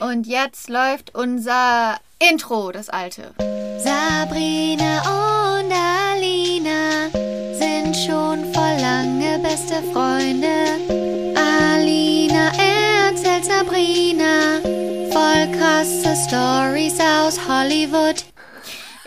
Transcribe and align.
Und 0.00 0.26
jetzt 0.26 0.70
läuft 0.70 1.14
unser 1.14 1.98
Intro, 2.18 2.72
das 2.72 2.88
alte. 2.88 3.34
Sabrina 3.78 5.02
und 5.58 5.70
Alina 5.70 7.10
sind 7.52 7.94
schon 7.94 8.52
vor 8.54 8.72
lange 8.80 9.38
beste 9.40 9.82
Freunde. 9.92 10.48
Alina 11.36 12.50
erzählt 12.56 13.44
Sabrina 13.44 14.60
voll 15.12 15.50
krasse 15.58 16.16
Stories 16.26 16.98
aus 16.98 17.38
Hollywood. 17.46 18.24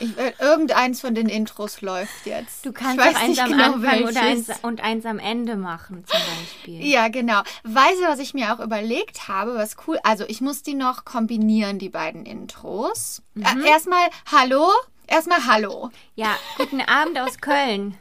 Ich, 0.04 0.18
äh, 0.18 0.34
irgendeins 0.40 1.02
von 1.02 1.16
den 1.16 1.30
Intros 1.30 1.82
läuft 1.82 2.26
jetzt. 2.26 2.66
Du 2.66 2.74
kannst 2.74 3.00
auch 3.00 3.16
eins 3.22 3.40
am 3.40 3.52
genau, 3.52 3.74
Anfang 3.74 4.04
oder 4.04 4.16
welches. 4.16 4.50
eins, 4.50 4.60
und 4.62 4.84
eins 4.84 5.06
am 5.06 5.20
Ende 5.20 5.56
machen, 5.56 6.04
zum 6.06 6.20
Beispiel. 6.20 6.86
Ja, 6.86 7.08
genau. 7.08 7.42
Weißt 7.64 8.02
du, 8.02 8.08
was 8.08 8.20
ich 8.20 8.34
mir 8.34 8.54
auch 8.54 8.60
überlegt 8.60 9.28
habe, 9.28 9.56
was 9.56 9.76
cool, 9.88 9.98
also 10.04 10.26
ich 10.28 10.42
muss 10.42 10.62
die 10.64 10.74
noch 10.74 11.06
kombinieren, 11.06 11.80
die 11.80 11.90
beiden 11.90 12.26
Intros. 12.26 13.22
Mhm. 13.34 13.46
Äh, 13.64 13.70
erstmal 13.70 14.10
Hallo, 14.32 14.68
erstmal 15.08 15.46
Hallo 15.46 15.90
Ja, 16.16 16.36
guten 16.58 16.82
Abend 16.82 17.18
aus 17.20 17.40
Köln 17.40 17.98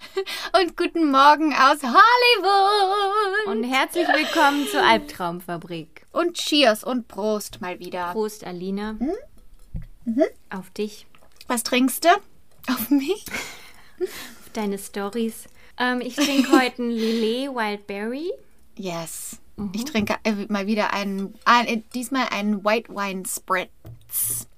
und 0.60 0.76
guten 0.76 1.10
Morgen 1.10 1.52
aus 1.52 1.78
Hollywood 1.82 3.46
und 3.46 3.64
herzlich 3.64 4.08
willkommen 4.08 4.66
zur 4.68 4.82
Albtraumfabrik. 4.82 6.06
und 6.12 6.34
Cheers 6.34 6.82
und 6.84 7.06
Prost 7.08 7.60
mal 7.60 7.78
wieder. 7.78 8.12
Prost, 8.12 8.44
Alina. 8.44 8.94
Mhm. 8.94 10.22
Auf 10.50 10.70
dich, 10.70 11.06
Was 11.48 11.62
trinkst 11.62 12.04
du? 12.04 12.08
Auf 12.68 12.90
mich? 12.90 13.24
auf 14.00 14.50
deine 14.52 14.78
Stories. 14.78 15.44
Ähm, 15.78 16.00
ich 16.00 16.16
trinke 16.16 16.50
heute 16.50 16.82
ein 16.82 16.90
Lillet 16.90 17.54
Wildberry. 17.54 18.32
Yes. 18.76 19.38
Mhm. 19.56 19.72
Ich 19.74 19.84
trinke 19.84 20.16
äh, 20.24 20.32
mal 20.48 20.66
wieder 20.66 20.92
einen, 20.92 21.34
ein, 21.44 21.84
diesmal 21.94 22.26
einen 22.30 22.64
White 22.64 22.92
Wine 22.92 23.22
Spritz. 23.26 24.48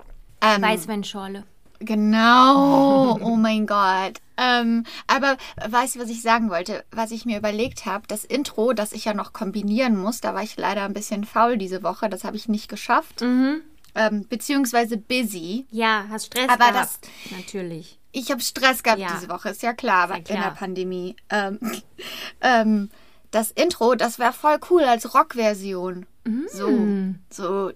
Ähm, 0.41 0.63
Weißweinschorle. 0.63 1.45
Genau, 1.81 3.19
oh 3.23 3.37
mein 3.37 3.67
Gott. 3.67 4.21
Ähm, 4.37 4.85
aber 5.07 5.37
weißt 5.69 5.97
du, 5.97 6.01
was 6.01 6.09
ich 6.09 6.23
sagen 6.23 6.49
wollte? 6.51 6.85
Was 6.91 7.11
ich 7.11 7.27
mir 7.27 7.39
überlegt 7.39 7.87
habe, 7.87 8.07
das 8.09 8.25
Intro, 8.25 8.73
das 8.73 8.93
ich 8.93 9.05
ja 9.05 9.15
noch 9.15 9.33
kombinieren 9.33 9.97
muss, 9.97 10.21
da 10.21 10.35
war 10.35 10.43
ich 10.43 10.57
leider 10.57 10.85
ein 10.85 10.95
bisschen 10.95 11.25
faul 11.25 11.59
diese 11.59 11.83
Woche, 11.83 12.09
das 12.09 12.25
habe 12.25 12.37
ich 12.37 12.49
nicht 12.49 12.69
geschafft. 12.69 13.21
Mhm. 13.21 13.63
Ähm, 13.99 14.27
beziehungsweise 14.29 14.97
busy. 14.97 15.67
Ja, 15.71 16.07
hast 16.09 16.27
Stress 16.27 16.49
Aber 16.49 16.71
gehabt. 16.73 17.09
Natürlich. 17.31 17.99
Ich 18.13 18.31
habe 18.31 18.41
Stress 18.41 18.83
gehabt 18.83 19.01
Ja. 19.01 19.09
diese 19.15 19.29
Woche, 19.29 19.51
ist 19.51 19.63
ja 19.63 19.73
klar, 19.73 20.05
Ist 20.05 20.11
ja 20.11 20.17
in 20.17 20.25
klar. 20.25 20.43
der 20.45 20.51
Pandemie. 20.57 21.17
Ähm, 21.31 21.59
ähm, 22.41 22.91
das 23.31 23.51
Intro, 23.51 23.95
das 23.95 24.19
wäre 24.19 24.33
voll 24.33 24.59
cool 24.71 24.85
als 24.85 25.15
Rockversion. 25.15 26.07
Mm. 26.25 26.43
So, 26.51 26.69
so. 27.31 27.73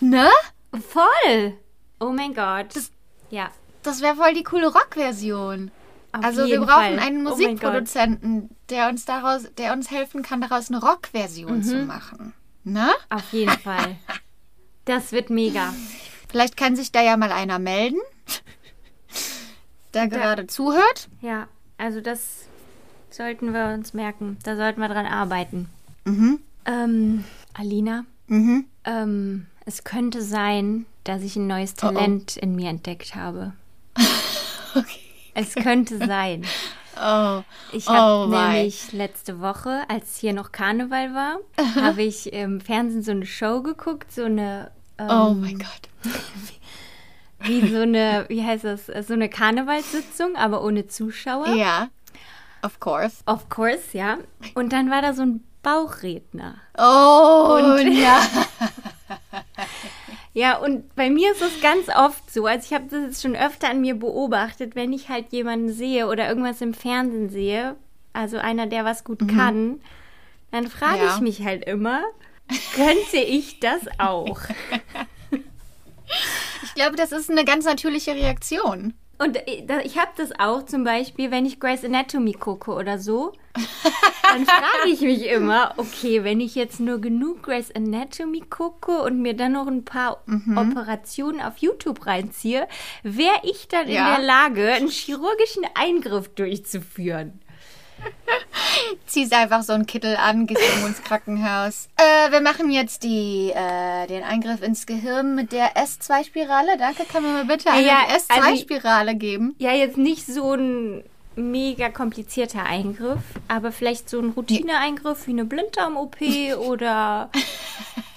Ne? 0.00 0.28
Voll! 0.88 1.52
Oh 2.00 2.10
mein 2.10 2.34
Gott. 2.34 2.68
ja, 3.30 3.50
Das 3.82 4.00
wäre 4.00 4.16
voll 4.16 4.34
die 4.34 4.42
coole 4.42 4.68
Rockversion. 4.72 5.70
Auf 6.12 6.24
Also 6.24 6.46
wir 6.46 6.58
brauchen 6.58 6.68
Fall. 6.68 6.98
einen 6.98 7.26
Oh. 7.26 7.30
Musikproduzenten, 7.30 8.50
der 8.68 8.88
uns 8.88 9.04
daraus, 9.04 9.44
der 9.58 9.72
uns 9.72 9.90
helfen 9.90 10.22
kann, 10.22 10.40
daraus 10.40 10.68
eine 10.70 10.80
Rockversion 10.80 11.58
Mhm. 11.58 11.62
zu 11.62 11.76
machen. 11.86 12.32
Ne? 12.64 12.90
Auf 13.08 13.32
jeden 13.32 13.58
Fall. 13.58 13.96
Das 14.84 15.12
wird 15.12 15.30
mega. 15.30 15.72
Vielleicht 16.28 16.56
kann 16.56 16.76
sich 16.76 16.92
da 16.92 17.00
ja 17.02 17.16
mal 17.16 17.32
einer 17.32 17.58
melden, 17.58 17.98
der 19.94 20.08
gerade 20.08 20.46
zuhört. 20.46 21.08
Ja, 21.20 21.48
also 21.78 22.00
das 22.00 22.44
sollten 23.10 23.52
wir 23.52 23.72
uns 23.74 23.94
merken. 23.94 24.38
Da 24.44 24.56
sollten 24.56 24.80
wir 24.80 24.88
dran 24.88 25.06
arbeiten. 25.06 25.68
Mhm. 26.04 26.40
Ähm, 26.66 27.24
Alina, 27.54 28.04
Mhm. 28.28 28.66
ähm, 28.84 29.46
es 29.64 29.82
könnte 29.84 30.22
sein, 30.22 30.86
dass 31.04 31.22
ich 31.22 31.36
ein 31.36 31.46
neues 31.46 31.74
Talent 31.74 32.36
in 32.36 32.54
mir 32.54 32.68
entdeckt 32.70 33.14
habe. 33.14 33.52
Okay. 34.72 35.00
Es 35.40 35.54
könnte 35.54 35.98
sein. 35.98 36.44
Oh. 37.02 37.42
Ich 37.72 37.86
Oh, 37.88 37.92
habe 37.92 38.32
wei. 38.32 38.52
nämlich 38.56 38.92
letzte 38.92 39.40
Woche, 39.40 39.84
als 39.88 40.18
hier 40.18 40.34
noch 40.34 40.52
Karneval 40.52 41.14
war, 41.14 41.36
habe 41.82 42.02
ich 42.02 42.30
im 42.32 42.60
Fernsehen 42.60 43.02
so 43.02 43.12
eine 43.12 43.24
Show 43.24 43.62
geguckt, 43.62 44.12
so 44.12 44.24
eine 44.24 44.70
ähm, 44.98 45.08
Oh 45.08 45.30
mein 45.32 45.58
Gott. 45.58 45.88
wie 47.42 47.66
so 47.72 47.80
eine, 47.82 48.26
wie 48.28 48.44
heißt 48.44 48.64
das, 48.64 48.86
so 49.06 49.14
eine 49.14 49.30
Karnevalssitzung, 49.30 50.36
aber 50.36 50.62
ohne 50.62 50.88
Zuschauer. 50.88 51.48
Ja. 51.54 51.88
Of 52.62 52.80
course. 52.80 53.22
Of 53.24 53.48
course, 53.48 53.96
ja. 53.96 54.18
Und 54.54 54.72
dann 54.74 54.90
war 54.90 55.00
da 55.00 55.14
so 55.14 55.22
ein 55.22 55.42
Bauchredner. 55.62 56.56
Oh, 56.76 57.60
Und- 57.78 57.92
ja. 57.96 58.20
Ja, 60.40 60.56
und 60.56 60.94
bei 60.94 61.10
mir 61.10 61.32
ist 61.32 61.42
es 61.42 61.60
ganz 61.60 61.90
oft 61.94 62.32
so, 62.32 62.46
also 62.46 62.64
ich 62.66 62.72
habe 62.72 62.86
das 62.90 63.02
jetzt 63.02 63.20
schon 63.22 63.36
öfter 63.36 63.68
an 63.68 63.82
mir 63.82 63.94
beobachtet, 63.94 64.74
wenn 64.74 64.90
ich 64.94 65.10
halt 65.10 65.32
jemanden 65.32 65.70
sehe 65.70 66.06
oder 66.06 66.26
irgendwas 66.30 66.62
im 66.62 66.72
Fernsehen 66.72 67.28
sehe, 67.28 67.76
also 68.14 68.38
einer, 68.38 68.66
der 68.66 68.86
was 68.86 69.04
gut 69.04 69.28
kann, 69.28 69.80
dann 70.50 70.66
frage 70.68 70.96
Mhm. 70.96 71.02
Ja. 71.04 71.14
ich 71.14 71.20
mich 71.20 71.44
halt 71.44 71.64
immer, 71.66 72.00
könnte 72.74 73.18
ich 73.18 73.60
das 73.60 73.80
auch? 73.98 74.38
Ich 76.64 76.74
glaube, 76.74 76.96
das 76.96 77.12
ist 77.12 77.30
eine 77.30 77.44
ganz 77.44 77.64
natürliche 77.66 78.14
Reaktion. 78.14 78.94
Und 79.20 79.36
äh, 79.36 79.82
ich 79.84 79.98
habe 79.98 80.10
das 80.16 80.30
auch 80.38 80.64
zum 80.64 80.82
Beispiel, 80.84 81.30
wenn 81.30 81.44
ich 81.46 81.60
Grey's 81.60 81.84
Anatomy 81.84 82.32
gucke 82.32 82.72
oder 82.72 82.98
so, 82.98 83.32
dann 84.22 84.46
frage 84.46 84.88
ich 84.92 85.00
mich 85.02 85.26
immer, 85.26 85.74
okay, 85.76 86.24
wenn 86.24 86.40
ich 86.40 86.54
jetzt 86.54 86.80
nur 86.80 87.00
genug 87.00 87.42
Grey's 87.42 87.70
Anatomy 87.74 88.40
gucke 88.48 89.02
und 89.02 89.20
mir 89.20 89.34
dann 89.34 89.52
noch 89.52 89.66
ein 89.66 89.84
paar 89.84 90.22
Mhm. 90.26 90.56
Operationen 90.56 91.40
auf 91.42 91.58
YouTube 91.58 92.06
reinziehe, 92.06 92.66
wäre 93.02 93.40
ich 93.42 93.68
dann 93.68 93.88
Ja. 93.88 94.08
in 94.14 94.16
der 94.16 94.26
Lage, 94.26 94.72
einen 94.72 94.88
chirurgischen 94.88 95.64
Eingriff 95.74 96.28
durchzuführen. 96.34 97.40
Ziehst 99.06 99.32
einfach 99.32 99.62
so 99.62 99.72
einen 99.72 99.86
Kittel 99.86 100.16
an, 100.16 100.46
gehst 100.46 100.60
irgendwo 100.62 100.86
ins 100.88 101.02
Krankenhaus. 101.02 101.88
Äh, 101.96 102.30
wir 102.32 102.40
machen 102.40 102.70
jetzt 102.70 103.02
die, 103.02 103.50
äh, 103.54 104.06
den 104.06 104.22
Eingriff 104.22 104.62
ins 104.62 104.86
Gehirn 104.86 105.34
mit 105.34 105.52
der 105.52 105.76
S2-Spirale. 105.76 106.76
Danke, 106.78 107.04
kann 107.04 107.22
mir 107.22 107.30
mal 107.30 107.44
bitte 107.44 107.70
eine 107.70 107.86
Ja, 107.86 107.98
also- 108.08 108.26
S2-Spirale 108.26 109.14
geben? 109.16 109.54
Ja, 109.58 109.72
jetzt 109.72 109.96
nicht 109.96 110.26
so 110.26 110.54
ein 110.54 111.02
mega 111.36 111.88
komplizierter 111.88 112.64
Eingriff, 112.64 113.20
aber 113.48 113.72
vielleicht 113.72 114.10
so 114.10 114.20
ein 114.20 114.30
Routineeingriff 114.30 115.26
wie 115.26 115.30
eine 115.32 115.44
Blinddarm-OP 115.44 116.16
oder 116.58 117.30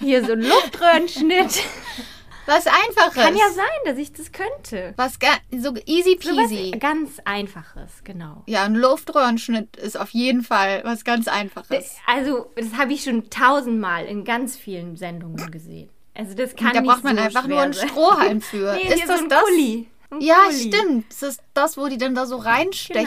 hier 0.00 0.24
so 0.24 0.32
ein 0.32 0.42
Luftröhrenschnitt. 0.42 1.62
Was 2.46 2.66
Einfaches. 2.66 3.14
Kann 3.14 3.36
ja 3.36 3.48
sein, 3.50 3.64
dass 3.84 3.98
ich 3.98 4.12
das 4.12 4.32
könnte. 4.32 4.92
Was 4.96 5.18
so 5.50 5.74
easy 5.86 6.18
So 6.20 6.30
was 6.36 6.48
peasy. 6.48 6.70
ganz 6.78 7.20
Einfaches, 7.24 8.02
genau. 8.04 8.42
Ja, 8.46 8.64
ein 8.64 8.74
Luftröhrenschnitt 8.74 9.76
ist 9.76 9.98
auf 9.98 10.10
jeden 10.10 10.42
Fall 10.42 10.82
was 10.84 11.04
ganz 11.04 11.28
Einfaches. 11.28 11.96
Also, 12.06 12.50
das 12.56 12.74
habe 12.76 12.92
ich 12.92 13.04
schon 13.04 13.30
tausendmal 13.30 14.04
in 14.06 14.24
ganz 14.24 14.56
vielen 14.56 14.96
Sendungen 14.96 15.50
gesehen. 15.50 15.88
Also, 16.14 16.34
das 16.34 16.54
kann 16.54 16.72
da 16.74 16.80
nicht 16.80 16.90
braucht 16.90 17.04
man 17.04 17.16
so 17.16 17.22
einfach 17.22 17.46
nur 17.46 17.60
einen. 17.60 17.72
Strohhalm 17.72 18.40
für. 18.42 18.74
Nee, 18.74 18.94
ist 18.94 19.08
das 19.08 19.18
so 19.18 19.24
ein 19.24 19.28
das? 19.28 19.42
Kuli. 19.44 19.88
Ja, 20.20 20.36
Kuli. 20.46 20.72
stimmt. 20.72 21.10
Ist 21.12 21.22
das 21.22 21.38
das, 21.54 21.76
wo 21.76 21.88
die 21.88 21.98
dann 21.98 22.14
da 22.14 22.26
so 22.26 22.36
reinstechen? 22.36 23.04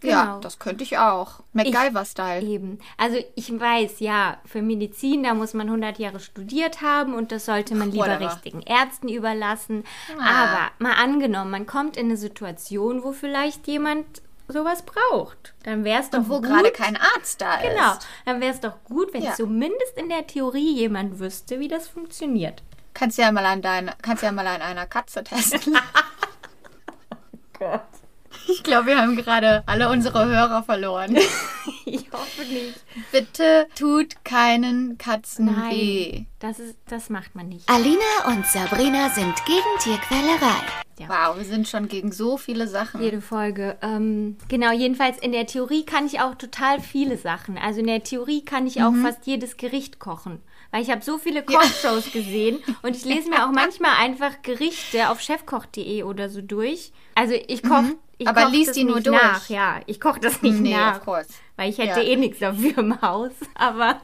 Genau, 0.00 0.12
Ja, 0.14 0.24
genau. 0.24 0.40
das 0.40 0.58
könnte 0.58 0.82
ich 0.82 0.98
auch. 0.98 1.40
MacGyver-Style. 1.52 2.42
Eben. 2.46 2.78
Also 2.96 3.18
ich 3.34 3.58
weiß, 3.58 4.00
ja, 4.00 4.38
für 4.44 4.62
Medizin, 4.62 5.22
da 5.22 5.34
muss 5.34 5.54
man 5.54 5.68
100 5.68 5.98
Jahre 5.98 6.20
studiert 6.20 6.80
haben 6.82 7.14
und 7.14 7.30
das 7.32 7.46
sollte 7.46 7.74
man 7.74 7.90
lieber 7.92 8.06
Whatever. 8.06 8.32
richtigen 8.32 8.62
Ärzten 8.62 9.08
überlassen. 9.08 9.84
Ah. 10.18 10.44
Aber 10.44 10.70
mal 10.78 10.94
angenommen, 10.94 11.50
man 11.50 11.66
kommt 11.66 11.96
in 11.96 12.06
eine 12.06 12.16
Situation, 12.16 13.04
wo 13.04 13.12
vielleicht 13.12 13.66
jemand 13.68 14.06
sowas 14.48 14.82
braucht. 14.82 15.52
Dann 15.64 15.84
wäre 15.84 16.00
es 16.00 16.10
doch 16.10 16.20
Und 16.20 16.28
wo 16.30 16.34
gut, 16.40 16.44
gerade 16.44 16.70
kein 16.70 16.96
Arzt 16.96 17.40
da 17.40 17.56
ist. 17.56 17.68
Genau, 17.68 17.92
dann 18.24 18.40
wäre 18.40 18.52
es 18.54 18.60
doch 18.60 18.82
gut, 18.84 19.12
wenn 19.12 19.22
Ja. 19.22 19.34
zumindest 19.34 19.96
in 19.96 20.08
der 20.08 20.26
Theorie 20.26 20.72
jemand 20.74 21.20
wüsste, 21.20 21.60
wie 21.60 21.68
das 21.68 21.86
funktioniert. 21.86 22.62
Kannst 22.94 23.18
ja 23.18 23.30
mal 23.30 23.44
an 23.44 23.62
deiner, 23.62 23.94
kannst 24.02 24.22
ja 24.24 24.32
mal 24.32 24.46
an 24.46 24.62
einer 24.62 24.86
Katze 24.86 25.22
testen. 25.22 25.78
Gott. 27.58 27.82
Ich 28.46 28.62
glaube, 28.62 28.88
wir 28.88 28.98
haben 28.98 29.16
gerade 29.16 29.62
alle 29.66 29.88
unsere 29.90 30.26
Hörer 30.26 30.62
verloren. 30.62 31.16
Ich 31.84 32.12
hoffe 32.12 32.42
nicht. 32.42 32.84
Bitte 33.12 33.66
tut 33.74 34.22
keinen 34.22 34.98
Katzen 34.98 35.46
Nein, 35.46 35.70
weh. 35.70 36.24
das, 36.38 36.58
ist, 36.58 36.76
das 36.86 37.08
macht 37.08 37.34
man 37.34 37.48
nicht. 37.48 37.66
Alina 37.66 38.26
und 38.26 38.44
Sabrina 38.46 39.08
sind 39.08 39.34
gegen 39.46 39.78
Tierquälerei. 39.78 40.66
Wow, 41.06 41.38
wir 41.38 41.44
sind 41.46 41.66
schon 41.66 41.88
gegen 41.88 42.12
so 42.12 42.36
viele 42.36 42.68
Sachen. 42.68 43.00
Jede 43.00 43.22
Folge. 43.22 43.78
Ähm, 43.80 44.36
genau, 44.48 44.72
jedenfalls 44.72 45.18
in 45.18 45.32
der 45.32 45.46
Theorie 45.46 45.84
kann 45.86 46.04
ich 46.04 46.20
auch 46.20 46.34
total 46.34 46.80
viele 46.80 47.16
Sachen. 47.16 47.56
Also 47.56 47.80
in 47.80 47.86
der 47.86 48.02
Theorie 48.02 48.44
kann 48.44 48.66
ich 48.66 48.82
auch 48.82 48.94
fast 48.94 49.26
jedes 49.26 49.56
Gericht 49.56 49.98
kochen. 49.98 50.42
Weil 50.70 50.82
ich 50.82 50.90
habe 50.90 51.02
so 51.02 51.16
viele 51.16 51.42
Kochshows 51.42 52.12
gesehen 52.12 52.58
und 52.82 52.94
ich 52.94 53.04
lese 53.06 53.30
mir 53.30 53.46
auch 53.46 53.52
manchmal 53.52 53.92
einfach 53.98 54.42
Gerichte 54.42 55.08
auf 55.08 55.20
chefkoch.de 55.20 56.02
oder 56.02 56.28
so 56.28 56.42
durch. 56.42 56.92
Also 57.18 57.34
ich 57.34 57.62
koche 57.62 57.96
Ich 58.16 58.28
Aber 58.28 58.42
koch 58.44 58.50
lies 58.52 58.66
das 58.68 58.76
die 58.76 58.84
nur 58.84 59.00
durch. 59.00 59.20
nach, 59.20 59.48
ja. 59.48 59.80
Ich 59.86 60.00
koche 60.00 60.20
das 60.20 60.40
nicht 60.42 60.60
Nee, 60.60 60.74
nach. 60.74 61.04
Weil 61.56 61.70
ich 61.70 61.78
hätte 61.78 62.00
Ja. 62.00 62.06
eh 62.06 62.16
nichts 62.16 62.38
dafür 62.38 62.78
im 62.78 63.00
Haus. 63.02 63.32
Aber 63.54 64.00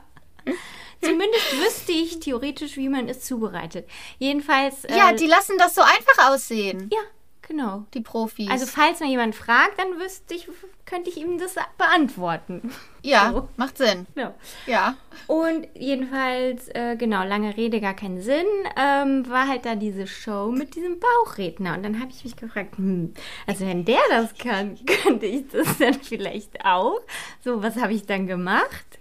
zumindest 1.01 1.53
wüsste 1.61 1.93
ich 1.93 2.19
theoretisch, 2.21 2.77
wie 2.77 2.89
man 2.89 3.09
es 3.09 3.21
zubereitet. 3.21 3.89
Jedenfalls. 4.19 4.85
Äh, 4.85 4.97
Ja, 4.97 5.13
die 5.13 5.27
lassen 5.27 5.57
das 5.59 5.75
so 5.75 5.83
einfach 5.83 6.31
aussehen, 6.33 6.91
Ja, 6.93 6.99
genau. 7.46 7.85
die 7.94 8.00
Profis. 8.00 8.50
Also 8.50 8.67
falls 8.67 9.00
mal 9.00 9.08
jemand 9.08 9.35
fragt, 9.35 9.79
dann 9.79 9.99
wüsste 9.99 10.35
ich, 10.35 10.49
könnte 10.85 11.11
ich 11.11 11.17
ihm 11.17 11.38
das 11.38 11.55
beantworten. 11.79 12.73
ja, 13.02 13.32
so. 13.32 13.49
macht 13.56 13.79
Sinn. 13.79 14.06
Ja. 14.14 14.35
Ja. 14.67 14.96
Und 15.26 15.69
jedenfalls, 15.75 16.69
äh, 16.69 16.96
genau, 16.96 17.25
lange 17.25 17.56
Rede, 17.56 17.81
gar 17.81 17.94
keinen 17.94 18.20
Sinn, 18.20 18.46
ähm, 18.76 19.29
war 19.29 19.49
halt 19.49 19.64
da 19.64 19.75
diese 19.75 20.06
Show 20.06 20.50
mit 20.50 20.75
diesem 20.75 20.99
Bauchredner. 21.00 21.75
Und 21.75 21.82
dann 21.82 22.00
habe 22.00 22.11
ich 22.11 22.25
mich 22.25 22.37
gefragt, 22.37 22.76
hm, 22.76 23.14
also 23.46 23.67
wenn 23.67 23.85
der 23.85 24.02
das 24.11 24.35
kann, 24.35 24.79
könnte 25.02 25.26
ich 25.26 25.49
das 25.49 25.79
dann 25.79 25.94
vielleicht 25.94 26.64
auch. 26.64 27.00
So, 27.43 27.62
was 27.62 27.76
habe 27.76 27.93
ich 27.93 28.06
dann 28.06 28.26
gemacht? 28.26 28.99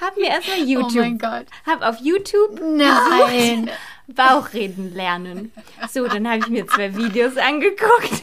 Hab 0.00 0.16
mir 0.16 0.28
erstmal 0.28 0.58
YouTube. 0.68 0.90
Oh 0.96 1.00
mein 1.00 1.18
Gott. 1.18 1.46
Hab 1.66 1.82
auf 1.82 1.98
YouTube 2.00 2.60
Nein. 2.60 3.70
Bauchreden 4.08 4.94
lernen. 4.94 5.52
So, 5.90 6.06
dann 6.06 6.28
habe 6.28 6.38
ich 6.38 6.48
mir 6.48 6.66
zwei 6.66 6.96
Videos 6.96 7.36
angeguckt. 7.36 8.22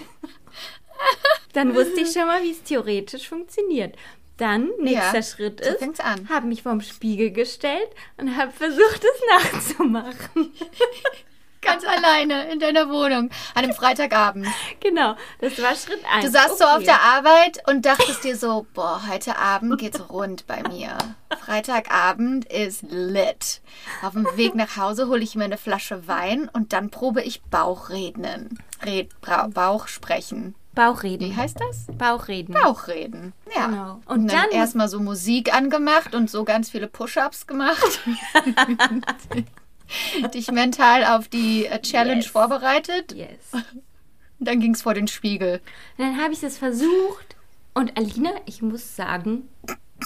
Dann 1.54 1.74
wusste 1.76 2.02
ich 2.02 2.12
schon 2.12 2.26
mal, 2.28 2.44
wie 2.44 2.52
es 2.52 2.64
theoretisch 2.64 3.28
funktioniert. 3.30 3.96
Dann, 4.38 4.70
nächster 4.80 5.16
Ja, 5.18 5.24
Schritt 5.24 5.64
so 5.64 5.72
ist, 5.72 6.04
an. 6.04 6.30
habe 6.30 6.46
mich 6.48 6.62
vorm 6.64 6.82
Spiegel 6.82 7.32
gestellt 7.32 7.90
und 8.18 8.38
habe 8.38 8.52
versucht, 8.52 9.04
es 9.04 9.44
nachzumachen. 9.54 10.54
Ganz 11.68 11.84
alleine 11.86 12.52
in 12.52 12.60
deiner 12.60 12.90
Wohnung 12.90 13.30
an 13.54 13.64
einem 13.64 13.74
Freitagabend. 13.74 14.48
genau, 14.80 15.16
das 15.40 15.62
war 15.62 15.76
Schritt 15.76 16.00
1. 16.12 16.26
Du 16.26 16.32
saßt 16.32 16.58
so 16.58 16.64
auf 16.66 16.84
der 16.84 17.02
Arbeit 17.02 17.62
und 17.70 17.86
dachtest 17.86 18.24
dir 18.24 18.38
so, 18.38 18.66
boah, 18.74 19.02
heute 19.10 19.38
Abend 19.38 19.78
geht's 19.78 20.02
rund 20.10 20.48
bei 20.48 20.64
mir. 20.70 20.98
Freitagabend 21.40 22.46
ist 22.46 22.84
lit. 22.90 23.62
Auf 24.02 24.14
dem 24.14 24.26
Weg 24.36 24.56
nach 24.56 24.78
Hause 24.78 25.08
hole 25.08 25.22
ich 25.22 25.36
mir 25.36 25.44
eine 25.44 25.58
Flasche 25.58 26.08
Wein 26.08 26.50
und 26.54 26.72
dann 26.74 26.90
probe 26.90 27.22
ich 27.22 27.42
Bauchrednen. 27.44 28.60
Red, 28.86 29.20
Bra 29.22 29.48
Bauch 29.48 29.88
sprechen. 29.88 30.56
Wie 30.72 30.76
Bauchreden. 30.82 31.36
heißt 31.36 31.58
das? 31.60 31.88
Bauchreden. 31.98 32.54
Bauchreden. 32.54 33.34
Ja. 33.56 33.66
Genau. 33.66 33.94
Und, 34.06 34.20
Und 34.22 34.28
dann, 34.32 34.42
dann- 34.44 34.52
erstmal 34.52 34.88
so 34.88 35.00
Musik 35.00 35.54
angemacht 35.54 36.14
und 36.14 36.30
so 36.30 36.44
ganz 36.44 36.70
viele 36.70 36.88
Push-ups 36.88 37.48
gemacht. 37.48 38.00
Dich 40.34 40.52
mental 40.52 41.06
auf 41.06 41.28
die 41.28 41.66
äh, 41.66 41.80
Challenge 41.82 42.22
Yes. 42.22 42.28
vorbereitet. 42.28 43.14
Yes. 43.14 43.64
Dann 44.40 44.60
ging's 44.60 44.82
vor 44.82 44.94
den 44.94 45.08
Spiegel. 45.08 45.62
Und 45.98 46.06
dann 46.06 46.22
habe 46.22 46.32
ich 46.34 46.44
es 46.44 46.58
versucht 46.60 47.36
und 47.74 47.98
Alina, 47.98 48.30
ich 48.46 48.62
muss 48.62 48.96
sagen, 48.96 49.48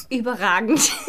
überragend. 0.09 0.79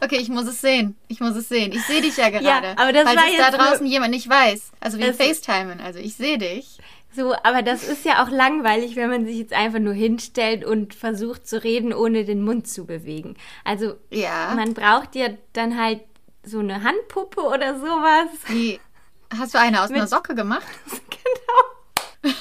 Okay, 0.00 0.16
ich 0.16 0.28
muss 0.28 0.46
es 0.46 0.60
sehen. 0.60 0.96
Ich 1.08 1.20
muss 1.20 1.36
es 1.36 1.48
sehen. 1.48 1.72
Ich 1.72 1.82
sehe 1.84 2.00
dich 2.02 2.16
ja 2.18 2.28
gerade. 2.30 2.76
aber 2.78 2.92
das 2.92 3.04
Falls 3.04 3.16
war 3.16 3.24
es 3.30 3.36
da 3.38 3.50
draußen 3.56 3.86
jemand 3.86 4.10
nicht 4.12 4.28
weiß. 4.28 4.72
Also 4.80 4.98
wir 4.98 5.14
FaceTimen. 5.14 5.80
Also 5.80 5.98
ich 6.00 6.16
sehe 6.16 6.36
dich. 6.38 6.78
So, 7.14 7.34
aber 7.34 7.62
das 7.62 7.82
ist 7.84 8.04
ja 8.04 8.22
auch 8.24 8.30
langweilig, 8.30 8.96
wenn 8.96 9.08
man 9.08 9.24
sich 9.24 9.36
jetzt 9.38 9.52
einfach 9.52 9.78
nur 9.78 9.94
hinstellt 9.94 10.64
und 10.64 10.94
versucht 10.94 11.46
zu 11.46 11.62
reden, 11.62 11.92
ohne 11.94 12.24
den 12.24 12.42
Mund 12.44 12.66
zu 12.68 12.84
bewegen. 12.86 13.36
Also 13.64 13.94
Ja. 14.10 14.52
man 14.54 14.74
braucht 14.74 15.14
ja 15.14 15.28
dann 15.54 15.78
halt 15.80 16.00
so 16.44 16.58
eine 16.60 16.82
Handpuppe 16.82 17.40
oder 17.42 17.78
sowas. 17.78 18.28
Wie, 18.48 18.80
hast 19.36 19.54
du 19.54 19.58
eine 19.58 19.82
aus 19.82 19.90
einer 19.90 20.00
Mit- 20.00 20.10
Socke 20.10 20.34
gemacht? 20.34 20.66
Genau. 22.22 22.32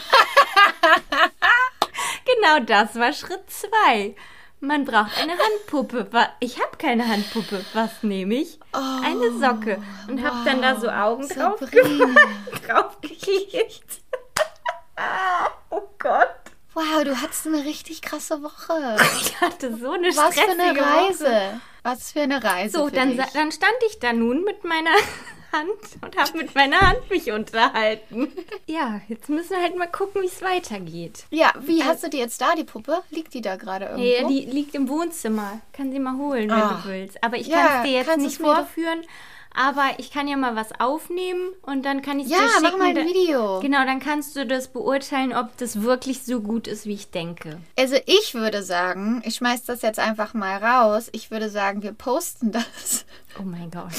genau 2.26 2.66
das 2.66 2.96
war 2.96 3.14
Schritt 3.14 3.50
zwei. 3.50 4.16
Man 4.60 4.86
braucht 4.86 5.18
eine 5.22 5.34
Handpuppe. 5.38 6.08
Ich 6.40 6.62
habe 6.62 6.78
keine 6.78 7.08
Handpuppe. 7.08 7.66
Was 7.74 8.02
nehme 8.04 8.36
ich? 8.36 8.60
eine 8.72 9.32
Socke. 9.40 9.82
Und 10.08 10.24
habe 10.24 10.38
dann 10.46 10.62
da 10.62 10.80
so 10.80 10.90
Augen 10.90 11.28
drauf, 11.28 11.60
draufgeklebt. 12.68 14.02
oh 15.70 15.82
Gott. 16.00 16.30
Wow, 16.74 17.04
du 17.04 17.22
hattest 17.22 17.46
eine 17.48 17.64
richtig 17.66 18.02
krasse 18.02 18.42
Woche. 18.42 18.98
Ich 19.22 19.40
hatte 19.42 19.76
so 19.78 19.92
eine 19.92 20.08
Was 20.10 20.34
für 20.36 20.42
eine 20.42 20.54
stressige 20.54 20.80
Woche. 20.80 20.86
Reise. 21.30 21.62
Was 21.84 22.12
für 22.12 22.22
eine 22.22 22.44
Reise. 22.44 22.78
So, 22.78 22.90
dann, 22.90 23.18
dann 23.18 23.52
stand 23.52 23.74
ich 23.90 24.00
da 24.00 24.14
nun 24.14 24.44
mit 24.44 24.64
meiner 24.64 24.90
Hand 25.52 25.68
und 26.02 26.16
habe 26.18 26.38
mit 26.38 26.56
meiner 26.56 26.80
Hand 26.82 27.10
mich 27.10 27.32
unterhalten. 27.32 28.32
Ja, 28.66 29.02
jetzt 29.10 29.28
müssen 29.30 29.52
wir 29.52 29.62
halt 29.62 29.78
mal 29.78 29.88
gucken, 29.92 30.22
wie 30.24 30.28
es 30.28 30.42
weitergeht. 30.42 31.26
Ja, 31.30 31.52
wie 31.60 31.84
hast 31.84 32.04
du 32.04 32.10
die 32.10 32.18
jetzt 32.18 32.40
da, 32.42 32.56
die 32.56 32.64
Puppe? 32.64 33.04
Liegt 33.12 33.34
die 33.34 33.42
da 33.42 33.58
gerade 33.58 33.86
irgendwo? 33.86 34.04
Hey, 34.04 34.26
die 34.28 34.46
liegt 34.50 34.74
im 34.74 34.88
Wohnzimmer. 34.90 35.60
Kann 35.74 35.92
sie 35.92 36.00
mal 36.00 36.16
holen, 36.18 36.50
wenn 36.50 36.52
Ah. 36.62 36.82
du 36.84 36.90
willst. 36.90 37.22
Aber 37.24 37.36
ich 37.38 37.48
Ja, 37.48 37.68
kann 37.68 37.78
es 37.78 37.84
dir 37.90 37.92
jetzt 38.00 38.18
nicht 38.18 38.40
mir 38.40 38.48
doch- 38.48 38.56
vorführen. 38.56 39.02
Aber 39.56 39.84
ich 39.98 40.10
kann 40.12 40.28
ja 40.28 40.36
mal 40.36 40.56
was 40.56 40.70
aufnehmen 40.80 41.50
und 41.62 41.84
dann 41.86 42.02
kann 42.02 42.20
ich 42.20 42.28
Ja, 42.28 42.40
dir 42.40 42.48
schicken. 42.50 42.64
mach 42.64 42.76
mal 42.78 42.88
ein 42.98 43.06
Video. 43.08 43.60
Genau, 43.60 43.86
dann 43.86 44.00
kannst 44.00 44.36
du 44.36 44.48
das 44.48 44.68
beurteilen, 44.70 45.32
ob 45.34 45.56
das 45.58 45.84
wirklich 45.84 46.24
so 46.24 46.40
gut 46.42 46.68
ist, 46.68 46.86
wie 46.88 46.94
ich 46.96 47.12
denke. 47.12 47.60
Also 47.78 47.96
ich 48.08 48.34
würde 48.34 48.64
sagen, 48.64 49.22
ich 49.26 49.36
schmeiß 49.36 49.64
das 49.66 49.84
jetzt 49.84 50.00
einfach 50.00 50.34
mal 50.34 50.58
raus. 50.58 51.10
Ich 51.12 51.30
würde 51.30 51.50
sagen, 51.50 51.84
wir 51.84 51.94
posten 51.94 52.52
das 52.52 53.06
Oh 53.40 53.44
mein 53.44 53.70
Gott. 53.70 53.92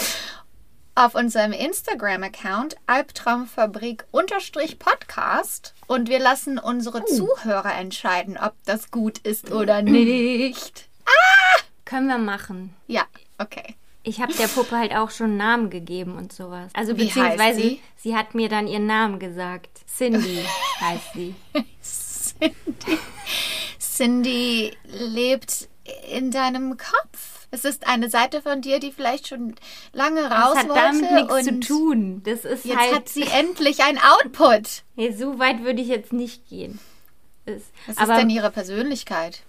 auf 0.96 1.14
unserem 1.14 1.52
Instagram-Account 1.52 2.76
Albtraumfabrik-Podcast 2.86 5.74
und 5.86 6.08
wir 6.08 6.18
lassen 6.18 6.58
unsere 6.58 7.02
Oh. 7.02 7.06
Zuhörer 7.16 7.74
entscheiden, 7.74 8.36
ob 8.42 8.54
das 8.64 8.90
gut 8.90 9.18
ist 9.18 9.52
oder 9.52 9.82
nicht. 9.82 10.88
Können 11.84 12.08
wir 12.08 12.18
machen. 12.18 12.74
Ja, 12.86 13.02
okay. 13.38 13.76
Ich 14.06 14.20
habe 14.20 14.34
der 14.34 14.48
Puppe 14.48 14.76
halt 14.76 14.94
auch 14.94 15.10
schon 15.10 15.30
einen 15.30 15.36
Namen 15.38 15.70
gegeben 15.70 16.16
und 16.16 16.30
sowas. 16.32 16.70
Also 16.74 16.96
Wie 16.96 17.06
beziehungsweise 17.06 17.60
sie? 17.60 17.80
sie 17.96 18.14
hat 18.14 18.34
mir 18.34 18.50
dann 18.50 18.66
ihren 18.66 18.86
Namen 18.86 19.18
gesagt. 19.18 19.80
Cindy 19.86 20.44
heißt 20.80 21.14
sie. 21.14 21.34
Cindy, 21.82 22.98
Cindy 23.80 24.76
lebt 24.84 25.68
in 26.10 26.30
deinem 26.30 26.76
Kopf. 26.76 27.46
Es 27.50 27.64
ist 27.64 27.86
eine 27.86 28.10
Seite 28.10 28.42
von 28.42 28.60
dir, 28.60 28.78
die 28.78 28.92
vielleicht 28.92 29.28
schon 29.28 29.54
lange 29.92 30.22
raus 30.30 30.54
Das 30.54 30.58
hat 30.64 30.68
wollte 30.68 30.80
damit 30.80 31.12
nichts 31.12 31.44
zu 31.44 31.60
tun. 31.60 32.22
Das 32.24 32.44
ist 32.44 32.64
jetzt 32.64 32.78
halt. 32.78 32.94
hat 32.94 33.08
sie 33.08 33.22
endlich 33.22 33.82
ein 33.84 33.98
Output. 33.98 34.82
nee, 34.96 35.12
so 35.12 35.38
weit 35.38 35.62
würde 35.62 35.80
ich 35.80 35.88
jetzt 35.88 36.12
nicht 36.12 36.48
gehen. 36.48 36.78
Das, 37.46 37.62
Was 37.86 37.98
aber 37.98 38.14
ist 38.14 38.20
denn 38.20 38.30
ihre 38.30 38.50
Persönlichkeit? 38.50 39.42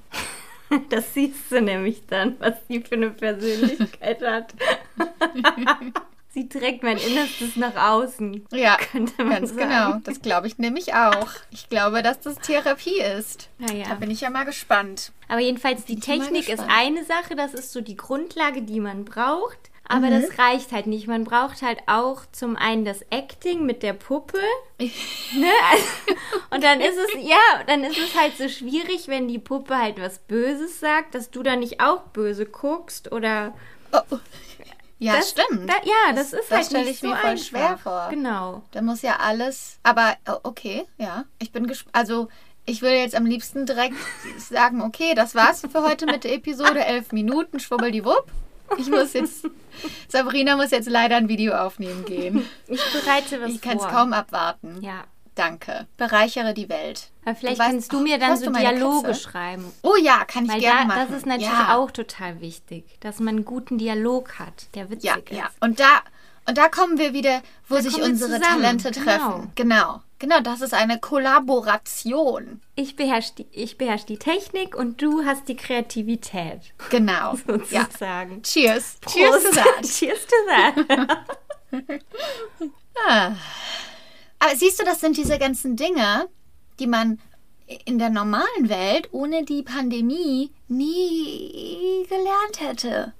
das 0.90 1.14
siehst 1.14 1.52
du 1.52 1.62
nämlich 1.62 2.06
dann, 2.08 2.36
was 2.40 2.56
sie 2.68 2.82
für 2.82 2.96
eine 2.96 3.12
Persönlichkeit 3.12 4.22
hat. 4.22 4.54
sie 6.34 6.50
trägt 6.50 6.84
mein 6.84 6.98
Innerstes 6.98 7.56
nach 7.56 7.76
außen. 7.76 8.46
Ja, 8.52 8.78
Könnte 8.78 9.24
man 9.24 9.42
ganz 9.42 9.50
sagen. 9.50 9.70
genau. 9.70 10.00
Das 10.04 10.22
glaube 10.22 10.48
ich 10.48 10.58
nämlich 10.58 10.94
auch. 10.94 11.30
Ich 11.52 11.70
glaube, 11.70 12.04
dass 12.04 12.20
das 12.20 12.36
Therapie 12.36 13.00
ist. 13.00 13.50
Naja. 13.58 13.86
Da 13.90 13.96
bin 13.96 14.12
ich 14.12 14.22
ja 14.22 14.30
mal 14.30 14.46
gespannt. 14.46 15.12
Aber 15.28 15.40
jedenfalls, 15.40 15.86
die 15.86 16.00
Technik 16.00 16.50
ist 16.50 16.64
eine 16.68 17.04
Sache, 17.04 17.36
das 17.36 17.54
ist 17.54 17.72
so 17.72 17.82
die 17.82 17.96
Grundlage, 17.96 18.62
die 18.62 18.80
man 18.80 19.06
braucht. 19.06 19.72
Aber 19.88 20.08
Mhm. 20.08 20.22
das 20.22 20.40
reicht 20.40 20.72
halt 20.72 20.88
nicht. 20.88 21.08
Man 21.08 21.24
braucht 21.24 21.62
halt 21.62 21.80
auch 21.86 22.24
zum 22.32 22.56
einen 22.56 22.86
das 22.86 23.02
Acting 23.12 23.66
mit 23.66 23.84
der 23.84 23.94
Puppe. 23.94 24.40
ne? 24.80 25.52
Also, 25.72 25.86
und 26.52 26.64
dann 26.64 26.82
ist 26.82 26.98
es, 26.98 27.24
ja, 27.24 27.64
dann 27.68 27.84
ist 27.84 27.98
es 27.98 28.20
halt 28.20 28.38
so 28.38 28.50
schwierig, 28.50 29.08
wenn 29.08 29.28
die 29.28 29.40
Puppe 29.40 29.78
halt 29.78 30.02
was 30.02 30.20
Böses 30.20 30.80
sagt, 30.80 31.14
dass 31.16 31.30
du 31.30 31.44
da 31.44 31.56
nicht 31.56 31.82
auch 31.82 32.02
böse 32.14 32.46
guckst 32.46 33.12
oder. 33.12 33.54
Oh. 33.92 34.00
oh. 34.12 34.20
Ja, 34.98 35.18
das, 35.18 35.32
stimmt. 35.32 35.70
Da, 35.70 35.74
ja, 35.84 36.14
das, 36.16 36.32
ist 36.32 36.50
das 36.50 36.52
halt 36.52 36.66
stell 36.68 36.82
nicht 36.84 36.92
ich 36.92 37.00
so 37.02 37.08
mir 37.08 37.18
voll 37.18 37.30
einfach. 37.32 37.46
schwer 37.46 37.78
vor. 37.78 38.08
Genau. 38.10 38.64
Da 38.72 38.82
muss 38.82 39.02
ja 39.02 39.18
alles. 39.18 39.78
Aber 39.84 40.16
oh, 40.28 40.38
okay, 40.44 40.86
ja. 40.98 41.26
Ich 41.38 41.52
bin 41.52 41.68
gespannt. 41.68 41.94
Also, 41.94 42.30
ich 42.66 42.82
will 42.82 42.94
jetzt 42.94 43.14
am 43.14 43.26
liebsten 43.26 43.66
direkt 43.66 43.96
sagen, 44.40 44.82
okay, 44.82 45.14
das 45.14 45.36
war's 45.36 45.62
für 45.62 45.84
heute 45.84 46.06
mit 46.06 46.24
der 46.24 46.34
Episode. 46.34 46.84
Elf 46.86 47.12
Minuten, 47.12 47.60
schwubbeldiwupp. 47.60 48.26
Ich 48.78 48.88
muss 48.90 49.14
jetzt. 49.14 49.48
Sabrina 50.08 50.56
muss 50.56 50.72
jetzt 50.72 50.90
leider 50.90 51.16
ein 51.18 51.28
Video 51.28 51.54
aufnehmen 51.54 52.06
gehen. 52.06 52.48
Ich 52.68 52.82
bereite 52.94 53.42
was 53.42 53.52
Ich 53.52 53.62
kann 53.62 53.78
es 53.78 53.84
kaum 53.88 54.14
abwarten. 54.14 54.78
Ja. 54.82 55.04
Danke. 55.36 55.86
Bereichere 55.98 56.54
die 56.54 56.70
Welt. 56.70 57.10
Aber 57.26 57.36
vielleicht 57.36 57.60
Du 57.60 57.64
weißt- 57.64 57.68
kannst 57.68 57.94
du 57.94 58.00
mir 58.00 58.18
dann 58.18 58.38
so 58.38 58.50
Dialoge 58.50 59.08
Katze? 59.10 59.20
schreiben. 59.22 59.66
Oh 59.84 59.96
ja, 60.02 60.24
kann 60.24 60.46
ich 60.46 60.52
Weil 60.52 60.60
gerne 60.62 60.82
da, 60.82 60.86
machen. 60.96 61.08
das 61.10 61.18
ist 61.18 61.26
natürlich 61.26 61.52
ja. 61.52 61.76
auch 61.76 61.92
total 61.92 62.40
wichtig, 62.40 62.86
dass 63.02 63.20
man 63.20 63.36
einen 63.36 63.46
guten 63.46 63.78
Dialog 63.78 64.40
hat, 64.40 64.74
der 64.76 64.90
witzig 64.90 65.04
Ja, 65.10 65.16
ist. 65.18 65.32
ja. 65.32 65.50
Und 65.60 65.82
da, 65.82 66.00
und 66.48 66.58
da 66.58 66.70
kommen 66.70 66.98
wir 66.98 67.12
wieder, 67.12 67.42
wo 67.68 67.76
sich 67.76 67.92
kommen 67.92 68.06
wir 68.06 68.12
unsere. 68.12 68.40
Talente 68.40 68.92
Genau. 68.92 69.04
treffen. 69.06 69.52
Genau. 69.56 69.76
Genau, 69.76 70.02
das 70.44 70.62
ist 70.62 70.74
eine 70.74 71.00
Kollaboration. 71.00 72.62
Ich 72.76 72.96
beherrsche 72.96 73.34
die, 73.38 73.48
ich 73.52 73.78
beherrsch 73.78 74.06
die 74.06 74.18
Technik 74.18 74.76
und 74.76 75.02
du 75.02 75.24
hast 75.26 75.48
die 75.48 75.56
Kreativität, 75.56 76.74
Genau. 76.90 77.36
ja. 77.72 77.84
sozusagen. 77.86 78.42
Cheers. 78.44 78.98
Cheers 79.08 79.44
to 79.44 79.52
that. 79.52 79.82
Cheers 79.86 80.26
to 80.26 80.36
that. 80.48 81.26
Ah. 83.10 83.34
Aber 84.40 84.56
siehst 84.56 84.80
du, 84.80 84.86
das 84.86 85.02
sind 85.02 85.18
diese 85.18 85.38
ganzen 85.38 85.76
Dinge, 85.76 86.30
die 86.80 86.88
man 86.88 87.20
in 87.86 88.00
der 88.00 88.10
normalen 88.10 88.70
Welt 88.70 89.10
ohne 89.12 89.44
die 89.44 89.64
Pandemie 89.64 90.52
nie 90.70 92.06
gelernt 92.08 92.60
hätte. 92.62 93.14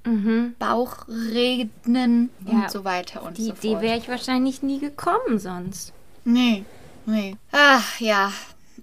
Bauchrednen 0.60 2.30
Ja, 2.46 2.54
und 2.54 2.72
so 2.72 2.86
weiter 2.86 3.24
und 3.24 3.38
Die 3.38 3.46
so 3.48 3.52
Idee 3.54 3.72
fort. 3.72 3.82
wäre 3.82 3.98
ich 3.98 4.08
wahrscheinlich 4.08 4.62
nie 4.64 4.80
gekommen 4.80 5.40
sonst. 5.40 5.92
Nee, 6.24 6.64
nee. 7.06 7.38
Ach 7.52 8.00
ja. 8.00 8.32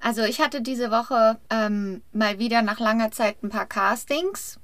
Also 0.00 0.22
ich 0.22 0.40
hatte 0.40 0.62
diese 0.62 0.90
Woche 0.90 1.38
ähm, 1.50 2.02
mal 2.12 2.38
wieder 2.38 2.62
nach 2.62 2.80
langer 2.80 3.10
Zeit 3.12 3.42
ein 3.42 3.50
paar 3.50 3.66
Castings 3.66 4.58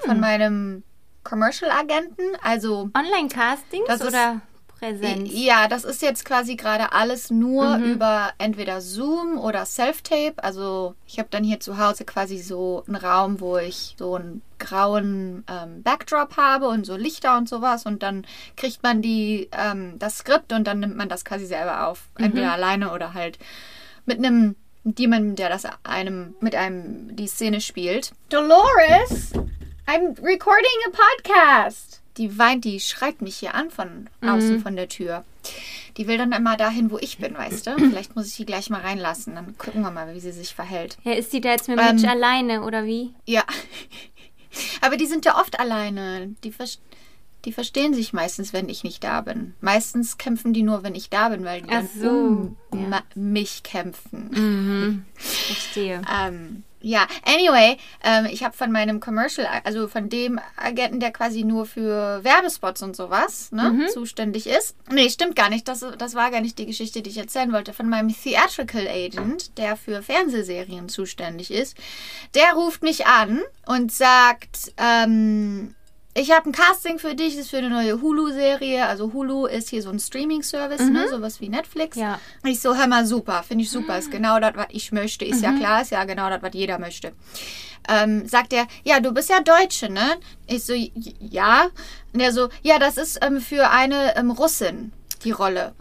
von 0.00 0.20
meinem 0.20 0.82
Commercial-Agenten. 1.24 2.36
Also 2.42 2.90
Online-Castings 2.94 4.00
oder 4.06 4.42
Präsenz? 4.82 5.30
ja, 5.32 5.68
das 5.68 5.84
ist 5.84 6.02
jetzt 6.02 6.24
quasi 6.24 6.56
gerade 6.56 6.92
alles 6.92 7.30
nur 7.30 7.76
über 7.76 8.32
entweder 8.38 8.80
Zoom 8.80 9.38
oder 9.38 9.64
Self-Tape. 9.64 10.42
Also 10.42 10.96
ich 11.06 11.20
habe 11.20 11.28
dann 11.30 11.44
hier 11.44 11.60
zu 11.60 11.78
Hause 11.78 12.04
quasi 12.04 12.38
so 12.38 12.82
einen 12.88 12.96
Raum, 12.96 13.40
wo 13.40 13.58
ich 13.58 13.94
so 13.96 14.16
einen 14.16 14.42
grauen 14.58 15.44
ähm, 15.48 15.84
Backdrop 15.84 16.36
habe 16.36 16.68
und 16.68 16.84
so 16.84 16.96
Lichter 16.96 17.36
und 17.36 17.48
sowas. 17.48 17.86
Und 17.86 18.02
dann 18.02 18.26
kriegt 18.56 18.82
man 18.82 19.02
die 19.02 19.48
ähm, 19.52 20.00
das 20.00 20.18
Skript 20.18 20.52
und 20.52 20.66
dann 20.66 20.80
nimmt 20.80 20.96
man 20.96 21.08
das 21.08 21.24
quasi 21.24 21.46
selber 21.46 21.86
auf. 21.86 22.08
Entweder 22.18 22.52
alleine 22.52 22.92
oder 22.92 23.14
halt 23.14 23.38
mit 24.04 24.18
einem 24.18 24.56
jemandem, 24.84 25.36
der 25.36 25.48
das 25.48 25.64
einem 25.84 26.34
mit 26.40 26.56
einem 26.56 27.14
die 27.14 27.28
Szene 27.28 27.60
spielt. 27.60 28.12
Dolores, 28.30 29.32
I'm 29.86 30.20
recording 30.20 30.78
a 30.86 30.90
podcast. 30.90 32.01
Die 32.18 32.38
weint, 32.38 32.64
die 32.64 32.80
schreit 32.80 33.22
mich 33.22 33.36
hier 33.36 33.54
an 33.54 33.70
von 33.70 34.08
außen 34.20 34.60
von 34.60 34.76
der 34.76 34.88
Tür. 34.88 35.24
Die 35.96 36.06
will 36.06 36.18
dann 36.18 36.32
immer 36.32 36.56
dahin, 36.56 36.90
wo 36.90 36.98
ich 36.98 37.18
bin, 37.18 37.34
weißt 37.34 37.66
du? 37.66 37.76
Vielleicht 37.78 38.16
muss 38.16 38.28
ich 38.28 38.36
die 38.36 38.46
gleich 38.46 38.70
mal 38.70 38.80
reinlassen. 38.80 39.34
Dann 39.34 39.56
gucken 39.58 39.82
wir 39.82 39.90
mal, 39.90 40.14
wie 40.14 40.20
sie 40.20 40.32
sich 40.32 40.54
verhält. 40.54 40.98
Ja, 41.04 41.12
ist 41.12 41.32
die 41.32 41.40
da 41.40 41.50
jetzt 41.50 41.68
mit 41.68 41.78
Ähm, 41.78 41.96
Mitch 41.96 42.08
alleine 42.08 42.62
oder 42.62 42.84
wie? 42.84 43.14
Ja. 43.26 43.44
Aber 44.82 44.96
die 44.96 45.06
sind 45.06 45.24
ja 45.24 45.40
oft 45.40 45.58
alleine. 45.58 46.34
Die, 46.44 46.52
ver 46.52 46.66
die 47.44 47.52
verstehen 47.52 47.94
sich 47.94 48.12
meistens, 48.12 48.52
wenn 48.52 48.68
ich 48.68 48.84
nicht 48.84 49.02
da 49.02 49.22
bin. 49.22 49.54
Meistens 49.60 50.18
kämpfen 50.18 50.52
die 50.52 50.62
nur, 50.62 50.82
wenn 50.82 50.94
ich 50.94 51.08
da 51.08 51.30
bin, 51.30 51.44
weil 51.44 51.62
die 51.62 51.70
Ach 51.70 51.80
dann 51.80 51.88
so, 51.98 52.54
um 52.70 52.92
ja. 52.92 53.02
mich 53.14 53.62
kämpfen. 53.62 55.04
Verstehe. 55.16 56.02
Ähm, 56.12 56.64
ja, 56.82 57.06
anyway, 57.24 57.76
ähm, 58.02 58.26
ich 58.30 58.44
habe 58.44 58.56
von 58.56 58.70
meinem 58.72 59.00
Commercial, 59.00 59.46
also 59.64 59.88
von 59.88 60.08
dem 60.08 60.40
Agenten, 60.56 61.00
der 61.00 61.12
quasi 61.12 61.44
nur 61.44 61.66
für 61.66 62.22
Werbespots 62.24 62.82
und 62.82 62.96
sowas 62.96 63.50
ne, 63.52 63.88
zuständig 63.92 64.46
ist. 64.46 64.76
Nee, 64.90 65.08
stimmt 65.08 65.36
gar 65.36 65.48
nicht. 65.48 65.68
Das, 65.68 65.84
das 65.98 66.14
war 66.14 66.30
gar 66.30 66.40
nicht 66.40 66.58
die 66.58 66.66
Geschichte, 66.66 67.02
die 67.02 67.10
ich 67.10 67.18
erzählen 67.18 67.52
wollte. 67.52 67.72
Von 67.72 67.88
meinem 67.88 68.08
Theatrical 68.08 68.86
Agent, 68.88 69.56
der 69.58 69.76
für 69.76 70.02
Fernsehserien 70.02 70.88
zuständig 70.88 71.50
ist. 71.50 71.76
Der 72.34 72.52
ruft 72.54 72.82
mich 72.82 73.06
an 73.06 73.40
und 73.66 73.92
sagt, 73.92 74.72
ähm, 74.76 75.74
ich 76.14 76.30
habe 76.30 76.50
ein 76.50 76.52
Casting 76.52 76.98
für 76.98 77.14
dich, 77.14 77.34
das 77.36 77.44
ist 77.44 77.50
für 77.50 77.58
eine 77.58 77.70
neue 77.70 78.00
Hulu-Serie. 78.02 78.86
Also 78.86 79.12
Hulu 79.12 79.46
ist 79.46 79.70
hier 79.70 79.82
so 79.82 79.90
ein 79.90 79.98
Streaming-Service, 79.98 80.82
ne? 80.90 81.08
sowas 81.08 81.40
wie 81.40 81.48
Netflix. 81.48 81.96
Ja. 81.96 82.18
Ich 82.44 82.60
so, 82.60 82.76
hör 82.76 82.86
mal, 82.86 83.06
super, 83.06 83.42
finde 83.42 83.64
ich 83.64 83.70
super, 83.70 83.98
ist 83.98 84.10
genau 84.10 84.38
das, 84.40 84.52
was 84.54 84.66
ich 84.70 84.92
möchte. 84.92 85.24
Ist 85.24 85.42
ja 85.42 85.52
klar, 85.52 85.82
ist 85.82 85.90
ja 85.90 86.04
genau 86.04 86.28
das, 86.28 86.42
was 86.42 86.50
jeder 86.54 86.78
möchte. 86.78 87.12
Ähm, 87.88 88.28
sagt 88.28 88.52
er, 88.52 88.66
ja, 88.84 89.00
du 89.00 89.12
bist 89.12 89.28
ja 89.30 89.40
Deutsche, 89.40 89.88
ne? 89.90 90.16
Ich 90.46 90.64
so, 90.64 90.72
"J- 90.72 90.92
ja. 91.18 91.66
Und 92.12 92.20
er 92.20 92.32
so, 92.32 92.48
ja, 92.62 92.78
das 92.78 92.96
ist 92.96 93.18
ähm, 93.24 93.40
für 93.40 93.70
eine 93.70 94.14
ähm, 94.16 94.30
Russin, 94.30 94.92
die 95.24 95.32
Rolle. 95.32 95.74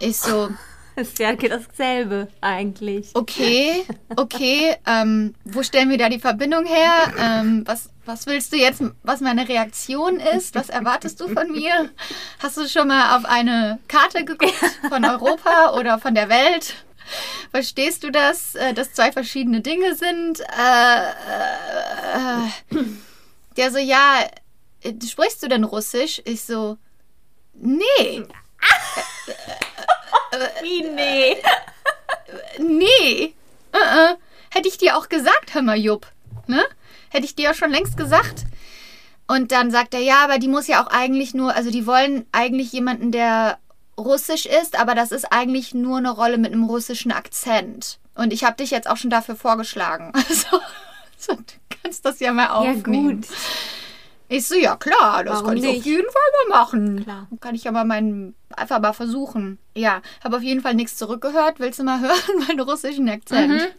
Ich 0.00 0.16
so, 0.18 0.48
Ist 0.96 1.18
ja 1.18 1.32
dasselbe 1.34 2.28
eigentlich. 2.40 3.10
okay, 3.14 3.84
okay, 4.16 4.76
ähm, 4.86 5.34
wo 5.44 5.62
stellen 5.64 5.90
wir 5.90 5.98
da 5.98 6.08
die 6.08 6.20
Verbindung 6.20 6.64
her? 6.66 7.12
Ähm, 7.18 7.62
was, 7.66 7.90
was 8.06 8.26
willst 8.26 8.52
du 8.52 8.56
jetzt, 8.56 8.82
was 9.02 9.20
meine 9.20 9.48
Reaktion 9.48 10.20
ist? 10.20 10.54
Was 10.54 10.68
erwartest 10.68 11.20
du 11.20 11.28
von 11.28 11.50
mir? 11.50 11.90
Hast 12.38 12.56
du 12.56 12.68
schon 12.68 12.88
mal 12.88 13.16
auf 13.16 13.24
eine 13.24 13.78
Karte 13.88 14.24
geguckt 14.24 14.54
von 14.88 15.04
Europa 15.04 15.72
oder 15.78 15.98
von 15.98 16.14
der 16.14 16.28
Welt? 16.28 16.74
Verstehst 17.50 18.02
du 18.02 18.10
das, 18.10 18.54
äh, 18.54 18.74
dass 18.74 18.92
zwei 18.92 19.12
verschiedene 19.12 19.60
Dinge 19.60 19.94
sind? 19.94 20.40
Äh, 20.40 21.08
äh, 21.08 22.78
äh. 22.78 22.84
Der 23.56 23.70
so, 23.70 23.78
ja, 23.78 24.26
äh, 24.82 24.92
sprichst 25.06 25.42
du 25.42 25.48
denn 25.48 25.64
Russisch? 25.64 26.20
Ich 26.24 26.42
so, 26.42 26.78
nee. 27.54 28.22
Wie 30.62 30.82
nee. 30.82 31.36
Nee. 32.58 33.34
Äh, 33.72 34.12
äh. 34.12 34.16
Hätte 34.50 34.68
ich 34.68 34.78
dir 34.78 34.96
auch 34.96 35.08
gesagt, 35.08 35.54
hör 35.54 35.62
mal, 35.62 35.76
Jupp. 35.76 36.06
Ne? 36.46 36.64
Hätte 37.14 37.26
ich 37.26 37.36
dir 37.36 37.44
ja 37.44 37.54
schon 37.54 37.70
längst 37.70 37.96
gesagt. 37.96 38.44
Und 39.28 39.52
dann 39.52 39.70
sagt 39.70 39.94
er, 39.94 40.00
ja, 40.00 40.24
aber 40.24 40.38
die 40.38 40.48
muss 40.48 40.66
ja 40.66 40.82
auch 40.84 40.88
eigentlich 40.88 41.32
nur, 41.32 41.54
also 41.54 41.70
die 41.70 41.86
wollen 41.86 42.26
eigentlich 42.32 42.72
jemanden, 42.72 43.12
der 43.12 43.58
russisch 43.96 44.46
ist, 44.46 44.76
aber 44.78 44.96
das 44.96 45.12
ist 45.12 45.32
eigentlich 45.32 45.72
nur 45.74 45.98
eine 45.98 46.10
Rolle 46.10 46.38
mit 46.38 46.52
einem 46.52 46.64
russischen 46.64 47.12
Akzent. 47.12 48.00
Und 48.16 48.32
ich 48.32 48.42
habe 48.42 48.56
dich 48.56 48.72
jetzt 48.72 48.90
auch 48.90 48.96
schon 48.96 49.10
dafür 49.10 49.36
vorgeschlagen. 49.36 50.12
Also, 50.28 50.60
so, 51.16 51.34
du 51.36 51.76
kannst 51.82 52.04
das 52.04 52.18
ja 52.18 52.32
mal 52.32 52.46
Ja, 52.64 52.72
aufnehmen. 52.72 53.20
gut. 53.22 53.28
Ich 54.28 54.46
so, 54.48 54.56
ja 54.56 54.74
klar, 54.76 55.22
das 55.22 55.34
Warum 55.36 55.46
kann 55.50 55.56
ich 55.58 55.66
auf 55.68 55.74
nicht? 55.74 55.86
jeden 55.86 56.10
Fall 56.10 56.48
mal 56.48 56.58
machen. 56.58 57.02
Klar. 57.04 57.28
Kann 57.40 57.54
ich 57.54 57.62
ja 57.64 57.70
mal 57.72 57.84
meinen, 57.84 58.34
einfach 58.56 58.80
mal 58.80 58.92
versuchen. 58.92 59.58
Ja, 59.76 60.02
habe 60.24 60.36
auf 60.38 60.42
jeden 60.42 60.60
Fall 60.62 60.74
nichts 60.74 60.96
zurückgehört. 60.96 61.60
Willst 61.60 61.78
du 61.78 61.84
mal 61.84 62.00
hören, 62.02 62.44
meinen 62.48 62.60
russischen 62.60 63.08
Akzent? 63.08 63.72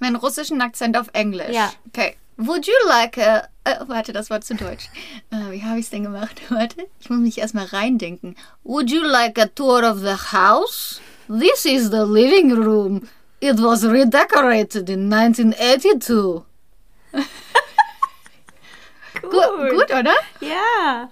Meinen 0.00 0.16
russischen 0.16 0.60
Akzent 0.60 0.98
auf 0.98 1.08
Englisch. 1.12 1.48
Mhm. 1.48 1.54
Ja. 1.54 1.72
Okay. 1.86 2.16
Would 2.46 2.66
you 2.66 2.74
like 2.88 3.18
a... 3.18 3.48
Äh, 3.64 3.76
warte, 3.86 4.12
das 4.12 4.28
war 4.30 4.40
zu 4.40 4.54
deutsch. 4.54 4.88
Äh, 5.30 5.52
wie 5.52 5.62
habe 5.62 5.78
ich 5.78 5.84
es 5.84 5.90
denn 5.90 6.02
gemacht? 6.02 6.40
Warte, 6.50 6.88
ich 7.00 7.08
muss 7.08 7.20
mich 7.20 7.38
erstmal 7.38 7.66
reindenken. 7.66 8.34
Would 8.64 8.90
you 8.90 9.02
like 9.02 9.38
a 9.38 9.46
tour 9.46 9.84
of 9.88 10.00
the 10.00 10.16
house? 10.32 11.00
This 11.28 11.64
is 11.64 11.90
the 11.90 12.04
living 12.04 12.52
room. 12.52 13.08
It 13.40 13.58
was 13.62 13.84
redecorated 13.84 14.90
in 14.90 15.08
1982. 15.08 16.42
Gut, 19.22 19.70
gut 19.70 19.90
oder? 19.90 20.14
Ja. 20.40 21.08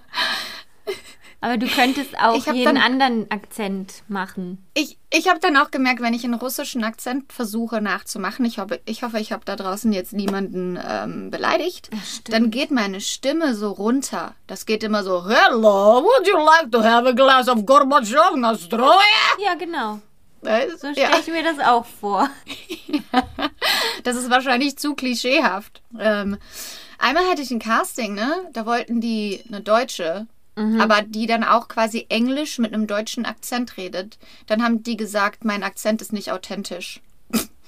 Aber 1.43 1.57
du 1.57 1.67
könntest 1.67 2.19
auch 2.19 2.45
jeden 2.53 2.65
dann- 2.65 2.77
anderen 2.77 3.31
Akzent 3.31 4.03
machen. 4.09 4.63
Ich, 4.75 4.99
ich 5.11 5.29
habe 5.29 5.41
dann 5.41 5.57
auch 5.57 5.71
gemerkt, 5.71 6.03
wenn 6.03 6.13
ich 6.13 6.23
einen 6.25 6.35
russischen 6.35 6.85
Akzent 6.85 7.33
versuche 7.33 7.81
nachzumachen, 7.81 8.45
ich 8.45 8.59
hoffe, 8.59 8.81
ich, 8.85 9.03
hoffe, 9.03 9.19
ich 9.19 9.33
habe 9.33 9.43
da 9.47 9.57
draußen 9.57 9.91
jetzt 9.93 10.13
niemanden 10.13 10.79
ähm, 10.87 11.31
beleidigt, 11.31 11.89
dann 12.31 12.51
geht 12.51 12.71
meine 12.71 13.01
Stimme 13.01 13.55
so 13.55 13.71
runter. 13.71 14.35
Das 14.47 14.67
geht 14.67 14.83
immer 14.83 15.03
so, 15.03 15.27
Hello, 15.29 16.03
would 16.05 16.27
you 16.29 16.37
like 16.37 16.71
to 16.71 16.83
have 16.85 17.09
a 17.09 17.13
glass 17.13 17.49
of 17.49 17.65
Gorbachev 17.65 18.37
Nastroya? 18.37 18.99
Ja, 19.43 19.55
genau. 19.55 20.01
Das, 20.43 20.81
So 20.81 20.89
ja, 20.89 20.93
stelle 21.07 21.21
ich 21.21 21.27
mir 21.29 21.43
das 21.43 21.59
auch 21.67 21.85
vor. 21.87 22.29
das 24.05 24.17
ist 24.17 24.31
wahrscheinlich 24.31 24.77
zu 24.79 24.95
klischeehaft. 24.95 25.83
Ähm, 25.99 26.39
einmal 26.99 27.27
hatte 27.29 27.43
ich 27.43 27.51
ein 27.51 27.59
Casting, 27.59 28.15
ne? 28.15 28.31
Da 28.53 28.67
wollten 28.67 29.01
die 29.01 29.43
eine 29.49 29.61
Deutsche, 29.61 30.27
aber 30.81 31.03
die 31.03 31.27
dann 31.27 31.45
auch 31.45 31.69
quasi 31.69 32.07
Englisch 32.09 32.59
mit 32.59 32.73
einem 32.75 32.87
deutschen 32.87 33.25
Akzent 33.25 33.77
redet. 33.77 34.19
Dann 34.47 34.63
haben 34.63 34.83
die 34.83 34.97
gesagt, 34.97 35.45
mein 35.45 35.63
Akzent 35.63 36.03
ist 36.03 36.13
nicht 36.13 36.31
authentisch. 36.33 37.01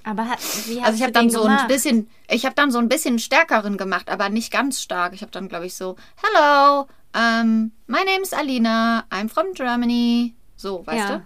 Aber 0.05 0.29
hat, 0.29 0.41
wie 0.67 0.81
hast 0.81 0.87
Also 0.87 0.97
ich 0.97 1.03
habe 1.03 1.13
dann 1.13 1.31
so 1.31 1.43
ein 1.43 1.49
gemacht? 1.49 1.69
bisschen, 1.69 2.11
ich 2.29 2.45
habe 2.45 2.55
dann 2.57 2.71
so 2.73 2.79
ein 2.79 2.89
bisschen 2.89 3.19
stärkeren 3.19 3.77
gemacht, 3.77 4.11
aber 4.11 4.29
nicht 4.29 4.51
ganz 4.53 4.83
stark. 4.83 5.15
Ich 5.15 5.23
habe 5.23 5.31
dann 5.31 5.49
glaube 5.49 5.67
ich 5.67 5.75
so, 5.75 5.97
hello, 6.23 6.89
um, 7.15 7.71
my 7.87 7.99
name 8.05 8.23
is 8.23 8.33
Alina, 8.33 9.05
I'm 9.11 9.29
from 9.29 9.53
Germany. 9.55 10.35
So, 10.57 10.85
weißt 10.87 11.09
Ja. 11.09 11.17
du? 11.19 11.23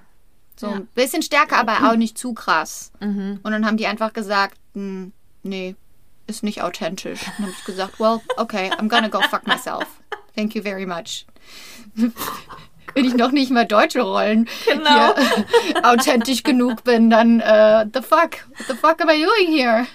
So 0.59 0.67
Ja. 0.69 0.73
ein 0.77 0.87
bisschen 0.95 1.23
stärker, 1.23 1.57
aber 1.59 1.91
auch 1.91 1.97
nicht 1.97 2.17
zu 2.19 2.33
krass. 2.35 2.93
Und 3.01 3.41
dann 3.45 3.67
haben 3.67 3.77
die 3.77 3.87
einfach 3.87 4.13
gesagt, 4.13 4.59
hm, 4.75 5.13
nee, 5.43 5.75
ist 6.27 6.43
nicht 6.43 6.63
authentisch. 6.63 7.21
Und 7.23 7.33
dann 7.39 7.47
habe 7.47 7.55
ich 7.59 7.65
gesagt, 7.65 7.99
well, 7.99 8.21
okay, 8.37 8.71
I'm 8.79 8.89
gonna 8.89 9.09
go 9.09 9.21
fuck 9.23 9.47
myself. 9.47 9.87
Thank 10.35 10.55
you 10.55 10.63
very 10.63 10.85
much. 10.87 11.25
Wenn 12.95 13.05
ich 13.05 13.15
noch 13.15 13.31
nicht 13.31 13.51
mal 13.51 13.67
deutsche 13.67 14.01
Rollen 14.01 14.49
Genau. 14.67 14.89
hier 14.91 15.15
authentisch 15.83 16.43
genug 16.43 16.83
bin, 16.85 17.11
dann 17.11 17.41
äh, 17.41 17.87
the 17.93 18.01
fuck, 18.01 18.47
what 18.57 18.67
the 18.69 18.75
fuck 18.75 19.01
am 19.03 19.11
I 19.11 19.23
doing 19.25 19.53
here? 19.55 19.87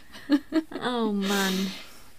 Oh 0.86 1.12
Mann. 1.12 1.72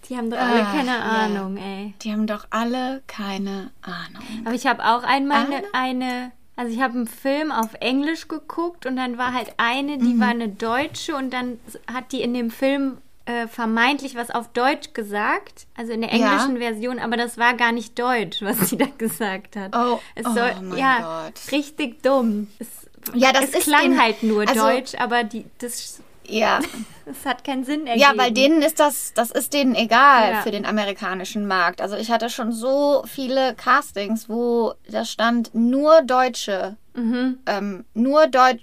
Die 0.09 0.17
haben 0.17 0.29
doch 0.29 0.37
alle 0.37 0.61
Ah, 0.67 0.71
keine 0.73 0.89
ja. 0.89 0.99
Ahnung, 0.99 1.55
ey. 1.57 1.93
Die 2.01 2.11
haben 2.11 2.27
doch 2.27 2.45
alle 2.49 3.01
keine 3.07 3.71
Ahnung. 3.81 4.23
Aber 4.43 4.53
ich 4.53 4.67
habe 4.67 4.83
auch 4.83 5.03
einmal 5.03 5.45
eine, 5.45 5.63
eine 5.71 6.31
also 6.57 6.71
ich 6.73 6.81
habe 6.81 6.93
einen 6.95 7.07
Film 7.07 7.51
auf 7.51 7.73
Englisch 7.79 8.27
geguckt 8.27 8.85
und 8.85 8.97
dann 8.97 9.17
war 9.17 9.33
halt 9.33 9.53
eine, 9.57 9.93
Mhm. 9.97 9.99
die 10.05 10.19
war 10.19 10.27
eine 10.27 10.49
Deutsche 10.49 11.15
und 11.15 11.31
dann 11.31 11.57
hat 11.91 12.11
die 12.11 12.21
in 12.21 12.33
dem 12.33 12.51
Film 12.51 12.97
äh, 13.25 13.47
vermeintlich 13.47 14.15
was 14.15 14.29
auf 14.29 14.49
Deutsch 14.49 14.93
gesagt, 14.93 15.65
also 15.77 15.93
in 15.93 16.01
der 16.01 16.13
Ja. 16.15 16.31
englischen 16.33 16.57
Version, 16.57 16.99
aber 16.99 17.15
das 17.17 17.37
war 17.37 17.53
gar 17.55 17.71
nicht 17.71 17.97
Deutsch, 17.97 18.41
was 18.41 18.69
sie 18.69 18.77
da 18.77 18.87
gesagt 18.97 19.55
hat. 19.55 19.75
Oh, 19.75 19.99
es 20.15 20.25
oh 20.25 20.33
soll, 20.33 20.53
mein 20.61 20.77
ja, 20.77 21.23
Gott. 21.25 21.51
richtig 21.51 22.03
dumm. 22.03 22.47
Es, 22.59 22.67
Ja, 23.13 23.31
das 23.33 23.45
es 23.45 23.55
ist 23.55 23.63
klang 23.63 23.91
den- 23.91 24.01
halt 24.01 24.23
nur 24.23 24.47
also- 24.47 24.59
Deutsch, 24.61 24.95
aber 24.95 25.23
die, 25.23 25.45
das 25.59 26.01
Ja. 26.27 26.59
Das 27.05 27.25
hat 27.25 27.43
keinen 27.43 27.65
Sinn 27.65 27.85
ergeben. 27.85 27.99
Ja, 27.99 28.13
weil 28.15 28.31
denen 28.31 28.61
ist 28.61 28.79
das, 28.79 29.11
das 29.13 29.29
ist 29.29 29.51
denen 29.53 29.75
egal 29.75 30.31
Ja. 30.35 30.41
für 30.41 30.51
den 30.51 30.65
amerikanischen 30.65 31.45
Markt. 31.45 31.81
Also 31.81 31.97
ich 31.97 32.09
hatte 32.09 32.29
schon 32.29 32.53
so 32.53 33.03
viele 33.05 33.55
Castings, 33.55 34.29
wo 34.29 34.73
da 34.89 35.03
stand 35.03 35.53
nur 35.53 36.01
Deutsche. 36.03 36.77
Mhm. 36.93 37.39
Ähm, 37.45 37.83
nur 37.93 38.27
Deut 38.27 38.59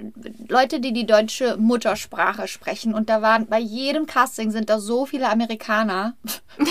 Leute, 0.49 0.81
die 0.81 0.95
die 0.95 1.05
deutsche 1.05 1.59
Muttersprache 1.59 2.49
sprechen. 2.49 2.95
Und 2.95 3.11
da 3.11 3.21
waren 3.21 3.47
bei 3.47 3.59
jedem 3.59 4.07
Casting 4.07 4.50
sind 4.50 4.71
da 4.71 4.79
so 4.79 5.05
viele 5.05 5.29
Amerikaner, 5.29 6.14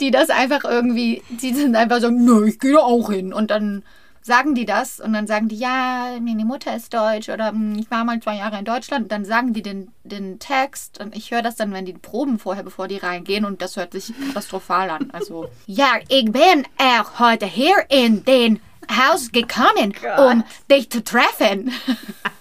die 0.00 0.12
das 0.12 0.30
einfach 0.30 0.62
irgendwie, 0.64 1.22
die 1.28 1.52
sind 1.52 1.74
einfach 1.74 2.00
so, 2.00 2.08
nö, 2.08 2.46
ich 2.46 2.60
gehe 2.60 2.74
da 2.74 2.78
auch 2.80 3.10
hin. 3.10 3.32
Und 3.32 3.50
dann 3.50 3.82
sagen 4.22 4.54
die 4.54 4.66
das 4.66 5.00
und 5.00 5.12
dann 5.12 5.26
sagen 5.26 5.48
die, 5.48 5.56
ja, 5.56 6.18
meine 6.20 6.44
Mutter 6.44 6.74
ist 6.76 6.92
deutsch 6.92 7.28
oder 7.28 7.48
"Hm, 7.48 7.78
ich 7.78 7.90
war 7.90 8.04
mal 8.04 8.20
zwei 8.20 8.36
Jahre 8.36 8.58
in 8.58 8.64
Deutschland. 8.64 9.04
Und 9.04 9.12
dann 9.12 9.24
sagen 9.24 9.52
die 9.52 9.62
den, 9.62 9.92
den 10.04 10.38
Text 10.38 11.00
und 11.00 11.16
ich 11.16 11.30
höre 11.30 11.42
das 11.42 11.56
dann, 11.56 11.72
wenn 11.72 11.86
die 11.86 11.94
proben 11.94 12.38
vorher, 12.38 12.62
bevor 12.62 12.86
die 12.88 12.98
reingehen 12.98 13.44
und 13.44 13.62
das 13.62 13.76
hört 13.76 13.92
sich 13.92 14.12
katastrophal 14.28 14.90
an. 14.90 15.10
Also, 15.12 15.48
ja, 15.66 15.92
ich 16.08 16.30
bin 16.30 16.66
auch 16.78 17.18
heute 17.18 17.46
hier 17.46 17.76
in 17.88 18.24
den 18.24 18.60
Haus 18.90 19.30
gekommen, 19.32 19.94
um 20.18 20.44
dich 20.70 20.90
zu 20.90 21.02
treffen. 21.04 21.72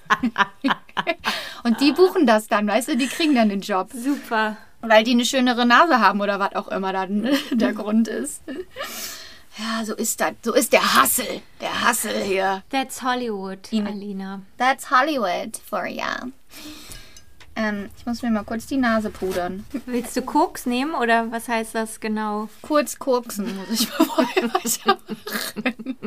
und 1.64 1.80
die 1.80 1.92
buchen 1.92 2.26
das 2.26 2.48
dann, 2.48 2.68
weißt 2.68 2.90
du, 2.90 2.98
die 2.98 3.08
kriegen 3.08 3.36
dann 3.36 3.50
den 3.50 3.62
Job. 3.62 3.90
Super. 3.94 4.58
Weil 4.82 5.04
die 5.04 5.12
eine 5.12 5.26
schönere 5.26 5.66
Nase 5.66 6.00
haben 6.00 6.22
oder 6.22 6.40
was 6.40 6.56
auch 6.56 6.70
immer 6.70 6.94
dann 6.94 7.28
der 7.52 7.74
Grund 7.74 8.08
ist. 8.08 8.42
Ja, 9.60 9.84
so 9.84 9.94
ist 9.94 10.22
das. 10.22 10.34
So 10.42 10.54
ist 10.54 10.72
der 10.72 10.96
Hassel. 10.96 11.42
Der 11.60 11.82
Hassel 11.82 12.24
hier. 12.24 12.64
That's 12.70 13.02
Hollywood, 13.04 13.72
Ine. 13.72 13.90
Alina. 13.90 14.42
That's 14.58 14.90
Hollywood 14.90 15.58
for 15.58 15.86
ya. 15.86 16.28
Ähm, 17.58 17.90
ich 17.98 18.06
muss 18.06 18.22
mir 18.22 18.30
mal 18.32 18.46
kurz 18.46 18.68
die 18.68 18.78
Nase 18.78 19.10
pudern. 19.10 19.66
Willst 19.86 20.16
du 20.16 20.22
Koks 20.22 20.66
nehmen 20.66 20.96
oder 20.96 21.30
was 21.32 21.50
heißt 21.50 21.76
das 21.76 22.00
genau? 22.00 22.48
Kurz 22.62 23.00
koksen 23.00 23.54
muss 23.58 23.82
ich 23.82 23.90
mal 24.00 24.06
vorher 24.06 24.54
weitermachen. 24.54 25.98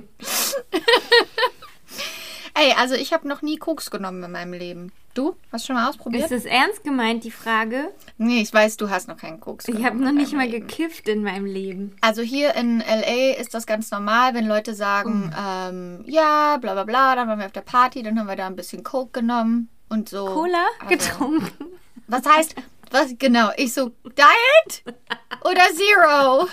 Ey, 2.55 2.75
also 2.79 2.95
ich 2.95 3.13
habe 3.13 3.27
noch 3.29 3.43
nie 3.43 3.57
Koks 3.57 3.91
genommen 3.91 4.23
in 4.23 4.31
meinem 4.33 4.53
Leben. 4.53 4.93
Du? 5.15 5.37
Hast 5.51 5.65
du 5.65 5.67
schon 5.69 5.77
mal 5.77 5.89
ausprobiert? 5.89 6.25
Ist 6.25 6.33
es 6.33 6.45
ernst 6.47 6.85
gemeint, 6.85 7.25
die 7.25 7.31
Frage? 7.31 7.91
nee, 8.19 8.41
ich 8.41 8.53
weiß, 8.53 8.77
du 8.79 8.89
hast 8.89 9.09
noch 9.09 9.17
keinen 9.19 9.41
Koks 9.41 9.69
Ich 9.69 9.85
habe 9.85 9.97
noch 10.03 10.13
nicht 10.13 10.33
mal 10.33 10.47
Leben. 10.47 10.67
gekifft 10.67 11.07
in 11.09 11.23
meinem 11.23 11.45
Leben. 11.45 11.97
Also 12.01 12.23
hier 12.23 12.55
in 12.55 12.79
LA 12.81 13.35
ist 13.39 13.53
das 13.55 13.67
ganz 13.67 13.91
normal, 13.91 14.33
wenn 14.35 14.47
Leute 14.47 14.75
sagen, 14.75 15.35
ähm, 15.39 16.03
ja, 16.07 16.57
bla 16.59 16.73
bla 16.73 16.85
bla, 16.85 17.15
dann 17.17 17.29
waren 17.29 17.39
wir 17.39 17.47
auf 17.47 17.53
der 17.53 17.61
Party, 17.63 18.03
dann 18.03 18.19
haben 18.19 18.27
wir 18.27 18.37
da 18.37 18.47
ein 18.47 18.57
bisschen 18.57 18.83
Coke 18.85 19.21
genommen 19.21 19.69
und 19.91 20.09
so. 20.09 20.25
Cola 20.27 20.65
Also, 20.81 20.89
getrunken. 20.89 21.67
Was 22.07 22.25
heißt, 22.27 22.55
was 22.91 23.15
genau? 23.19 23.51
Ich 23.57 23.75
so, 23.75 23.91
Diet 24.05 24.83
oder 25.45 25.63
Zero? 25.75 26.49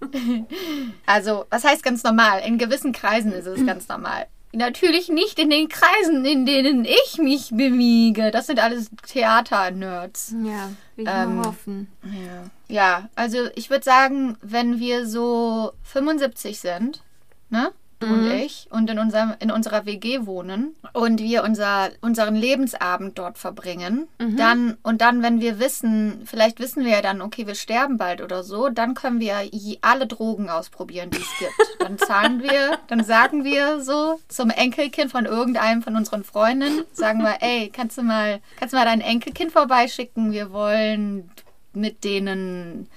also, 1.05 1.45
was 1.49 1.63
heißt 1.63 1.83
ganz 1.83 2.03
normal? 2.03 2.41
In 2.45 2.57
gewissen 2.57 2.91
Kreisen 2.91 3.31
ist 3.31 3.45
es 3.45 3.65
ganz 3.65 3.87
normal. 3.87 4.27
Natürlich 4.53 5.07
nicht 5.07 5.39
in 5.39 5.49
den 5.49 5.69
Kreisen, 5.69 6.25
in 6.25 6.45
denen 6.45 6.83
ich 6.83 7.17
mich 7.17 7.51
bewege. 7.51 8.31
Das 8.31 8.47
sind 8.47 8.59
alles 8.59 8.89
Theater-Nerds. 9.07 10.35
Ja, 10.43 10.69
will 10.97 11.05
ich 11.05 11.09
Ähm, 11.09 11.37
mal 11.37 11.45
hoffen. 11.47 11.87
Ja. 12.03 12.49
ja, 12.67 13.09
also 13.15 13.37
ich 13.55 13.69
würde 13.69 13.85
sagen, 13.85 14.37
wenn 14.41 14.79
wir 14.79 15.07
so 15.07 15.71
75 15.83 16.59
sind, 16.59 17.01
ne? 17.49 17.71
Du 18.01 18.07
und 18.07 18.31
ich, 18.31 18.67
und 18.71 18.89
in, 18.89 18.97
unserem, 18.97 19.35
in 19.39 19.51
unserer 19.51 19.85
WG 19.85 20.25
wohnen 20.25 20.75
und 20.93 21.19
wir 21.19 21.43
unser, 21.43 21.89
unseren 22.01 22.35
Lebensabend 22.35 23.19
dort 23.19 23.37
verbringen, 23.37 24.07
dann, 24.37 24.77
und 24.81 25.01
dann, 25.01 25.21
wenn 25.21 25.39
wir 25.39 25.59
wissen, 25.59 26.23
vielleicht 26.25 26.59
wissen 26.59 26.83
wir 26.83 26.93
ja 26.93 27.01
dann, 27.03 27.21
okay, 27.21 27.45
wir 27.45 27.53
sterben 27.53 27.97
bald 27.97 28.21
oder 28.21 28.43
so, 28.43 28.69
dann 28.69 28.95
können 28.95 29.19
wir 29.19 29.35
alle 29.81 30.07
Drogen 30.07 30.49
ausprobieren, 30.49 31.11
die 31.11 31.21
es 31.21 31.29
gibt. 31.37 31.79
Dann 31.79 31.99
zahlen 31.99 32.41
wir, 32.43 32.79
dann 32.87 33.03
sagen 33.03 33.43
wir 33.43 33.81
so 33.81 34.19
zum 34.27 34.49
Enkelkind 34.49 35.11
von 35.11 35.25
irgendeinem 35.25 35.83
von 35.83 35.95
unseren 35.95 36.23
Freunden, 36.23 36.83
sagen 36.93 37.21
wir, 37.21 37.37
ey, 37.41 37.69
kannst 37.69 37.99
du 37.99 38.01
mal, 38.01 38.41
kannst 38.57 38.73
du 38.73 38.77
mal 38.77 38.85
dein 38.85 39.01
Enkelkind 39.01 39.51
vorbeischicken? 39.51 40.31
Wir 40.31 40.51
wollen 40.51 41.29
mit 41.73 42.03
denen 42.03 42.89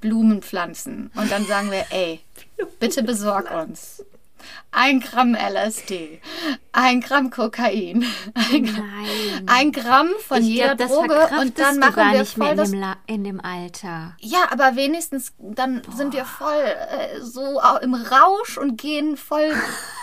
Blumen 0.00 0.42
pflanzen. 0.42 1.10
Und 1.14 1.30
dann 1.30 1.44
sagen 1.46 1.70
wir, 1.70 1.84
ey, 1.90 2.20
bitte 2.78 3.02
besorg 3.02 3.50
uns. 3.50 4.04
Ein 4.70 5.00
Gramm 5.00 5.34
LSD, 5.34 6.20
ein 6.72 7.00
Gramm 7.00 7.30
Kokain, 7.30 8.04
ein, 8.34 8.64
Gramm- 8.64 9.46
ein 9.46 9.72
Gramm 9.72 10.08
von 10.26 10.38
ich 10.42 10.48
jeder 10.48 10.76
glaube, 10.76 11.08
das 11.08 11.28
Droge 11.28 11.40
und 11.40 11.58
dann 11.58 11.78
machen 11.78 11.94
gar 11.96 12.12
wir 12.12 12.20
nicht 12.20 12.36
mehr 12.36 12.46
voll 12.48 12.52
in 12.52 12.56
das 12.58 12.70
dem, 12.70 12.80
La 12.80 12.96
in 13.06 13.24
dem 13.24 13.40
Alter. 13.40 14.16
ja, 14.20 14.40
aber 14.50 14.76
wenigstens 14.76 15.32
dann 15.38 15.82
sind 15.96 16.12
wir 16.12 16.24
voll 16.26 16.52
äh, 16.62 17.20
so 17.20 17.60
im 17.82 17.94
Rausch 17.94 18.58
und 18.58 18.76
gehen 18.76 19.16
voll 19.16 19.54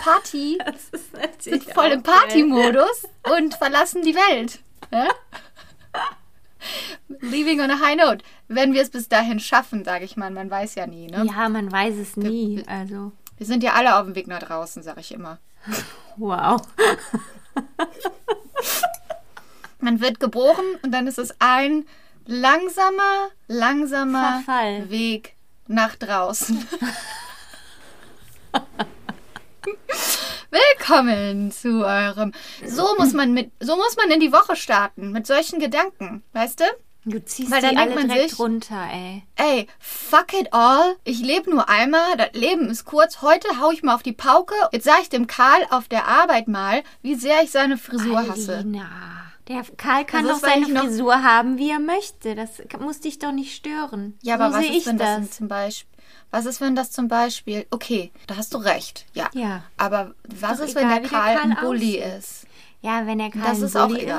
Party, 0.02 0.58
sind 1.38 1.62
voll 1.72 1.86
im 1.92 2.02
Partymodus 2.02 3.06
und 3.36 3.54
verlassen 3.54 4.02
die 4.02 4.14
Welt. 4.14 4.58
Ja? 4.92 5.08
Leaving 7.20 7.60
on 7.60 7.70
a 7.70 7.78
high 7.78 7.96
note. 7.96 8.24
Wenn 8.48 8.72
wir 8.72 8.82
es 8.82 8.90
bis 8.90 9.08
dahin 9.08 9.38
schaffen, 9.38 9.84
sage 9.84 10.04
ich 10.04 10.16
mal, 10.16 10.30
man 10.30 10.50
weiß 10.50 10.74
ja 10.76 10.86
nie. 10.86 11.06
Ne? 11.08 11.26
Ja, 11.26 11.48
man 11.48 11.70
weiß 11.70 11.94
es 11.96 12.16
nie. 12.16 12.62
Also, 12.66 13.12
Wir 13.36 13.46
sind 13.46 13.64
ja 13.64 13.72
alle 13.72 13.96
auf 13.96 14.04
dem 14.04 14.14
Weg 14.14 14.28
nach 14.28 14.38
draußen, 14.38 14.82
sage 14.82 15.00
ich 15.00 15.12
immer. 15.12 15.38
wow. 16.16 16.62
Man 19.80 20.00
wird 20.00 20.20
geboren 20.20 20.64
und 20.82 20.92
dann 20.92 21.08
ist 21.08 21.18
es 21.18 21.34
ein 21.40 21.84
langsamer, 22.26 23.30
langsamer 23.48 24.42
Verfall. 24.44 24.88
Weg 24.88 25.34
nach 25.66 25.96
draußen. 25.96 26.64
Willkommen 30.50 31.50
zu 31.50 31.84
eurem. 31.84 32.32
So 32.64 32.94
muss 32.98 33.12
man 33.12 33.34
mit, 33.34 33.50
so 33.58 33.76
muss 33.76 33.96
man 33.96 34.12
in 34.12 34.20
die 34.20 34.32
Woche 34.32 34.54
starten 34.54 35.10
mit 35.10 35.26
solchen 35.26 35.58
Gedanken, 35.58 36.22
weißt 36.32 36.60
du? 36.60 36.64
Du 37.06 37.22
ziehst 37.24 37.50
Weil 37.50 37.60
dann 37.60 37.76
denkt 37.76 37.94
man 37.94 38.08
direkt 38.08 38.30
sich- 38.30 38.38
runter, 38.38 38.82
ey. 38.90 39.22
Ey, 39.36 39.66
fuck 39.78 40.32
it 40.32 40.52
all. 40.52 40.96
Ich 41.04 41.20
lebe 41.20 41.50
nur 41.50 41.68
einmal. 41.68 42.16
Das 42.16 42.32
Leben 42.32 42.70
ist 42.70 42.84
kurz. 42.86 43.20
Heute 43.20 43.46
hau 43.60 43.70
ich 43.70 43.82
mal 43.82 43.94
auf 43.94 44.02
die 44.02 44.12
Pauke. 44.12 44.54
Jetzt 44.72 44.84
sag 44.84 45.02
ich 45.02 45.10
dem 45.10 45.26
Karl 45.26 45.66
auf 45.70 45.86
der 45.88 46.08
Arbeit 46.08 46.48
mal, 46.48 46.82
wie 47.02 47.14
sehr 47.14 47.42
ich 47.42 47.50
seine 47.50 47.76
Frisur 47.76 48.26
hasse. 48.28 48.56
Alina. 48.58 48.86
Der 49.48 49.62
Karl 49.76 50.06
kann 50.06 50.26
doch 50.26 50.38
seine 50.38 50.66
Frisur 50.66 51.22
haben, 51.22 51.58
wie 51.58 51.70
er 51.70 51.78
möchte. 51.78 52.34
Das 52.34 52.50
muss 52.80 53.00
dich 53.00 53.18
doch 53.18 53.32
nicht 53.32 53.54
stören. 53.54 54.18
Ja, 54.22 54.36
aber 54.36 54.48
so 54.50 54.54
was 54.56 54.62
sehe 54.64 54.70
ist, 54.72 54.78
ich 54.78 54.86
wenn 54.86 54.96
das, 54.98 55.20
das. 55.20 55.30
zum 55.32 55.48
Beispiel. 55.48 55.90
Was 56.30 56.46
ist, 56.46 56.60
wenn 56.62 56.74
das 56.74 56.90
zum 56.90 57.08
Beispiel. 57.08 57.66
Okay, 57.70 58.10
da 58.26 58.36
hast 58.36 58.54
du 58.54 58.58
recht. 58.58 59.04
Ja. 59.12 59.28
Ja. 59.34 59.62
Aber 59.76 60.14
was 60.40 60.58
ist, 60.60 60.74
wenn 60.74 60.86
egal, 60.86 61.00
der 61.00 61.04
wie 61.04 61.08
der 61.10 61.18
Karl 61.20 61.36
ein 61.36 61.54
Karl 61.54 61.66
Bully 61.66 62.02
aussieht. 62.02 62.18
ist? 62.18 62.46
Ja, 62.84 63.06
wenn 63.06 63.18
er 63.18 63.30
Karl 63.30 63.42
Das 63.44 63.58
ein 63.60 63.64
ist 63.64 63.74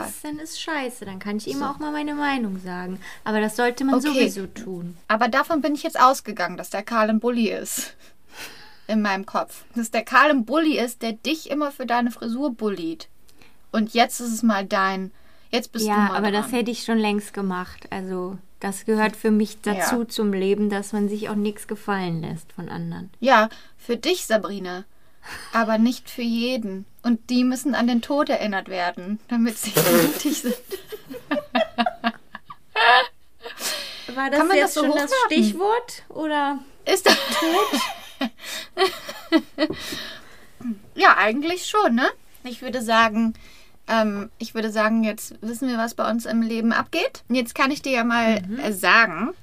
ist, 0.08 0.24
dann 0.26 0.40
ist 0.40 0.60
scheiße. 0.60 1.06
Dann 1.06 1.20
kann 1.20 1.38
ich 1.38 1.48
ihm 1.48 1.62
auch 1.62 1.78
mal 1.78 1.92
meine 1.92 2.16
Meinung 2.16 2.60
sagen. 2.60 3.00
Aber 3.24 3.40
das 3.40 3.56
sollte 3.56 3.86
man 3.86 3.94
Okay. 3.94 4.08
sowieso 4.08 4.48
tun. 4.48 4.98
Aber 5.08 5.28
davon 5.28 5.62
bin 5.62 5.76
ich 5.76 5.84
jetzt 5.84 6.00
ausgegangen, 6.00 6.58
dass 6.58 6.72
der 6.72 6.82
Karl 6.82 7.12
ein 7.12 7.20
Bully 7.20 7.52
ist. 7.52 7.96
In 8.88 9.04
meinem 9.04 9.28
Kopf. 9.28 9.66
Dass 9.76 9.92
der 9.92 10.04
Karl 10.04 10.32
ein 10.32 10.46
Bully 10.46 10.80
ist, 10.80 11.04
der 11.04 11.14
dich 11.14 11.52
immer 11.52 11.72
für 11.72 11.86
deine 11.86 12.10
Frisur 12.10 12.52
bullied. 12.56 13.08
Und 13.72 13.94
jetzt 13.94 14.20
ist 14.20 14.34
es 14.34 14.42
mal 14.42 14.66
dein. 14.66 15.12
Jetzt 15.52 15.72
bist 15.72 15.86
du 15.86 15.90
Ja, 15.90 15.98
mal 15.98 16.16
aber 16.18 16.32
dran. 16.32 16.42
das 16.42 16.52
hätte 16.52 16.72
ich 16.72 16.84
schon 16.86 16.98
längst 16.98 17.36
gemacht. 17.36 17.86
Also, 17.92 18.40
das 18.60 18.86
gehört 18.86 19.16
für 19.16 19.30
mich 19.30 19.62
dazu 19.62 20.00
Ja. 20.02 20.08
zum 20.08 20.34
Leben, 20.34 20.72
dass 20.72 20.92
man 20.92 21.08
sich 21.08 21.30
auch 21.30 21.36
nichts 21.36 21.68
gefallen 21.68 22.22
lässt 22.22 22.52
von 22.54 22.70
anderen. 22.70 23.12
Ja, 23.20 23.50
für 23.78 23.96
dich, 23.96 24.26
Sabrina. 24.26 24.86
Aber 25.54 25.78
nicht 25.78 26.10
für 26.10 26.22
jeden. 26.24 26.86
Und 27.06 27.30
die 27.30 27.44
müssen 27.44 27.76
an 27.76 27.86
den 27.86 28.02
Tod 28.02 28.30
erinnert 28.30 28.68
werden, 28.68 29.20
damit 29.28 29.60
sie 29.60 29.72
mutig 30.02 30.42
sind. 30.42 30.56
War 34.16 34.32
das 34.32 34.40
Kann 34.40 34.48
man 34.48 34.58
das 34.58 34.58
jetzt 34.58 34.74
so 34.74 34.82
schon 34.82 34.90
das 34.90 35.12
hochladen? 35.12 35.28
Stichwort? 35.28 36.04
Oder? 36.10 36.60
Ist 36.84 37.06
das 37.06 37.16
ja, 40.96 41.16
eigentlich 41.16 41.68
schon, 41.68 41.94
ne? 41.94 42.10
Ich 42.44 42.64
würde 42.64 42.82
sagen, 42.82 43.36
ähm, 43.88 44.32
ich 44.40 44.56
würde 44.56 44.72
sagen, 44.72 45.04
jetzt 45.04 45.36
wissen 45.42 45.68
wir, 45.68 45.78
was 45.78 45.94
bei 45.94 46.10
uns 46.10 46.26
im 46.26 46.42
Leben 46.42 46.74
abgeht. 46.74 47.24
Und 47.30 47.36
jetzt 47.36 47.54
kann 47.54 47.70
ich 47.70 47.84
dir 47.84 47.92
ja 47.92 48.04
mal 48.04 48.42
äh, 48.64 48.72
sagen, 48.72 49.36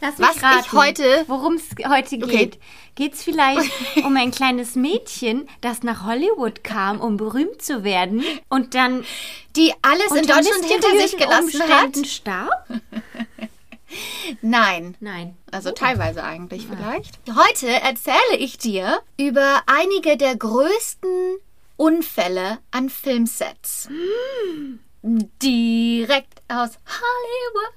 Lass 0.00 0.18
mich 0.18 0.28
Was 0.28 0.36
ich 0.36 0.42
raten, 0.42 0.72
heute- 0.72 1.24
worum 1.26 1.54
es 1.54 1.64
heute 1.88 2.16
Okay. 2.16 2.26
geht. 2.26 2.58
Geht 2.94 3.14
es 3.14 3.22
vielleicht 3.22 3.70
um 4.04 4.16
ein 4.16 4.30
kleines 4.30 4.74
Mädchen, 4.74 5.48
das 5.60 5.82
nach 5.82 6.04
Hollywood 6.04 6.64
kam, 6.64 7.00
um 7.00 7.16
berühmt 7.16 7.62
zu 7.62 7.84
werden 7.84 8.24
und 8.48 8.74
dann 8.74 9.04
die 9.56 9.72
alles 9.82 10.10
in 10.12 10.26
Deutschland 10.26 10.64
hinter 10.66 10.98
sich 10.98 11.16
gelassen 11.16 11.44
Umständen 11.60 12.02
hat. 12.02 12.06
starb? 12.06 12.66
Nein. 14.42 14.96
Nein. 15.00 15.36
Also 15.50 15.72
teilweise 15.72 16.22
eigentlich 16.22 16.66
vielleicht. 16.66 17.18
Heute 17.28 17.68
erzähle 17.68 18.36
ich 18.38 18.56
dir 18.58 19.00
über 19.18 19.62
einige 19.66 20.16
der 20.16 20.36
größten 20.36 21.36
Unfälle 21.76 22.58
an 22.70 22.88
Filmsets. 22.88 23.88
Direkt 25.02 26.42
aus 26.48 26.70
Hollywood. 26.86 27.74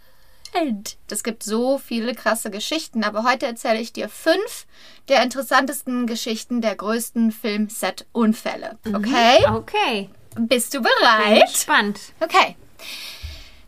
Es 1.10 1.24
gibt 1.24 1.44
so 1.44 1.78
viele 1.78 2.13
krasse 2.16 2.52
Geschichten, 2.52 3.04
aber 3.04 3.24
heute 3.24 3.46
erzähle 3.46 3.80
ich 3.80 3.94
dir 3.94 4.10
fünf 4.10 4.66
der 5.08 5.24
interessantesten 5.24 6.08
Geschichten 6.08 6.62
der 6.62 6.76
größten 6.76 7.32
Filmset-Unfälle. 7.32 8.78
Okay? 8.94 9.46
Okay. 9.48 10.10
Bist 10.36 10.74
du 10.74 10.82
Bin 10.82 10.92
bereit? 11.00 11.52
gespannt. 11.52 12.00
Okay. 12.20 12.56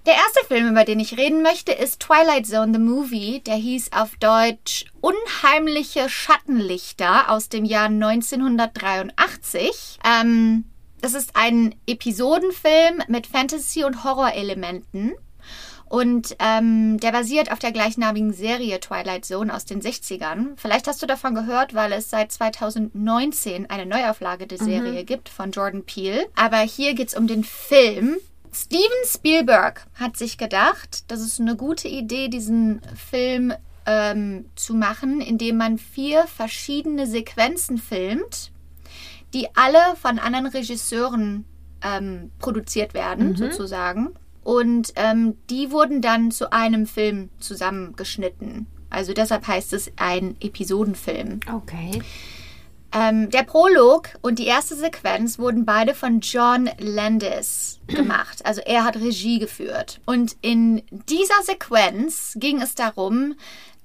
Der 0.05 0.13
erste 0.13 0.45
Film, 0.47 0.69
über 0.69 0.83
den 0.83 0.99
ich 0.99 1.17
reden 1.17 1.41
möchte, 1.41 1.71
ist 1.71 1.99
Twilight 1.99 2.45
Zone 2.45 2.73
the 2.73 2.79
Movie. 2.79 3.39
Der 3.39 3.55
hieß 3.55 3.91
auf 3.91 4.15
Deutsch 4.17 4.85
Unheimliche 5.01 6.09
Schattenlichter 6.09 7.31
aus 7.31 7.49
dem 7.49 7.65
Jahr 7.65 7.85
1983. 7.85 9.97
Ähm, 10.05 10.65
das 11.01 11.15
ist 11.15 11.35
ein 11.35 11.73
Episodenfilm 11.87 13.01
mit 13.07 13.25
Fantasy- 13.25 13.83
und 13.83 14.03
Horrorelementen. 14.03 15.15
Und 15.95 16.35
ähm, 16.39 16.99
der 16.99 17.13
basiert 17.13 17.53
auf 17.53 17.59
der 17.59 17.71
gleichnamigen 17.71 18.33
Serie 18.33 18.81
Twilight 18.81 19.23
Zone 19.23 19.55
aus 19.55 19.63
den 19.63 19.81
60ern. 19.81 20.47
Vielleicht 20.57 20.87
hast 20.89 21.01
du 21.01 21.05
davon 21.05 21.35
gehört, 21.35 21.73
weil 21.73 21.93
es 21.93 22.09
seit 22.09 22.33
2019 22.33 23.69
eine 23.69 23.85
Neuauflage 23.85 24.45
der 24.45 24.57
Serie 24.57 25.05
gibt 25.05 25.29
von 25.29 25.51
Jordan 25.51 25.85
Peele. 25.85 26.25
Aber 26.35 26.57
hier 26.57 26.95
geht 26.95 27.07
es 27.07 27.15
um 27.15 27.27
den 27.27 27.45
Film. 27.45 28.17
Steven 28.51 29.05
Spielberg 29.05 29.87
hat 29.93 30.17
sich 30.17 30.37
gedacht, 30.37 31.05
das 31.07 31.21
ist 31.21 31.39
eine 31.39 31.55
gute 31.55 31.87
Idee, 31.87 32.27
diesen 32.27 32.81
Film 33.09 33.53
ähm, 33.85 34.49
zu 34.57 34.73
machen, 34.73 35.21
indem 35.21 35.55
man 35.55 35.77
vier 35.77 36.27
verschiedene 36.27 37.07
Sequenzen 37.07 37.77
filmt, 37.77 38.51
die 39.33 39.47
alle 39.55 39.95
von 39.95 40.19
anderen 40.19 40.47
Regisseuren 40.47 41.45
ähm, 41.81 42.31
produziert 42.39 42.93
werden, 42.93 43.37
sozusagen. 43.37 44.09
Und 44.45 44.93
ähm, 44.95 45.37
die 45.49 45.71
wurden 45.71 46.03
dann 46.03 46.29
zu 46.29 46.53
einem 46.53 46.85
Film 46.85 47.29
zusammengeschnitten. 47.39 48.67
Also 48.91 49.11
deshalb 49.11 49.47
heißt 49.47 49.73
es 49.73 49.91
ein 49.97 50.37
Episodenfilm. 50.39 51.39
Okay. 51.51 52.03
Ähm, 52.93 53.31
der 53.31 53.41
Prolog 53.41 54.09
und 54.21 54.37
die 54.37 54.45
erste 54.45 54.75
Sequenz 54.75 55.39
wurden 55.39 55.65
beide 55.65 55.95
von 55.95 56.19
John 56.19 56.69
Landis 56.77 57.79
gemacht. 57.87 58.45
Also 58.45 58.61
er 58.61 58.83
hat 58.83 58.97
Regie 58.97 59.39
geführt. 59.39 59.99
Und 60.05 60.37
in 60.41 60.83
dieser 60.91 61.41
Sequenz 61.41 62.37
ging 62.39 62.61
es 62.61 62.75
darum, 62.75 63.33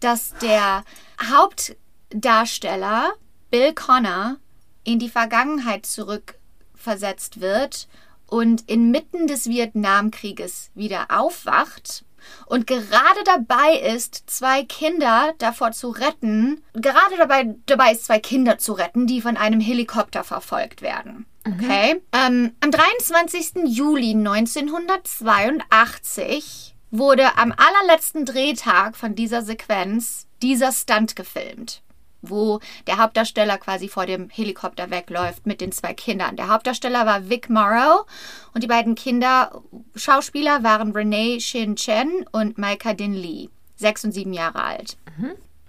dass 0.00 0.34
der 0.42 0.84
Hauptdarsteller 1.22 3.14
Bill 3.50 3.72
Connor 3.72 4.36
in 4.84 4.98
die 4.98 5.08
Vergangenheit 5.08 5.86
zurückversetzt 5.86 7.40
wird 7.40 7.88
und 8.30 8.70
inmitten 8.70 9.26
des 9.26 9.48
Vietnamkrieges 9.48 10.70
wieder 10.74 11.06
aufwacht 11.10 12.04
und 12.46 12.66
gerade 12.66 13.22
dabei 13.24 13.78
ist, 13.94 14.28
zwei 14.28 14.64
Kinder 14.64 15.34
davor 15.38 15.72
zu 15.72 15.88
retten, 15.90 16.62
gerade 16.74 17.16
dabei, 17.16 17.54
dabei 17.66 17.92
ist, 17.92 18.04
zwei 18.04 18.18
Kinder 18.18 18.58
zu 18.58 18.72
retten, 18.72 19.06
die 19.06 19.20
von 19.20 19.36
einem 19.36 19.60
Helikopter 19.60 20.24
verfolgt 20.24 20.82
werden. 20.82 21.26
Okay? 21.46 22.02
Ähm, 22.12 22.56
am 22.60 22.70
23. 22.70 23.66
Juli 23.66 24.10
1982 24.10 26.74
wurde 26.90 27.38
am 27.38 27.54
allerletzten 27.56 28.24
Drehtag 28.24 28.96
von 28.96 29.14
dieser 29.14 29.42
Sequenz 29.42 30.26
dieser 30.42 30.72
Stunt 30.72 31.14
gefilmt 31.16 31.82
wo 32.22 32.60
der 32.86 32.98
Hauptdarsteller 32.98 33.58
quasi 33.58 33.88
vor 33.88 34.06
dem 34.06 34.28
Helikopter 34.30 34.90
wegläuft 34.90 35.46
mit 35.46 35.60
den 35.60 35.72
zwei 35.72 35.94
Kindern. 35.94 36.36
Der 36.36 36.48
Hauptdarsteller 36.48 37.06
war 37.06 37.28
Vic 37.28 37.50
Morrow 37.50 38.06
und 38.54 38.62
die 38.62 38.68
beiden 38.68 38.94
Kinder 38.94 39.62
Schauspieler 39.96 40.62
waren 40.62 40.92
Renee 40.92 41.40
Shin 41.40 41.76
Chen 41.76 42.26
und 42.32 42.58
Maika 42.58 42.94
Din 42.94 43.14
Lee, 43.14 43.48
sechs 43.76 44.04
und 44.04 44.12
sieben 44.12 44.32
Jahre 44.32 44.62
alt. 44.62 44.96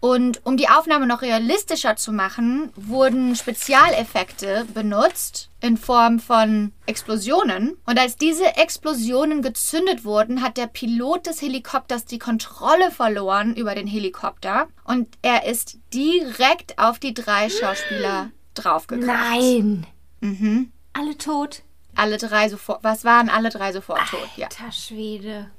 Und 0.02 0.44
um 0.46 0.58
die 0.58 0.68
Aufnahme 0.68 1.06
noch 1.06 1.22
realistischer 1.22 1.96
zu 1.96 2.12
machen, 2.12 2.72
wurden 2.76 3.36
Spezialeffekte 3.36 4.66
benutzt 4.74 5.52
in 5.62 5.78
Form 5.78 6.20
von 6.20 6.72
Explosionen. 6.88 7.78
Und 7.86 8.00
als 8.00 8.16
diese 8.16 8.58
Explosionen 8.58 9.44
gezündet 9.44 10.04
wurden, 10.04 10.42
hat 10.42 10.58
der 10.58 10.66
Pilot 10.66 11.28
des 11.28 11.44
Helikopters 11.44 12.06
die 12.06 12.18
Kontrolle 12.18 12.90
verloren 12.90 13.56
über 13.56 13.76
den 13.76 13.86
Helikopter 13.86 14.68
und 14.86 15.08
er 15.22 15.46
ist 15.46 15.78
direkt 15.94 16.80
auf 16.80 16.98
die 16.98 17.14
drei 17.14 17.50
Schauspieler 17.50 18.32
draufgekracht. 18.56 19.30
Nein. 19.30 19.86
Mhm. 20.20 20.72
Alle 20.94 21.16
tot. 21.16 21.62
Alle 21.96 22.18
drei 22.18 22.50
sofort. 22.50 22.84
Was 22.84 23.06
waren 23.06 23.30
alle 23.30 23.50
drei 23.50 23.72
sofort 23.72 24.02
tot? 24.10 24.28
Ja. 24.36 24.48
Alter 24.48 24.72
Schwede. 24.72 25.52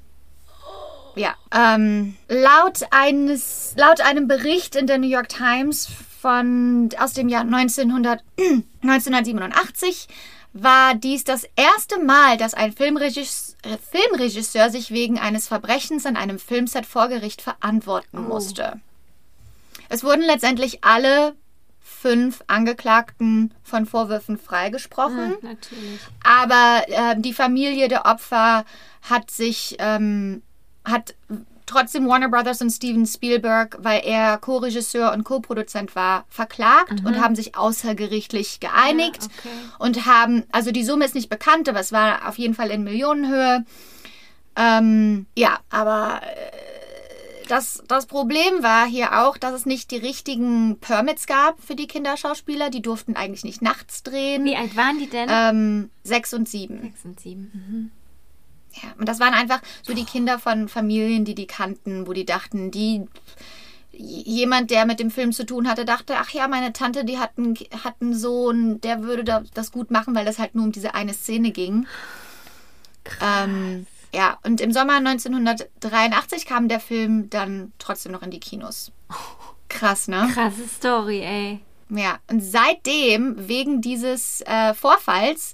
Ja. 1.15 1.35
Ähm, 1.53 2.15
laut, 2.27 2.79
eines, 2.91 3.73
laut 3.77 4.01
einem 4.01 4.27
Bericht 4.27 4.75
in 4.75 4.87
der 4.87 4.97
New 4.97 5.07
York 5.07 5.29
Times 5.29 5.87
von, 6.21 6.89
aus 6.99 7.13
dem 7.13 7.29
Jahr 7.29 7.41
1900, 7.41 8.23
1987 8.81 10.07
war 10.53 10.95
dies 10.95 11.23
das 11.23 11.45
erste 11.55 11.99
Mal, 11.99 12.37
dass 12.37 12.53
ein 12.53 12.71
Filmregisseur, 12.71 13.55
äh, 13.63 13.77
Filmregisseur 13.77 14.69
sich 14.69 14.91
wegen 14.91 15.19
eines 15.19 15.47
Verbrechens 15.47 16.05
an 16.05 16.15
einem 16.15 16.39
Filmset 16.39 16.85
vor 16.85 17.07
Gericht 17.07 17.41
verantworten 17.41 18.27
musste. 18.27 18.79
Es 19.89 20.03
wurden 20.03 20.21
letztendlich 20.21 20.83
alle 20.83 21.35
fünf 21.81 22.43
Angeklagten 22.47 23.53
von 23.63 23.85
Vorwürfen 23.85 24.37
freigesprochen. 24.37 25.35
Natürlich. 25.41 25.99
Aber 26.23 26.83
ähm, 26.87 27.21
die 27.21 27.33
Familie 27.33 27.87
der 27.87 28.05
Opfer 28.05 28.65
hat 29.01 29.31
sich, 29.31 29.75
ähm, 29.79 30.41
hat 30.85 31.15
trotzdem 31.65 32.07
Warner 32.07 32.29
Brothers 32.29 32.61
und 32.61 32.69
Steven 32.71 33.05
Spielberg, 33.05 33.77
weil 33.81 34.01
er 34.05 34.37
Co-Regisseur 34.37 35.13
und 35.13 35.23
Co-Produzent 35.23 35.95
war, 35.95 36.25
verklagt 36.29 37.03
und 37.05 37.19
haben 37.21 37.35
sich 37.35 37.55
außergerichtlich 37.55 38.59
geeinigt 38.59 39.23
Ja, 39.23 39.29
okay. 39.39 39.49
und 39.79 40.05
haben, 40.05 40.43
also 40.51 40.71
die 40.71 40.83
Summe 40.83 41.05
ist 41.05 41.15
nicht 41.15 41.29
bekannt, 41.29 41.69
aber 41.69 41.79
es 41.79 41.91
war 41.91 42.27
auf 42.27 42.37
jeden 42.37 42.53
Fall 42.53 42.69
in 42.69 42.83
Millionenhöhe. 42.83 43.65
Ähm, 44.55 45.25
ja, 45.35 45.59
aber 45.69 46.21
äh, 46.21 47.47
das, 47.47 47.83
das 47.87 48.05
Problem 48.05 48.61
war 48.61 48.85
hier 48.85 49.23
auch, 49.23 49.37
dass 49.37 49.53
es 49.53 49.65
nicht 49.65 49.91
die 49.91 49.97
richtigen 49.97 50.77
Permits 50.79 51.27
gab 51.27 51.61
für 51.61 51.75
die 51.75 51.87
Kinderschauspieler. 51.87 52.69
Die 52.69 52.81
durften 52.81 53.15
eigentlich 53.15 53.43
nicht 53.43 53.61
nachts 53.61 54.03
drehen. 54.03 54.45
Wie 54.45 54.55
alt 54.55 54.75
waren 54.77 54.99
die 54.99 55.09
denn? 55.09 55.27
Ähm, 55.31 55.89
sechs 56.03 56.33
und 56.33 56.47
sieben. 56.47 56.81
Sechs 56.81 57.05
und 57.05 57.19
sieben. 57.19 57.51
Mhm. 57.53 57.91
Ja, 58.81 58.89
und 58.97 59.07
das 59.07 59.19
waren 59.19 59.33
einfach 59.33 59.61
so 59.83 59.93
die 59.93 60.05
Kinder 60.05 60.39
von 60.39 60.67
Familien, 60.67 61.25
die 61.25 61.35
die 61.35 61.47
kannten, 61.47 62.07
wo 62.07 62.13
die 62.13 62.25
dachten, 62.25 62.71
die 62.71 63.05
jemand, 63.95 64.71
der 64.71 64.85
mit 64.85 64.99
dem 64.99 65.11
Film 65.11 65.31
zu 65.31 65.45
tun 65.45 65.67
hatte, 65.67 65.85
dachte, 65.85 66.15
ach 66.17 66.31
ja, 66.31 66.47
meine 66.47 66.73
Tante, 66.73 67.05
die 67.05 67.19
hat 67.19 67.31
einen, 67.37 67.55
hat 67.83 67.95
einen 68.01 68.15
Sohn, 68.15 68.81
der 68.81 69.03
würde 69.03 69.23
da, 69.23 69.43
das 69.53 69.71
gut 69.71 69.91
machen, 69.91 70.15
weil 70.15 70.25
das 70.25 70.39
halt 70.39 70.55
nur 70.55 70.65
um 70.65 70.71
diese 70.71 70.95
eine 70.95 71.13
Szene 71.13 71.51
ging. 71.51 71.85
Ähm, 73.21 73.85
ja, 74.13 74.39
und 74.43 74.61
im 74.61 74.71
Sommer 74.71 74.95
1983 74.95 76.45
kam 76.45 76.67
der 76.67 76.79
Film 76.79 77.29
dann 77.29 77.71
trotzdem 77.77 78.11
noch 78.11 78.23
in 78.23 78.31
die 78.31 78.39
Kinos. 78.39 78.91
Krass, 79.69 80.07
ne? 80.07 80.29
Krasse 80.33 80.67
Story, 80.67 81.21
ey. 81.21 81.59
Ja, 81.89 82.19
und 82.29 82.41
seitdem, 82.41 83.47
wegen 83.47 83.81
dieses 83.81 84.41
äh, 84.41 84.73
Vorfalls, 84.73 85.53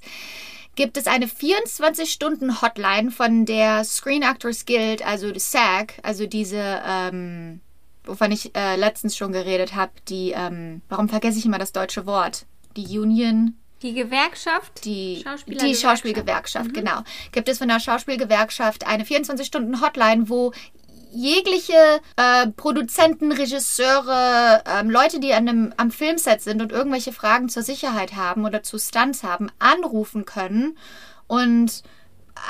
gibt 0.80 0.96
es 0.96 1.06
eine 1.06 1.26
24-Stunden-Hotline 1.26 3.10
von 3.10 3.44
der 3.44 3.84
Screen 3.84 4.22
Actors 4.22 4.64
Guild, 4.64 5.04
also 5.06 5.30
SAG, 5.36 5.92
also 6.02 6.24
diese, 6.24 6.80
ähm, 6.86 7.60
wovon 8.04 8.32
ich 8.32 8.56
äh, 8.56 8.76
letztens 8.76 9.14
schon 9.14 9.30
geredet 9.30 9.74
habe, 9.74 9.92
die, 10.08 10.32
ähm, 10.34 10.80
warum 10.88 11.10
vergesse 11.10 11.38
ich 11.38 11.44
immer 11.44 11.58
das 11.58 11.72
deutsche 11.72 12.06
Wort? 12.06 12.46
Die 12.78 12.98
Union, 12.98 13.58
Die 13.82 13.92
Gewerkschaft? 13.92 14.86
die, 14.86 15.22
die 15.48 15.74
Schauspielgewerkschaft, 15.74 16.72
genau. 16.72 17.02
Gibt 17.32 17.50
es 17.50 17.58
von 17.58 17.68
der 17.68 17.78
Schauspielgewerkschaft 17.78 18.86
eine 18.86 19.04
24-Stunden-Hotline, 19.04 20.30
wo 20.30 20.52
jegliche 21.12 22.00
äh, 22.16 22.46
Produzenten, 22.48 23.32
Regisseure, 23.32 24.62
ähm, 24.66 24.90
Leute, 24.90 25.20
die 25.20 25.32
an 25.34 25.48
einem, 25.48 25.74
am 25.76 25.90
Filmset 25.90 26.40
sind 26.40 26.62
und 26.62 26.72
irgendwelche 26.72 27.12
Fragen 27.12 27.48
zur 27.48 27.62
Sicherheit 27.62 28.16
haben 28.16 28.44
oder 28.44 28.62
zu 28.62 28.78
Stunts 28.78 29.22
haben, 29.22 29.50
anrufen 29.58 30.24
können 30.24 30.76
und 31.26 31.82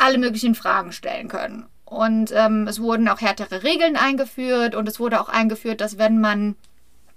alle 0.00 0.18
möglichen 0.18 0.54
Fragen 0.54 0.92
stellen 0.92 1.28
können. 1.28 1.66
Und 1.84 2.30
ähm, 2.32 2.68
es 2.68 2.80
wurden 2.80 3.08
auch 3.08 3.20
härtere 3.20 3.64
Regeln 3.64 3.96
eingeführt 3.96 4.74
und 4.76 4.88
es 4.88 5.00
wurde 5.00 5.20
auch 5.20 5.28
eingeführt, 5.28 5.80
dass 5.80 5.98
wenn 5.98 6.20
man 6.20 6.54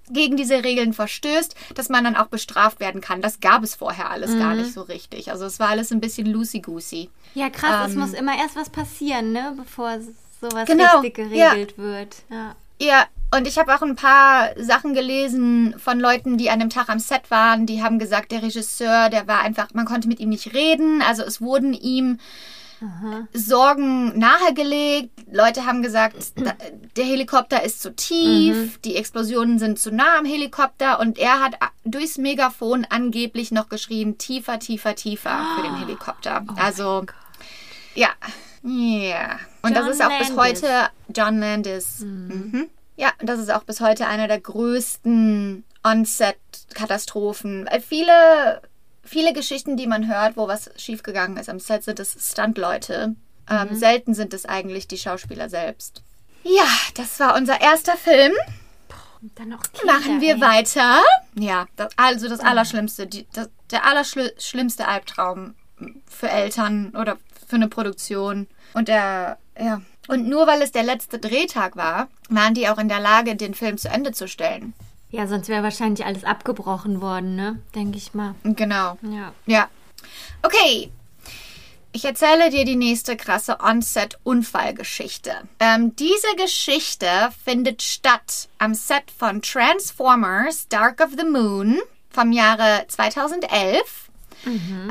gegen 0.09 0.35
diese 0.35 0.63
Regeln 0.63 0.91
verstößt, 0.93 1.55
dass 1.75 1.87
man 1.87 2.03
dann 2.03 2.17
auch 2.17 2.27
bestraft 2.27 2.79
werden 2.81 2.99
kann. 2.99 3.21
Das 3.21 3.39
gab 3.39 3.63
es 3.63 3.75
vorher 3.75 4.09
alles 4.09 4.37
gar 4.37 4.53
nicht 4.53 4.73
so 4.73 4.81
richtig. 4.81 5.31
Also 5.31 5.45
es 5.45 5.59
war 5.59 5.69
alles 5.69 5.91
ein 5.91 6.01
bisschen 6.01 6.27
loosey-goosey. 6.27 7.09
Ja, 7.35 7.49
krass, 7.49 7.87
es 7.87 7.93
Ähm, 7.93 7.99
muss 8.01 8.13
immer 8.13 8.37
erst 8.37 8.57
was 8.57 8.69
passieren, 8.69 9.31
ne? 9.31 9.53
Bevor 9.55 9.97
sowas 10.49 10.67
Genau, 10.67 10.99
richtig 10.99 11.17
ja. 11.33 11.53
geregelt 11.53 11.77
wird. 11.77 12.15
Ja. 12.29 12.55
Ja, 12.81 13.05
Und 13.35 13.47
ich 13.47 13.57
habe 13.57 13.73
auch 13.73 13.81
ein 13.81 13.95
paar 13.95 14.49
Sachen 14.57 14.93
gelesen 14.93 15.73
von 15.77 15.99
Leuten, 15.99 16.37
die 16.37 16.49
an 16.49 16.59
dem 16.59 16.69
Tag 16.69 16.89
am 16.89 16.99
Set 16.99 17.31
waren. 17.31 17.65
Die 17.65 17.81
haben 17.81 17.97
gesagt, 17.97 18.31
der 18.31 18.43
Regisseur, 18.43 19.09
der 19.09 19.27
war 19.27 19.39
einfach, 19.41 19.69
man 19.73 19.85
konnte 19.85 20.07
mit 20.07 20.19
ihm 20.19 20.29
nicht 20.29 20.53
reden. 20.53 21.01
Also 21.01 21.23
es 21.23 21.39
wurden 21.41 21.73
ihm 21.73 22.19
Sorgen 23.33 24.17
nahegelegt. 24.19 25.11
Leute 25.31 25.65
haben 25.65 25.81
gesagt, 25.81 26.15
der 26.97 27.05
Helikopter 27.05 27.63
ist 27.63 27.81
zu 27.81 27.95
tief, 27.95 28.79
die 28.81 28.95
Explosionen 28.97 29.57
sind 29.59 29.79
zu 29.79 29.91
nah 29.91 30.17
am 30.17 30.25
Helikopter 30.25 30.99
und 30.99 31.17
er 31.17 31.39
hat 31.39 31.55
durchs 31.85 32.17
Megafon 32.17 32.85
angeblich 32.89 33.51
noch 33.51 33.69
geschrien, 33.69 34.17
tiefer, 34.17 34.59
tiefer, 34.59 34.95
tiefer 34.95 35.45
für 35.55 35.63
den 35.63 35.75
Helikopter. 35.79 36.45
also, 36.57 37.05
ja. 37.95 38.09
Ja. 38.63 39.39
Und 39.61 39.75
das 39.75 39.83
John 39.85 39.91
ist 39.91 40.01
auch 40.01 40.19
bis 40.19 40.29
Landis. 40.29 40.63
heute 40.63 40.89
John 41.13 41.39
Landis. 41.39 41.99
Mhm. 41.99 42.69
Ja, 42.95 43.11
das 43.19 43.39
ist 43.39 43.51
auch 43.51 43.63
bis 43.63 43.81
heute 43.81 44.07
einer 44.07 44.27
der 44.27 44.39
größten 44.39 45.63
On-Set-Katastrophen. 45.83 47.67
Weil 47.69 47.81
Viele, 47.81 48.61
viele 49.03 49.33
Geschichten, 49.33 49.77
die 49.77 49.87
man 49.87 50.07
hört, 50.07 50.37
wo 50.37 50.47
was 50.47 50.69
schiefgegangen 50.77 51.37
ist 51.37 51.49
am 51.49 51.59
Set, 51.59 51.83
sind 51.83 51.99
es 51.99 52.15
Stuntleute. 52.31 53.15
Ähm, 53.49 53.75
selten 53.75 54.13
sind 54.13 54.33
es 54.33 54.45
eigentlich 54.45 54.87
die 54.87 54.97
Schauspieler 54.97 55.49
selbst. 55.49 56.01
Ja, 56.43 56.67
das 56.95 57.19
war 57.19 57.35
unser 57.35 57.59
erster 57.59 57.97
Film. 57.97 58.31
Und 59.21 59.37
dann 59.39 59.49
noch 59.49 59.61
Kinder, 59.73 59.93
Machen 59.93 60.21
wir 60.21 60.35
ey. 60.35 60.41
weiter. 60.41 61.01
Ja, 61.35 61.65
das, 61.75 61.93
also 61.97 62.29
das 62.29 62.39
Allerschlimmste, 62.41 63.07
die, 63.07 63.25
das, 63.33 63.49
der 63.71 63.85
allerschlimmste 63.85 64.87
Albtraum 64.87 65.55
für 66.05 66.29
Eltern 66.29 66.93
oder 66.95 67.17
für 67.53 67.57
eine 67.57 67.67
Produktion. 67.67 68.47
Und 68.73 68.87
der, 68.87 69.37
ja. 69.59 69.79
Und 70.07 70.27
nur 70.27 70.47
weil 70.47 70.63
es 70.63 70.71
der 70.71 70.81
letzte 70.81 71.19
Drehtag 71.19 71.75
war, 71.75 72.07
waren 72.27 72.55
die 72.55 72.67
auch 72.67 72.79
in 72.79 72.89
der 72.89 72.99
Lage, 72.99 73.35
den 73.35 73.53
Film 73.53 73.77
zu 73.77 73.89
Ende 73.89 74.11
zu 74.11 74.27
stellen. 74.27 74.73
Ja, 75.11 75.27
sonst 75.27 75.49
wäre 75.49 75.61
wahrscheinlich 75.61 76.03
alles 76.03 76.23
abgebrochen 76.23 76.99
worden, 76.99 77.35
ne? 77.35 77.59
Denke 77.75 77.99
ich 77.99 78.15
mal. 78.15 78.33
Genau. 78.43 78.97
Ja. 79.03 79.33
Ja. 79.45 79.69
Okay. 80.41 80.91
Ich 81.91 82.05
erzähle 82.05 82.49
dir 82.49 82.65
die 82.65 82.75
nächste 82.75 83.15
krasse 83.15 83.59
On-Set-Unfallgeschichte. 83.59 85.33
Ähm, 85.59 85.95
diese 85.95 86.35
Geschichte 86.35 87.07
findet 87.45 87.83
statt 87.83 88.49
am 88.57 88.73
Set 88.73 89.11
von 89.15 89.43
Transformers 89.43 90.67
Dark 90.69 91.01
of 91.01 91.11
the 91.15 91.23
Moon 91.23 91.79
vom 92.09 92.31
Jahre 92.31 92.85
2011. 92.87 94.02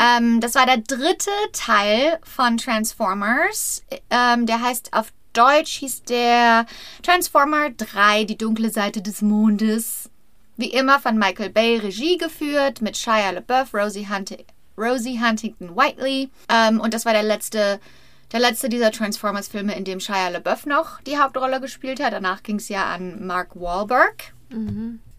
Ähm, 0.01 0.41
das 0.41 0.55
war 0.55 0.67
der 0.67 0.79
dritte 0.79 1.31
Teil 1.53 2.19
von 2.23 2.57
Transformers. 2.57 3.83
Ähm, 4.11 4.47
der 4.47 4.61
heißt 4.61 4.93
auf 4.93 5.13
Deutsch 5.33 5.79
hieß 5.79 6.03
der 6.05 6.67
Transformer 7.03 7.71
3, 7.71 8.25
die 8.25 8.37
dunkle 8.37 8.71
Seite 8.71 9.01
des 9.01 9.23
Mondes. 9.23 10.11
Wie 10.57 10.71
immer 10.71 11.01
von 11.01 11.19
Michael 11.19 11.51
Bay 11.51 11.79
Regie 11.79 12.19
geführt, 12.19 12.83
mit 12.83 12.97
Shia 12.97 13.31
LaBeouf, 13.31 13.73
Rosie, 13.73 14.09
Hunti 14.09 14.45
Rosie 14.77 15.21
Huntington 15.21 15.77
Whiteley. 15.77 16.31
Ähm, 16.49 16.81
und 16.81 16.95
das 16.95 17.05
war 17.05 17.13
der 17.13 17.23
letzte, 17.23 17.81
der 18.33 18.41
letzte 18.41 18.69
dieser 18.69 18.91
Transformers-Filme, 18.91 19.75
in 19.75 19.85
dem 19.85 20.01
Shia 20.01 20.29
LaBeouf 20.29 20.67
noch 20.67 21.01
die 21.03 21.19
Hauptrolle 21.19 21.61
gespielt 21.61 22.03
hat. 22.03 22.13
Danach 22.13 22.43
ging 22.43 22.57
es 22.57 22.69
ja 22.69 22.93
an 22.93 23.27
Mark 23.27 23.55
Wahlberg. 23.55 24.35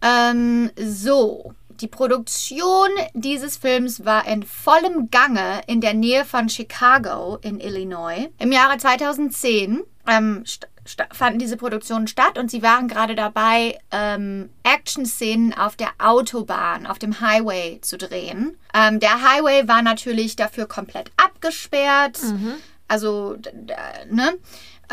Ähm, 0.02 0.70
so. 0.76 1.54
Die 1.80 1.88
Produktion 1.88 2.88
dieses 3.14 3.56
Films 3.56 4.04
war 4.04 4.26
in 4.26 4.42
vollem 4.44 5.10
Gange 5.10 5.60
in 5.66 5.80
der 5.80 5.94
Nähe 5.94 6.24
von 6.24 6.48
Chicago 6.48 7.38
in 7.42 7.60
Illinois. 7.60 8.28
Im 8.38 8.52
Jahre 8.52 8.76
2010 8.78 9.82
ähm, 10.06 10.44
fanden 11.12 11.38
diese 11.38 11.56
Produktionen 11.56 12.06
statt 12.06 12.38
und 12.38 12.50
sie 12.50 12.62
waren 12.62 12.88
gerade 12.88 13.14
dabei, 13.14 13.78
ähm, 13.90 14.50
Action-Szenen 14.62 15.54
auf 15.54 15.76
der 15.76 15.88
Autobahn, 15.98 16.86
auf 16.86 16.98
dem 16.98 17.20
Highway 17.20 17.80
zu 17.80 17.96
drehen. 17.96 18.56
Ähm, 18.74 19.00
der 19.00 19.22
Highway 19.22 19.66
war 19.66 19.82
natürlich 19.82 20.36
dafür 20.36 20.66
komplett 20.66 21.10
abgesperrt. 21.16 22.18
Also, 22.86 23.34
d- 23.36 23.50
d- 23.52 23.74
ne? 24.10 24.34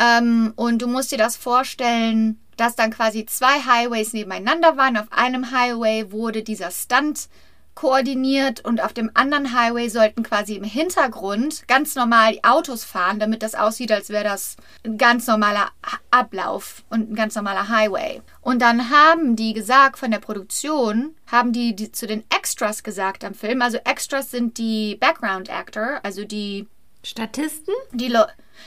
Ähm, 0.00 0.52
und 0.56 0.80
du 0.80 0.86
musst 0.88 1.12
dir 1.12 1.18
das 1.18 1.36
vorstellen, 1.36 2.38
dass 2.62 2.76
dann 2.76 2.92
quasi 2.92 3.26
zwei 3.26 3.60
Highways 3.60 4.12
nebeneinander 4.12 4.76
waren. 4.76 4.96
Auf 4.96 5.10
einem 5.10 5.50
Highway 5.50 6.12
wurde 6.12 6.44
dieser 6.44 6.70
Stunt 6.70 7.28
koordiniert 7.74 8.64
und 8.64 8.82
auf 8.82 8.92
dem 8.92 9.10
anderen 9.14 9.58
Highway 9.58 9.88
sollten 9.88 10.22
quasi 10.22 10.54
im 10.54 10.62
Hintergrund 10.62 11.66
ganz 11.66 11.94
normal 11.94 12.34
die 12.34 12.44
Autos 12.44 12.84
fahren, 12.84 13.18
damit 13.18 13.42
das 13.42 13.54
aussieht, 13.54 13.90
als 13.90 14.10
wäre 14.10 14.24
das 14.24 14.56
ein 14.84 14.98
ganz 14.98 15.26
normaler 15.26 15.70
Ablauf 16.10 16.84
und 16.90 17.10
ein 17.10 17.14
ganz 17.14 17.34
normaler 17.34 17.68
Highway. 17.68 18.20
Und 18.40 18.62
dann 18.62 18.90
haben 18.90 19.36
die 19.36 19.54
gesagt 19.54 19.98
von 19.98 20.10
der 20.10 20.18
Produktion, 20.18 21.16
haben 21.26 21.52
die, 21.52 21.74
die 21.74 21.90
zu 21.90 22.06
den 22.06 22.24
Extras 22.36 22.82
gesagt 22.82 23.24
am 23.24 23.34
Film. 23.34 23.62
Also 23.62 23.78
Extras 23.78 24.30
sind 24.30 24.58
die 24.58 24.96
Background 24.96 25.50
Actor, 25.50 25.98
also 26.02 26.24
die 26.24 26.68
Statisten? 27.04 27.74
die, 27.92 28.08
Lo 28.08 28.24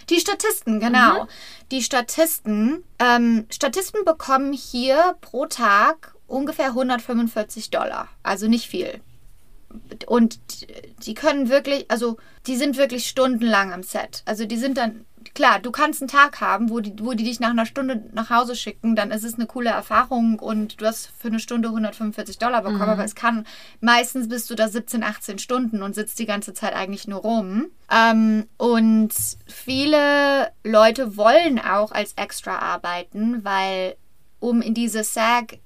die 0.09 0.19
Statisten, 0.19 0.79
genau. 0.79 1.27
Die 1.71 1.81
Statisten, 1.81 2.83
ähm, 2.99 3.45
Statisten 3.49 4.03
bekommen 4.05 4.53
hier 4.53 5.15
pro 5.21 5.45
Tag 5.45 6.15
ungefähr 6.27 6.67
145 6.67 7.69
Dollar. 7.69 8.09
Also 8.23 8.47
nicht 8.47 8.67
viel. 8.67 9.01
Und 10.05 10.39
die 11.05 11.13
können 11.13 11.49
wirklich, 11.49 11.89
also 11.89 12.17
die 12.47 12.55
sind 12.55 12.77
wirklich 12.77 13.07
stundenlang 13.07 13.73
am 13.73 13.83
Set. 13.83 14.23
Also 14.25 14.45
die 14.45 14.57
sind 14.57 14.77
dann, 14.77 15.05
klar, 15.35 15.59
du 15.59 15.69
kannst 15.69 16.01
einen 16.01 16.07
Tag 16.07 16.41
haben, 16.41 16.69
wo 16.71 16.79
die, 16.79 16.93
wo 16.99 17.13
die 17.13 17.23
dich 17.23 17.39
nach 17.39 17.51
einer 17.51 17.65
Stunde 17.67 18.03
nach 18.13 18.31
Hause 18.31 18.55
schicken, 18.55 18.95
dann 18.95 19.11
ist 19.11 19.23
es 19.23 19.35
eine 19.35 19.45
coole 19.45 19.69
Erfahrung 19.69 20.39
und 20.39 20.81
du 20.81 20.85
hast 20.85 21.11
für 21.19 21.27
eine 21.27 21.39
Stunde 21.39 21.67
145 21.67 22.39
Dollar 22.39 22.63
bekommen, 22.63 22.89
aber 22.89 23.03
es 23.03 23.13
kann, 23.13 23.45
meistens 23.81 24.29
bist 24.29 24.49
du 24.49 24.55
da 24.55 24.67
17, 24.67 25.03
18 25.03 25.37
Stunden 25.37 25.83
und 25.83 25.93
sitzt 25.93 26.17
die 26.17 26.25
ganze 26.25 26.53
Zeit 26.53 26.73
eigentlich 26.73 27.07
nur 27.07 27.19
rum. 27.19 27.67
Ähm, 27.91 28.47
und 28.57 29.13
viele 29.45 30.51
Leute 30.63 31.17
wollen 31.17 31.59
auch 31.59 31.91
als 31.91 32.13
Extra 32.13 32.57
arbeiten, 32.57 33.43
weil 33.43 33.97
um 34.39 34.61
in 34.61 34.73
diese 34.73 35.03
SAG 35.03 35.59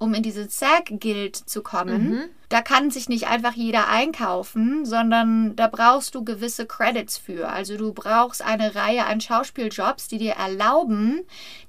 um 0.00 0.14
in 0.14 0.22
diese 0.22 0.48
SAG-Guild 0.48 1.36
zu 1.36 1.62
kommen, 1.62 2.30
da 2.48 2.62
kann 2.62 2.90
sich 2.90 3.10
nicht 3.10 3.28
einfach 3.28 3.52
jeder 3.52 3.88
einkaufen, 3.88 4.86
sondern 4.86 5.54
da 5.56 5.68
brauchst 5.68 6.14
du 6.14 6.24
gewisse 6.24 6.64
Credits 6.64 7.18
für. 7.18 7.50
Also 7.50 7.76
du 7.76 7.92
brauchst 7.92 8.42
eine 8.42 8.74
Reihe 8.74 9.04
an 9.04 9.20
Schauspieljobs, 9.20 10.08
die 10.08 10.16
dir 10.16 10.32
erlauben, 10.32 11.20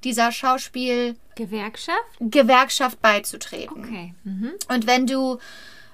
dieser 0.05 0.31
Schauspielgewerkschaft 0.31 1.99
Gewerkschaft? 2.19 3.01
beizutreten. 3.01 3.83
Okay. 3.83 4.15
Mhm. 4.23 4.51
Und 4.69 4.87
wenn 4.87 5.05
du 5.05 5.37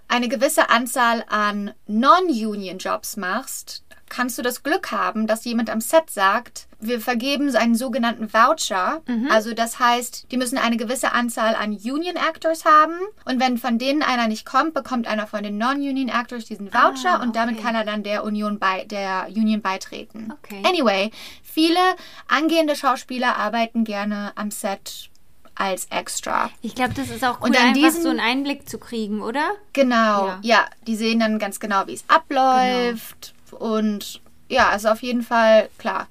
eine 0.08 0.30
gewisse 0.30 0.70
Anzahl 0.70 1.26
an 1.30 1.74
Non-Union-Jobs 1.88 3.18
machst, 3.18 3.84
kannst 4.10 4.38
du 4.38 4.44
das 4.44 4.62
Glück 4.62 4.92
haben, 4.92 5.26
dass 5.26 5.44
jemand 5.44 5.72
am 5.72 5.82
Set 5.82 6.12
sagt, 6.12 6.67
wir 6.80 7.02
vergeben 7.02 7.50
so 7.52 7.58
einen 7.58 7.74
sogenannten 7.76 8.32
Voucher. 8.32 9.02
Also 9.32 9.54
das 9.54 9.80
heißt, 9.80 10.32
die 10.32 10.38
müssen 10.38 10.58
eine 10.60 10.78
gewisse 10.78 11.12
Anzahl 11.12 11.56
an 11.56 11.72
Union 11.72 12.16
Actors 12.16 12.66
haben. 12.66 12.94
Und 13.26 13.40
wenn 13.40 13.58
von 13.58 13.80
denen 13.80 14.04
einer 14.04 14.28
nicht 14.28 14.46
kommt, 14.46 14.74
bekommt 14.76 15.08
einer 15.08 15.26
von 15.26 15.42
den 15.42 15.58
Non-Union 15.58 16.10
Actors 16.10 16.46
diesen 16.46 16.72
Voucher 16.74 17.20
Ah, 17.20 17.24
und 17.24 17.36
damit 17.36 17.56
okay. 17.56 17.64
kann 17.64 17.76
er 17.76 17.84
dann 17.84 18.04
der 18.04 18.24
Union 18.24 18.60
bei 18.60 18.84
der 18.86 19.28
Union 19.30 19.62
beitreten. 19.62 20.32
Okay. 20.44 20.62
Anyway, 20.66 21.10
viele 21.44 21.80
angehende 22.28 22.76
Schauspieler 22.76 23.38
arbeiten 23.38 23.84
gerne 23.84 24.32
am 24.36 24.52
Set 24.52 25.10
als 25.56 25.86
Extra. 25.86 26.52
Ich 26.62 26.76
glaube, 26.76 26.94
das 26.94 27.10
ist 27.10 27.24
auch 27.26 27.42
cool, 27.42 27.48
Und 27.50 27.56
an 27.60 27.70
einfach 27.70 27.82
diesen- 27.82 28.04
so 28.04 28.10
einen 28.10 28.20
Einblick 28.20 28.70
zu 28.70 28.78
kriegen, 28.78 29.24
oder? 29.24 29.50
Genau, 29.74 30.28
Ja. 30.28 30.40
ja. 30.44 30.66
die 30.86 30.96
sehen 30.96 31.20
dann 31.20 31.40
ganz 31.40 31.60
genau, 31.60 31.88
wie 31.88 31.96
es 31.96 32.04
abläuft. 32.08 33.34
Und 33.52 34.22
ja, 34.50 34.70
also 34.70 34.90
auf 34.90 35.02
jeden 35.02 35.24
Fall, 35.24 35.70
klar. 35.80 36.08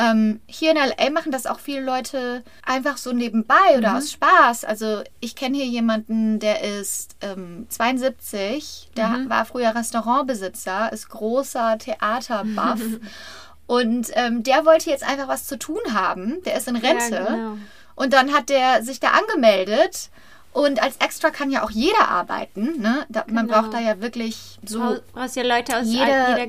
Ähm, 0.00 0.40
hier 0.46 0.70
in 0.70 0.76
LA 0.76 1.10
machen 1.10 1.32
das 1.32 1.46
auch 1.46 1.58
viele 1.58 1.80
Leute 1.80 2.44
einfach 2.64 2.96
so 2.98 3.12
nebenbei 3.12 3.76
oder 3.76 3.96
aus 3.96 4.12
Spaß. 4.12 4.64
Also 4.64 5.02
ich 5.18 5.34
kenne 5.34 5.56
hier 5.56 5.66
jemanden, 5.66 6.38
der 6.38 6.62
ist 6.62 7.16
ähm, 7.20 7.66
72, 7.68 8.90
der 8.96 9.24
war 9.28 9.44
früher 9.44 9.74
Restaurantbesitzer, 9.74 10.92
ist 10.92 11.08
großer 11.08 11.78
Theaterbuff. 11.78 12.80
Und 13.66 14.10
ähm, 14.14 14.42
der 14.44 14.64
wollte 14.64 14.88
jetzt 14.88 15.04
einfach 15.06 15.28
was 15.28 15.46
zu 15.46 15.58
tun 15.58 15.80
haben. 15.92 16.42
Der 16.44 16.56
ist 16.56 16.68
in 16.68 16.76
Rente. 16.76 17.14
Ja, 17.16 17.24
genau. 17.26 17.58
Und 17.96 18.12
dann 18.14 18.32
hat 18.32 18.48
der 18.48 18.82
sich 18.82 18.98
da 19.00 19.08
angemeldet. 19.08 20.08
Und 20.52 20.82
als 20.82 20.96
Extra 20.98 21.30
kann 21.30 21.50
ja 21.50 21.62
auch 21.64 21.70
jeder 21.70 22.08
arbeiten. 22.08 22.80
Ne? 22.80 23.04
Da, 23.10 23.24
Man 23.28 23.46
Genau. 23.46 23.60
braucht 23.60 23.74
da 23.74 23.80
ja 23.80 24.00
wirklich 24.00 24.58
so. 24.64 24.78
Du 24.94 25.00
brauchst 25.12 25.36
ja 25.36 25.42
Leute 25.42 25.76
aus 25.76 25.86
jede- 25.86 26.06
jeder 26.06 26.46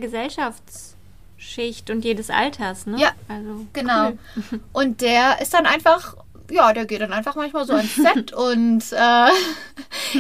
Gesellschaftsschicht 1.50 1.90
und 1.90 2.06
jedes 2.06 2.30
Alters, 2.30 2.86
ne? 2.86 2.98
Ja, 3.00 3.12
also, 3.28 3.66
Genau. 3.74 4.10
Cool. 4.52 4.60
Und 4.74 5.02
der 5.02 5.42
ist 5.42 5.54
dann 5.54 5.66
einfach, 5.66 6.16
ja, 6.50 6.74
der 6.74 6.86
geht 6.86 7.02
dann 7.02 7.14
einfach 7.14 7.36
manchmal 7.36 7.66
so 7.66 7.74
ans 7.74 7.96
Set 7.96 8.34
und 8.34 8.84
äh, 8.92 9.30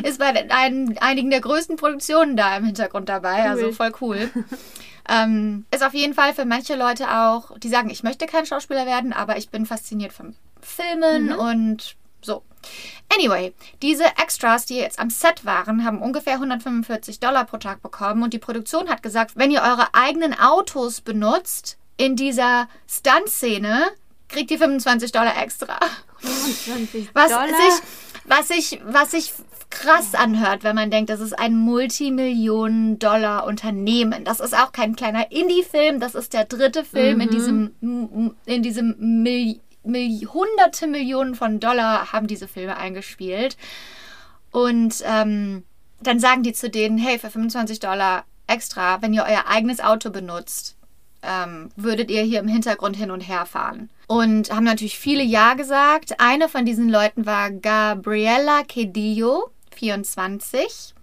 ist 0.07 0.19
bei 0.19 0.31
den, 0.31 0.51
ein, 0.51 0.97
einigen 0.99 1.29
der 1.29 1.41
größten 1.41 1.77
Produktionen 1.77 2.35
da 2.35 2.57
im 2.57 2.65
Hintergrund 2.65 3.09
dabei. 3.09 3.49
Also 3.49 3.67
Cool. 3.67 3.73
voll 3.73 3.91
cool. 4.01 4.29
ähm, 5.07 5.65
ist 5.73 5.83
auf 5.83 5.93
jeden 5.93 6.13
Fall 6.13 6.33
für 6.33 6.45
manche 6.45 6.75
Leute 6.75 7.09
auch, 7.11 7.57
die 7.59 7.69
sagen, 7.69 7.89
ich 7.89 8.03
möchte 8.03 8.25
kein 8.25 8.45
Schauspieler 8.45 8.85
werden, 8.85 9.13
aber 9.13 9.37
ich 9.37 9.49
bin 9.49 9.65
fasziniert 9.65 10.13
vom 10.13 10.35
Filmen 10.61 11.33
und 11.33 11.95
So. 12.21 12.43
Anyway, 13.13 13.53
diese 13.81 14.05
Extras, 14.21 14.65
die 14.65 14.75
jetzt 14.75 14.99
am 14.99 15.09
Set 15.09 15.45
waren, 15.45 15.85
haben 15.85 16.01
ungefähr 16.01 16.33
145 16.33 17.19
Dollar 17.19 17.45
pro 17.45 17.57
Tag 17.57 17.81
bekommen 17.81 18.23
und 18.23 18.33
die 18.33 18.39
Produktion 18.39 18.89
hat 18.89 19.01
gesagt, 19.01 19.31
wenn 19.35 19.51
ihr 19.51 19.61
eure 19.61 19.93
eigenen 19.93 20.37
Autos 20.37 21.01
benutzt 21.01 21.77
in 21.97 22.15
dieser 22.15 22.67
Stunt-Szene, 22.87 23.87
kriegt 24.27 24.51
ihr 24.51 24.59
25 24.59 25.11
Dollar 25.11 25.41
extra. 25.41 25.79
25 26.19 27.09
Was 27.13 27.29
Dollar. 27.29 27.47
sich, 27.47 27.81
was 28.25 28.47
sich, 28.47 28.79
was 28.85 29.11
sich 29.11 29.33
krass 29.69 30.15
anhört, 30.15 30.63
wenn 30.63 30.75
man 30.75 30.91
denkt, 30.91 31.09
das 31.09 31.19
ist 31.19 31.37
ein 31.37 31.55
Multimillionen-Dollar-Unternehmen. 31.55 34.23
Das 34.23 34.39
ist 34.39 34.55
auch 34.55 34.71
kein 34.71 34.95
kleiner 34.95 35.31
Indie-Film, 35.31 35.99
das 35.99 36.15
ist 36.15 36.33
der 36.33 36.45
dritte 36.45 36.83
Film 36.83 37.21
in 37.21 37.29
diesem, 37.29 38.35
in 38.45 38.63
diesem 38.63 39.23
Mil 39.23 39.59
Mil 39.83 40.27
hunderte 40.27 40.87
Millionen 40.87 41.35
von 41.35 41.59
Dollar 41.59 42.11
haben 42.11 42.27
diese 42.27 42.47
Filme 42.47 42.77
eingespielt. 42.77 43.57
Und 44.51 45.03
ähm, 45.05 45.63
dann 46.01 46.19
sagen 46.19 46.43
die 46.43 46.53
zu 46.53 46.69
denen, 46.69 46.97
hey, 46.97 47.19
für 47.19 47.29
25 47.29 47.79
Dollar 47.79 48.25
extra, 48.47 49.01
wenn 49.01 49.13
ihr 49.13 49.25
euer 49.27 49.45
eigenes 49.47 49.79
Auto 49.79 50.09
benutzt, 50.09 50.75
ähm, 51.21 51.69
würdet 51.75 52.09
ihr 52.09 52.23
hier 52.23 52.39
im 52.39 52.47
Hintergrund 52.47 52.95
hin 52.95 53.11
und 53.11 53.21
her 53.21 53.45
fahren. 53.45 53.89
Und 54.07 54.51
haben 54.51 54.63
natürlich 54.63 54.97
viele 54.97 55.23
Ja 55.23 55.53
gesagt. 55.53 56.19
Eine 56.19 56.49
von 56.49 56.65
diesen 56.65 56.89
Leuten 56.89 57.25
war 57.25 57.51
Gabriela 57.51 58.63
Cedillo, 58.71 59.51
24. 59.75 60.95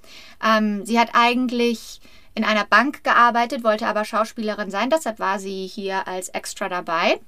Ähm, 0.45 0.85
sie 0.85 0.99
hat 0.99 1.11
eigentlich 1.13 2.01
in 2.35 2.45
einer 2.45 2.65
Bank 2.65 3.05
gearbeitet, 3.05 3.65
wollte 3.65 3.87
aber 3.87 4.05
Schauspielerin 4.05 4.71
sein. 4.71 4.91
Deshalb 4.91 5.19
war 5.19 5.39
sie 5.39 5.67
hier 5.67 6.07
als 6.09 6.29
Extra 6.31 6.69
dabei. 6.69 7.21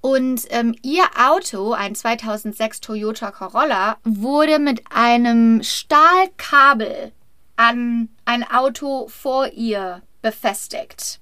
Und 0.00 0.42
ähm, 0.50 0.74
ihr 0.82 1.04
Auto, 1.18 1.72
ein 1.72 1.94
2006 1.94 2.80
Toyota 2.80 3.30
Corolla, 3.32 3.96
wurde 4.04 4.58
mit 4.58 4.82
einem 4.90 5.62
Stahlkabel 5.62 7.12
an 7.56 8.08
ein 8.24 8.44
Auto 8.48 9.08
vor 9.08 9.48
ihr 9.48 10.02
befestigt. 10.22 11.20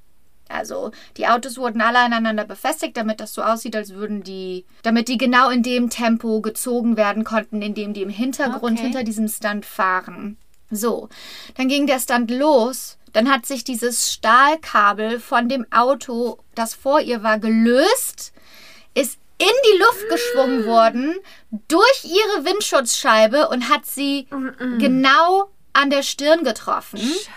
Also 0.48 0.90
die 1.16 1.26
Autos 1.26 1.56
wurden 1.56 1.80
alle 1.80 2.00
aneinander 2.00 2.44
befestigt, 2.44 2.96
damit 2.96 3.20
das 3.20 3.32
so 3.32 3.42
aussieht, 3.42 3.74
als 3.74 3.94
würden 3.94 4.22
die, 4.22 4.66
damit 4.82 5.08
die 5.08 5.16
genau 5.16 5.48
in 5.48 5.62
dem 5.62 5.88
Tempo 5.88 6.40
gezogen 6.42 6.96
werden 6.96 7.24
konnten, 7.24 7.62
in 7.62 7.74
dem 7.74 7.94
die 7.94 8.02
im 8.02 8.10
Hintergrund 8.10 8.78
Okay. 8.78 8.82
hinter 8.84 9.04
diesem 9.04 9.28
Stunt 9.28 9.64
fahren. 9.64 10.36
So, 10.70 11.08
dann 11.56 11.68
ging 11.68 11.86
der 11.86 11.98
Stunt 12.00 12.30
los. 12.30 12.98
Dann 13.12 13.30
hat 13.30 13.46
sich 13.46 13.62
dieses 13.64 14.12
Stahlkabel 14.12 15.20
von 15.20 15.48
dem 15.48 15.66
Auto, 15.72 16.38
das 16.56 16.74
vor 16.74 17.00
ihr 17.00 17.22
war, 17.22 17.38
gelöst, 17.38 18.32
ist 18.94 19.18
in 19.38 19.46
die 19.46 19.78
Luft 19.78 20.08
geschwungen 20.08 20.66
worden 20.66 21.16
durch 21.68 22.04
ihre 22.04 22.44
Windschutzscheibe 22.44 23.48
und 23.48 23.68
hat 23.68 23.84
sie 23.84 24.28
genau 24.78 25.50
an 25.72 25.90
der 25.90 26.02
Stirn 26.02 26.44
getroffen. 26.44 26.98
Scheiße. 26.98 27.34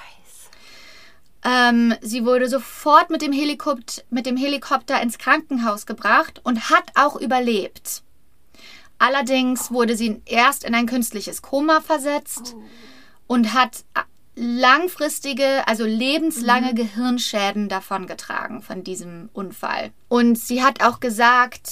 Ähm, 1.43 1.95
sie 2.01 2.25
wurde 2.25 2.49
sofort 2.49 3.09
mit 3.09 3.21
dem, 3.21 3.31
Helikopter, 3.31 4.03
mit 4.09 4.25
dem 4.25 4.37
Helikopter 4.37 5.01
ins 5.01 5.17
Krankenhaus 5.17 5.85
gebracht 5.85 6.41
und 6.43 6.69
hat 6.69 6.91
auch 6.95 7.15
überlebt. 7.15 8.03
Allerdings 8.99 9.71
wurde 9.71 9.95
sie 9.95 10.21
erst 10.25 10.63
in 10.63 10.75
ein 10.75 10.87
künstliches 10.87 11.41
Koma 11.41 11.81
versetzt 11.81 12.55
und 13.27 13.53
hat 13.53 13.83
langfristige, 14.37 15.67
also 15.67 15.83
lebenslange 15.83 16.75
Gehirnschäden 16.75 17.69
davongetragen 17.69 18.61
von 18.61 18.83
diesem 18.83 19.29
Unfall. 19.33 19.91
Und 20.09 20.37
sie 20.37 20.63
hat 20.63 20.83
auch 20.83 20.99
gesagt, 20.99 21.69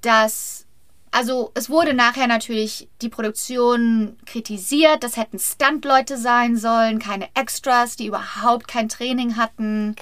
dass, 0.00 0.66
also 1.12 1.52
es 1.54 1.70
wurde 1.70 1.94
nachher 1.94 2.26
natürlich 2.26 2.88
die 3.02 3.08
Produktion 3.08 4.16
kritisiert, 4.26 5.04
das 5.04 5.16
hätten 5.16 5.38
Stuntleute 5.38 6.16
sein 6.16 6.56
sollen, 6.56 6.98
keine 6.98 7.28
Extras, 7.34 7.94
die 7.94 8.06
überhaupt 8.06 8.66
kein 8.66 8.88
Training 8.88 9.36
hatten, 9.36 9.94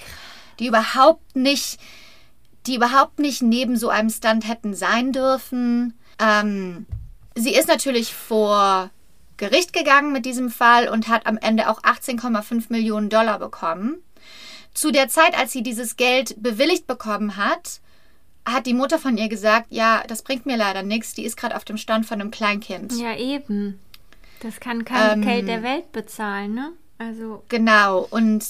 die 0.59 0.69
überhaupt 0.69 1.37
nicht, 1.37 1.79
die 2.67 2.77
überhaupt 2.77 3.19
nicht 3.19 3.43
neben 3.43 3.77
so 3.77 3.91
einem 3.91 4.09
Stunt 4.09 4.49
hätten 4.49 4.73
sein 4.73 5.13
dürfen. 5.13 5.99
Ähm, 6.19 6.87
sie 7.35 7.55
ist 7.55 7.69
natürlich 7.69 8.15
vor 8.15 8.91
Gericht 9.41 9.73
gegangen 9.73 10.13
mit 10.13 10.27
diesem 10.27 10.51
Fall 10.51 10.89
und 10.89 11.09
hat 11.09 11.27
am 11.27 11.39
Ende 11.39 11.69
auch 11.69 11.83
18,5 11.83 12.67
Millionen 12.69 13.09
Dollar 13.09 13.39
bekommen. 13.39 13.97
Zu 14.75 14.93
der 14.93 15.09
Zeit, 15.09 15.37
als 15.37 15.51
sie 15.51 15.63
dieses 15.63 15.97
Geld 15.97 16.41
bewilligt 16.43 16.87
bekommen 16.87 17.37
hat, 17.37 17.81
hat 18.45 18.67
die 18.67 18.75
Mutter 18.75 18.99
von 18.99 19.17
ihr 19.17 19.29
gesagt, 19.29 19.67
ja, 19.71 20.03
das 20.07 20.23
bringt 20.23 20.47
mir 20.47 20.57
leider 20.57 20.83
nichts, 20.83 21.15
die 21.15 21.25
ist 21.25 21.37
gerade 21.37 21.57
auf 21.57 21.65
dem 21.65 21.77
Stand 21.77 22.07
von 22.07 22.21
einem 22.21 22.31
Kleinkind. 22.31 22.93
Ja, 22.93 23.17
eben. 23.17 23.81
Das 24.41 24.61
kann 24.61 24.85
kein 24.85 25.23
Ähm, 25.23 25.27
Geld 25.27 25.49
der 25.49 25.63
Welt 25.63 25.91
bezahlen, 25.93 26.55
ne? 26.55 26.73
Also, 26.99 27.43
Genau, 27.49 28.07
und 28.11 28.45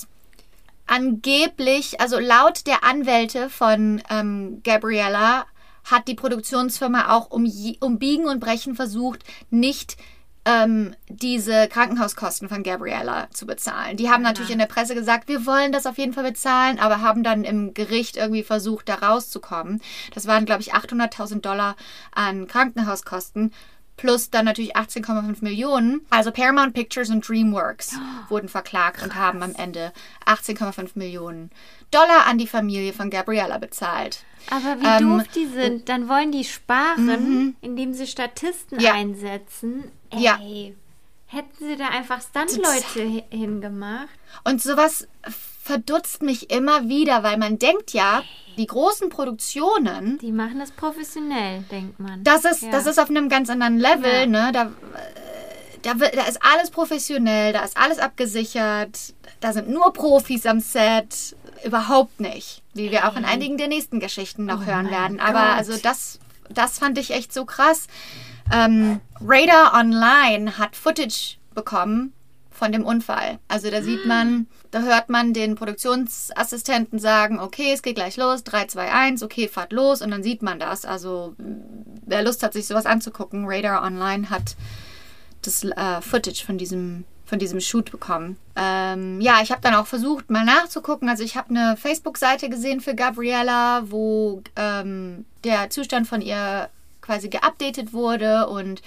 angeblich, 0.86 2.00
also 2.00 2.18
laut 2.18 2.66
der 2.66 2.84
Anwälte 2.84 3.48
von 3.48 4.02
ähm, 4.10 4.60
Gabriella, 4.64 5.46
hat 5.84 6.08
die 6.08 6.14
Produktionsfirma 6.14 7.16
auch 7.16 7.30
um, 7.30 7.44
je, 7.46 7.76
um 7.80 7.98
Biegen 7.98 8.26
und 8.26 8.40
Brechen 8.40 8.74
versucht, 8.74 9.24
nicht 9.50 9.96
ähm, 10.44 10.94
diese 11.08 11.68
Krankenhauskosten 11.68 12.48
von 12.48 12.62
Gabriella 12.62 13.28
zu 13.30 13.46
bezahlen. 13.46 13.96
Die 13.98 14.08
haben 14.10 14.22
natürlich 14.22 14.50
in 14.50 14.58
der 14.58 14.66
Presse 14.66 14.94
gesagt, 14.94 15.28
wir 15.28 15.44
wollen 15.44 15.70
das 15.72 15.84
auf 15.86 15.98
jeden 15.98 16.12
Fall 16.14 16.24
bezahlen, 16.24 16.78
aber 16.78 17.00
haben 17.02 17.22
dann 17.22 17.44
im 17.44 17.74
Gericht 17.74 18.16
irgendwie 18.16 18.42
versucht, 18.42 18.88
da 18.88 18.94
rauszukommen. 18.96 19.82
Das 20.14 20.26
waren, 20.26 20.46
glaube 20.46 20.62
ich, 20.62 20.74
800.000 20.74 21.40
Dollar 21.42 21.76
an 22.12 22.46
Krankenhauskosten. 22.46 23.52
Plus 23.96 24.30
dann 24.30 24.46
natürlich 24.46 24.76
18,5 24.76 25.42
Millionen. 25.44 26.00
Also 26.08 26.32
Paramount 26.32 26.72
Pictures 26.72 27.10
und 27.10 27.28
DreamWorks 27.28 27.98
wurden 28.30 28.48
verklagt 28.48 29.02
und 29.02 29.14
haben 29.14 29.42
am 29.42 29.54
Ende 29.54 29.92
18,5 30.24 30.92
Millionen 30.94 31.50
Dollar 31.90 32.26
an 32.26 32.38
die 32.38 32.46
Familie 32.46 32.94
von 32.94 33.10
Gabriella 33.10 33.58
bezahlt. 33.58 34.24
aber 34.50 34.80
wie 34.80 34.86
Ähm, 34.86 35.18
doof 35.18 35.28
die 35.34 35.44
sind. 35.44 35.90
Dann 35.90 36.08
wollen 36.08 36.32
die 36.32 36.44
sparen, 36.44 37.56
indem 37.60 37.92
sie 37.92 38.06
Statisten 38.06 38.80
Ja. 38.80 38.94
einsetzen. 38.94 39.92
Ey, 40.10 40.20
Ja. 40.22 40.38
hätten 41.26 41.56
sie 41.58 41.76
da 41.76 41.88
einfach 41.88 42.20
Stuntleute 42.20 42.84
hi- 42.98 43.24
hingemacht? 43.30 44.08
Und 44.44 44.62
sowas 44.62 45.06
verdutzt 45.62 46.22
mich 46.22 46.50
immer 46.50 46.88
wieder, 46.88 47.22
weil 47.22 47.36
man 47.38 47.58
denkt 47.58 47.92
ja, 47.92 48.22
die 48.56 48.66
großen 48.66 49.08
Produktionen, 49.10 50.18
Die 50.18 50.32
machen 50.32 50.58
das 50.58 50.72
professionell, 50.72 51.62
denkt 51.70 52.00
man. 52.00 52.24
das 52.24 52.44
ist, 52.44 52.62
Ja. 52.62 52.70
das 52.70 52.86
ist 52.86 52.98
auf 52.98 53.08
einem 53.10 53.28
ganz 53.28 53.48
anderen 53.50 53.78
Level, 53.78 54.12
Ja. 54.20 54.26
ne? 54.26 54.50
Da, 54.52 54.62
äh, 54.64 54.68
da, 55.82 55.94
da 55.94 56.22
ist 56.24 56.40
alles 56.42 56.70
professionell, 56.70 57.52
da 57.52 57.60
ist 57.62 57.76
alles 57.76 57.98
abgesichert, 57.98 59.14
da 59.40 59.52
sind 59.52 59.68
nur 59.68 59.92
Profis 59.92 60.46
am 60.46 60.60
Set. 60.60 61.36
Überhaupt 61.62 62.20
nicht. 62.20 62.62
Wie 62.72 62.90
wir 62.90 63.06
auch 63.06 63.16
in 63.16 63.24
einigen 63.26 63.58
der 63.58 63.68
nächsten 63.68 64.00
Geschichten 64.00 64.46
noch 64.46 64.64
hören 64.64 64.84
mein 64.86 64.92
werden. 64.92 65.20
Aber 65.20 65.40
Gott. 65.40 65.56
also 65.58 65.76
das, 65.76 66.18
das 66.48 66.78
fand 66.78 66.96
ich 66.96 67.10
echt 67.10 67.34
so 67.34 67.44
krass. 67.44 67.86
Ähm, 68.52 69.00
Radar 69.20 69.74
Online 69.74 70.58
hat 70.58 70.76
Footage 70.76 71.36
bekommen 71.54 72.12
von 72.50 72.72
dem 72.72 72.84
Unfall. 72.84 73.38
Also 73.48 73.70
da 73.70 73.82
sieht 73.82 74.04
man, 74.04 74.46
da 74.70 74.82
hört 74.82 75.08
man 75.08 75.32
den 75.32 75.54
Produktionsassistenten 75.54 76.98
sagen, 76.98 77.40
okay, 77.40 77.72
es 77.72 77.82
geht 77.82 77.94
gleich 77.94 78.18
los, 78.18 78.44
3, 78.44 78.66
2, 78.66 78.92
1, 78.92 79.22
okay, 79.22 79.48
fahrt 79.48 79.72
los 79.72 80.02
und 80.02 80.10
dann 80.10 80.22
sieht 80.22 80.42
man 80.42 80.58
das. 80.58 80.84
Also 80.84 81.34
wer 82.04 82.22
Lust 82.22 82.42
hat, 82.42 82.52
sich 82.52 82.66
sowas 82.66 82.86
anzugucken, 82.86 83.44
Radar 83.46 83.82
Online 83.82 84.28
hat 84.28 84.56
das 85.42 85.64
äh, 85.64 86.00
Footage 86.02 86.44
von 86.44 86.58
diesem 86.58 87.04
von 87.30 87.38
diesem 87.38 87.60
Shoot 87.60 87.92
bekommen. 87.92 88.36
Ähm, 88.56 89.20
ja, 89.20 89.38
ich 89.40 89.52
habe 89.52 89.60
dann 89.60 89.76
auch 89.76 89.86
versucht, 89.86 90.30
mal 90.30 90.44
nachzugucken. 90.44 91.08
Also 91.08 91.22
ich 91.22 91.36
habe 91.36 91.50
eine 91.50 91.76
Facebook-Seite 91.76 92.48
gesehen 92.48 92.80
für 92.80 92.96
Gabriella, 92.96 93.84
wo 93.84 94.42
ähm, 94.56 95.24
der 95.44 95.70
Zustand 95.70 96.08
von 96.08 96.22
ihr 96.22 96.68
quasi 97.10 97.28
geupdatet 97.28 97.92
wurde 97.92 98.46
und 98.46 98.82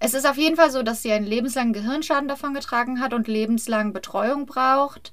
es 0.00 0.14
ist 0.14 0.26
auf 0.26 0.38
jeden 0.38 0.56
Fall 0.56 0.70
so, 0.70 0.82
dass 0.82 1.02
sie 1.02 1.12
einen 1.12 1.26
lebenslangen 1.26 1.74
Gehirnschaden 1.74 2.28
davon 2.28 2.54
getragen 2.54 3.00
hat 3.00 3.12
und 3.12 3.28
lebenslang 3.28 3.92
Betreuung 3.92 4.46
braucht. 4.46 5.12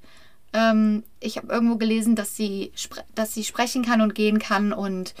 Ähm, 0.54 1.02
ich 1.20 1.36
habe 1.36 1.52
irgendwo 1.52 1.76
gelesen, 1.76 2.16
dass 2.16 2.34
sie, 2.34 2.72
dass 3.14 3.34
sie 3.34 3.44
sprechen 3.44 3.84
kann 3.84 4.00
und 4.00 4.14
gehen 4.14 4.38
kann 4.38 4.72
und 4.72 5.14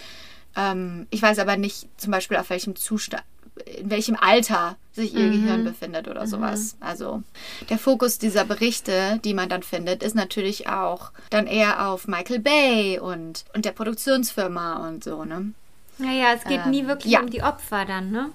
ähm, 0.56 1.06
ich 1.10 1.20
weiß 1.20 1.38
aber 1.38 1.58
nicht 1.58 1.88
zum 2.00 2.10
Beispiel 2.10 2.38
auf 2.38 2.48
welchem 2.48 2.74
Zustand, 2.74 3.24
in 3.66 3.90
welchem 3.90 4.16
Alter 4.16 4.76
sich 4.92 5.12
ihr 5.12 5.28
Gehirn 5.28 5.64
befindet 5.64 6.08
oder 6.08 6.26
sowas. 6.26 6.76
Also 6.80 7.22
der 7.68 7.78
Fokus 7.78 8.16
dieser 8.18 8.46
Berichte, 8.46 9.20
die 9.24 9.34
man 9.34 9.50
dann 9.50 9.62
findet, 9.62 10.02
ist 10.02 10.14
natürlich 10.14 10.68
auch 10.68 11.10
dann 11.28 11.46
eher 11.46 11.86
auf 11.86 12.08
Michael 12.08 12.38
Bay 12.38 12.98
und, 12.98 13.44
und 13.52 13.66
der 13.66 13.72
Produktionsfirma 13.72 14.88
und 14.88 15.04
so, 15.04 15.26
ne? 15.26 15.52
Naja, 15.98 16.34
es 16.34 16.44
geht 16.44 16.62
Ähm, 16.64 16.70
nie 16.70 16.86
wirklich 16.86 17.12
ja. 17.12 17.20
um 17.20 17.30
die 17.30 17.42
Opfer 17.42 17.84
dann, 17.84 18.10
ne? 18.10 18.30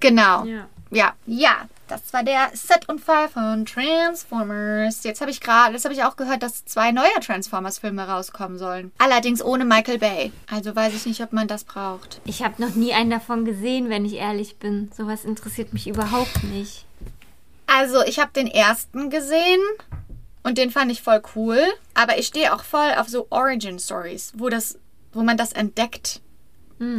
Genau. 0.00 0.44
Ja. 0.44 0.66
Ja, 0.90 1.14
ja. 1.26 1.68
Das 1.88 2.12
war 2.12 2.22
der 2.22 2.50
Set 2.54 2.88
und 2.88 3.00
Fall 3.00 3.28
von 3.28 3.66
Transformers. 3.66 5.04
Jetzt 5.04 5.20
habe 5.20 5.30
ich 5.30 5.40
gerade, 5.40 5.74
das 5.74 5.84
habe 5.84 5.92
ich 5.92 6.04
auch 6.04 6.16
gehört, 6.16 6.42
dass 6.42 6.64
zwei 6.64 6.90
neue 6.90 7.12
Transformers-Filme 7.20 8.08
rauskommen 8.08 8.56
sollen. 8.56 8.92
Allerdings 8.96 9.42
ohne 9.42 9.66
Michael 9.66 9.98
Bay. 9.98 10.32
Also 10.50 10.74
weiß 10.74 10.94
ich 10.94 11.04
nicht, 11.04 11.20
ob 11.22 11.34
man 11.34 11.48
das 11.48 11.64
braucht. 11.64 12.20
Ich 12.24 12.42
habe 12.42 12.62
noch 12.62 12.74
nie 12.74 12.94
einen 12.94 13.10
davon 13.10 13.44
gesehen, 13.44 13.90
wenn 13.90 14.06
ich 14.06 14.14
ehrlich 14.14 14.56
bin. 14.56 14.90
Sowas 14.96 15.24
interessiert 15.24 15.74
mich 15.74 15.86
überhaupt 15.86 16.44
nicht. 16.44 16.86
Also 17.66 18.02
ich 18.04 18.18
habe 18.18 18.30
den 18.34 18.46
ersten 18.46 19.10
gesehen 19.10 19.60
und 20.44 20.56
den 20.56 20.70
fand 20.70 20.90
ich 20.90 21.02
voll 21.02 21.20
cool. 21.36 21.58
Aber 21.92 22.18
ich 22.18 22.26
stehe 22.28 22.54
auch 22.54 22.64
voll 22.64 22.92
auf 22.96 23.08
so 23.08 23.26
Origin 23.28 23.78
Stories, 23.78 24.32
wo 24.36 24.48
das, 24.48 24.78
wo 25.12 25.22
man 25.22 25.36
das 25.36 25.52
entdeckt. 25.52 26.21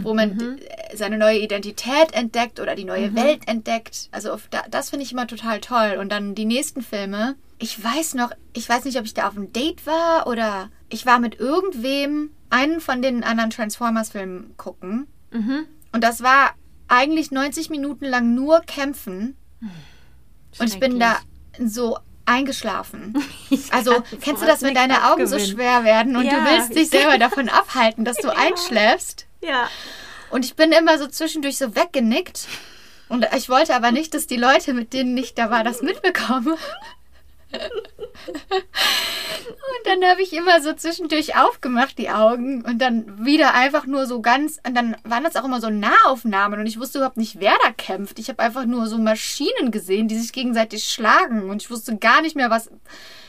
Wo 0.03 0.13
man 0.13 0.39
äh, 0.39 0.95
seine 0.95 1.17
neue 1.17 1.39
Identität 1.39 2.13
entdeckt 2.13 2.59
oder 2.59 2.75
die 2.75 2.86
neue 2.86 3.13
Welt 3.15 3.47
entdeckt. 3.47 4.07
Also 4.11 4.38
da, 4.49 4.61
das 4.71 4.89
finde 4.91 5.03
ich 5.05 5.11
immer 5.11 5.27
total 5.27 5.59
toll. 5.59 5.97
Und 5.99 6.09
dann 6.11 6.36
die 6.36 6.45
nächsten 6.45 6.81
Filme. 6.81 7.36
Ich 7.59 7.84
weiß 7.84 8.13
noch, 8.15 8.31
ich 8.53 8.67
weiß 8.69 8.86
nicht, 8.86 8.97
ob 8.97 9.05
ich 9.05 9.13
da 9.13 9.27
auf 9.27 9.36
einem 9.36 9.51
Date 9.53 9.86
war 9.86 10.27
oder 10.27 10.69
ich 10.89 11.05
war 11.05 11.19
mit 11.19 11.39
irgendwem 11.39 12.31
einen 12.49 12.79
von 12.81 13.01
den 13.01 13.23
anderen 13.23 13.49
Transformers-Filmen 13.49 14.55
gucken. 14.57 15.07
Und 15.31 16.03
das 16.03 16.21
war 16.21 16.51
eigentlich 16.88 17.31
90 17.31 17.69
Minuten 17.69 18.05
lang 18.05 18.36
nur 18.36 18.61
Kämpfen. 18.61 19.36
Und 20.59 20.67
ich 20.67 20.79
bin 20.79 20.99
da 20.99 21.17
so 21.59 21.97
eingeschlafen. 22.25 23.15
Also, 23.71 24.03
kennst 24.21 24.41
du 24.41 24.47
das, 24.47 24.61
wenn 24.61 24.73
deine 24.73 25.11
Augen 25.11 25.25
so 25.27 25.36
abgewinnen. 25.36 25.55
schwer 25.57 25.84
werden 25.84 26.15
und 26.15 26.25
Ja, 26.25 26.39
du 26.39 26.51
willst 26.51 26.69
dich 26.75 26.84
ich- 26.84 26.89
selber 26.89 27.17
davon 27.19 27.49
abhalten, 27.49 28.03
dass 28.05 28.17
du 28.17 28.29
einschläfst? 28.36 29.25
Ja. 29.44 29.70
Und 30.32 30.46
ich 30.46 30.56
bin 30.56 30.72
immer 30.72 30.98
so 30.98 31.08
zwischendurch 31.08 31.58
so 31.58 31.76
weggenickt. 31.76 32.48
Und 33.10 33.28
ich 33.36 33.50
wollte 33.50 33.76
aber 33.76 33.91
nicht, 33.91 34.14
dass 34.14 34.26
die 34.26 34.38
Leute, 34.38 34.74
mit 34.74 34.94
denen 34.94 35.16
ich 35.18 35.36
da 35.36 35.52
war, 35.52 35.64
das 35.64 35.82
mitbekommen. 35.82 36.58
Und 37.54 37.62
dann 39.86 40.10
habe 40.10 40.24
ich 40.24 40.34
immer 40.34 40.62
so 40.62 40.74
zwischendurch 40.74 41.36
aufgemacht, 41.36 41.98
die 41.98 42.10
Augen. 42.10 42.64
Und 42.64 42.80
dann 42.80 43.26
wieder 43.26 43.54
einfach 43.54 43.86
nur 43.86 44.08
so 44.08 44.22
ganz. 44.22 44.60
Und 44.66 44.76
dann 44.76 44.96
waren 45.04 45.24
das 45.24 45.36
auch 45.36 45.44
immer 45.44 45.62
so 45.62 45.70
Nahaufnahmen. 45.70 46.60
Und 46.60 46.66
ich 46.66 46.80
wusste 46.80 47.00
überhaupt 47.00 47.18
nicht, 47.18 47.39
wer 47.39 47.54
da 47.64 47.72
kämpft. 47.72 48.18
Ich 48.18 48.30
habe 48.30 48.41
einfach 48.41 48.66
nur 48.66 48.88
so 48.88 48.98
Maschinen 48.98 49.72
gesehen, 49.72 50.08
die 50.08 50.18
sich 50.18 50.34
gegenseitig 50.34 50.86
schlagen. 50.86 51.50
Und 51.50 51.62
ich 51.62 51.70
wusste 51.70 51.98
gar 51.98 52.22
nicht 52.22 52.36
mehr, 52.36 52.50
was. 52.50 52.72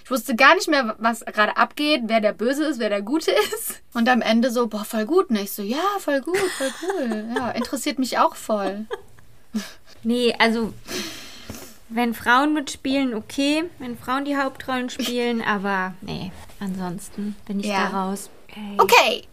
Ich 0.05 0.11
wusste 0.11 0.37
gar 0.37 0.55
nicht 0.55 0.69
mehr, 0.69 0.95
was 0.99 1.21
gerade 1.25 1.57
abgeht, 1.57 2.03
wer 2.07 2.21
der 2.21 2.33
Böse 2.35 2.65
ist, 2.65 2.79
wer 2.79 2.91
der 2.91 3.01
Gute 3.03 3.31
ist. 3.55 3.81
Und 3.95 4.09
am 4.09 4.21
Ende 4.21 4.51
so, 4.51 4.67
boah, 4.67 4.85
voll 4.85 5.07
gut. 5.07 5.31
Und 5.31 5.37
ich 5.37 5.51
so, 5.53 5.63
ja, 5.63 5.83
voll 5.99 6.21
gut, 6.21 6.37
voll 6.59 6.73
cool. 6.83 7.25
Ja, 7.37 7.51
interessiert 7.53 7.99
mich 7.99 8.19
auch 8.19 8.37
voll. 8.37 8.85
Nee, 10.03 10.35
also 10.39 10.75
wenn 11.89 12.13
Frauen 12.13 12.53
mitspielen, 12.55 13.15
okay. 13.15 13.65
Wenn 13.79 13.97
Frauen 13.97 14.25
die 14.25 14.37
Hauptrollen 14.37 14.91
spielen, 14.91 15.41
aber 15.43 15.95
nee, 16.03 16.33
ansonsten 16.61 17.37
bin 17.47 17.61
ich 17.61 17.67
Ja. 17.67 17.89
da 17.91 18.05
raus. 18.05 18.31
Ey. 18.49 18.77
Okay. 18.79 19.25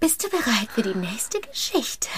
Bist 0.00 0.22
du 0.22 0.28
bereit 0.28 0.68
für 0.74 0.82
die 0.82 0.94
nächste 0.98 1.40
Geschichte? 1.40 2.08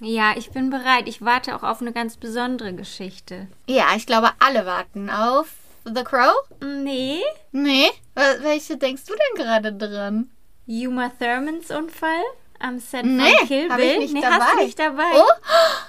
Ja, 0.00 0.34
ich 0.36 0.50
bin 0.52 0.70
bereit. 0.70 1.06
Ich 1.08 1.22
warte 1.22 1.54
auch 1.56 1.62
auf 1.64 1.80
eine 1.80 1.92
ganz 1.92 2.16
besondere 2.16 2.72
Geschichte. 2.72 3.46
Ja, 3.66 3.86
ich 3.96 4.06
glaube, 4.06 4.30
alle 4.38 4.64
warten 4.64 5.10
auf 5.10 5.48
The 5.84 6.04
Crow. 6.04 6.32
Nee, 6.60 7.20
Nee. 7.52 7.90
Wel- 8.14 8.42
Welche 8.42 8.76
denkst 8.76 9.02
du 9.06 9.14
denn 9.14 9.44
gerade 9.44 9.72
dran? 9.72 10.30
Uma 10.66 11.10
Thurmans 11.18 11.70
Unfall 11.70 12.22
am 12.60 12.78
Set 12.78 13.04
Nee, 13.04 13.32
von 13.38 13.48
Kill 13.48 13.68
hab 13.70 13.78
ich 13.78 13.84
Bill. 13.88 13.98
nicht 13.98 14.14
nee, 14.14 14.20
dabei. 14.20 14.38
hast 14.38 14.52
du 14.58 14.64
nicht 14.64 14.78
dabei. 14.78 15.10
Oh, 15.14 15.30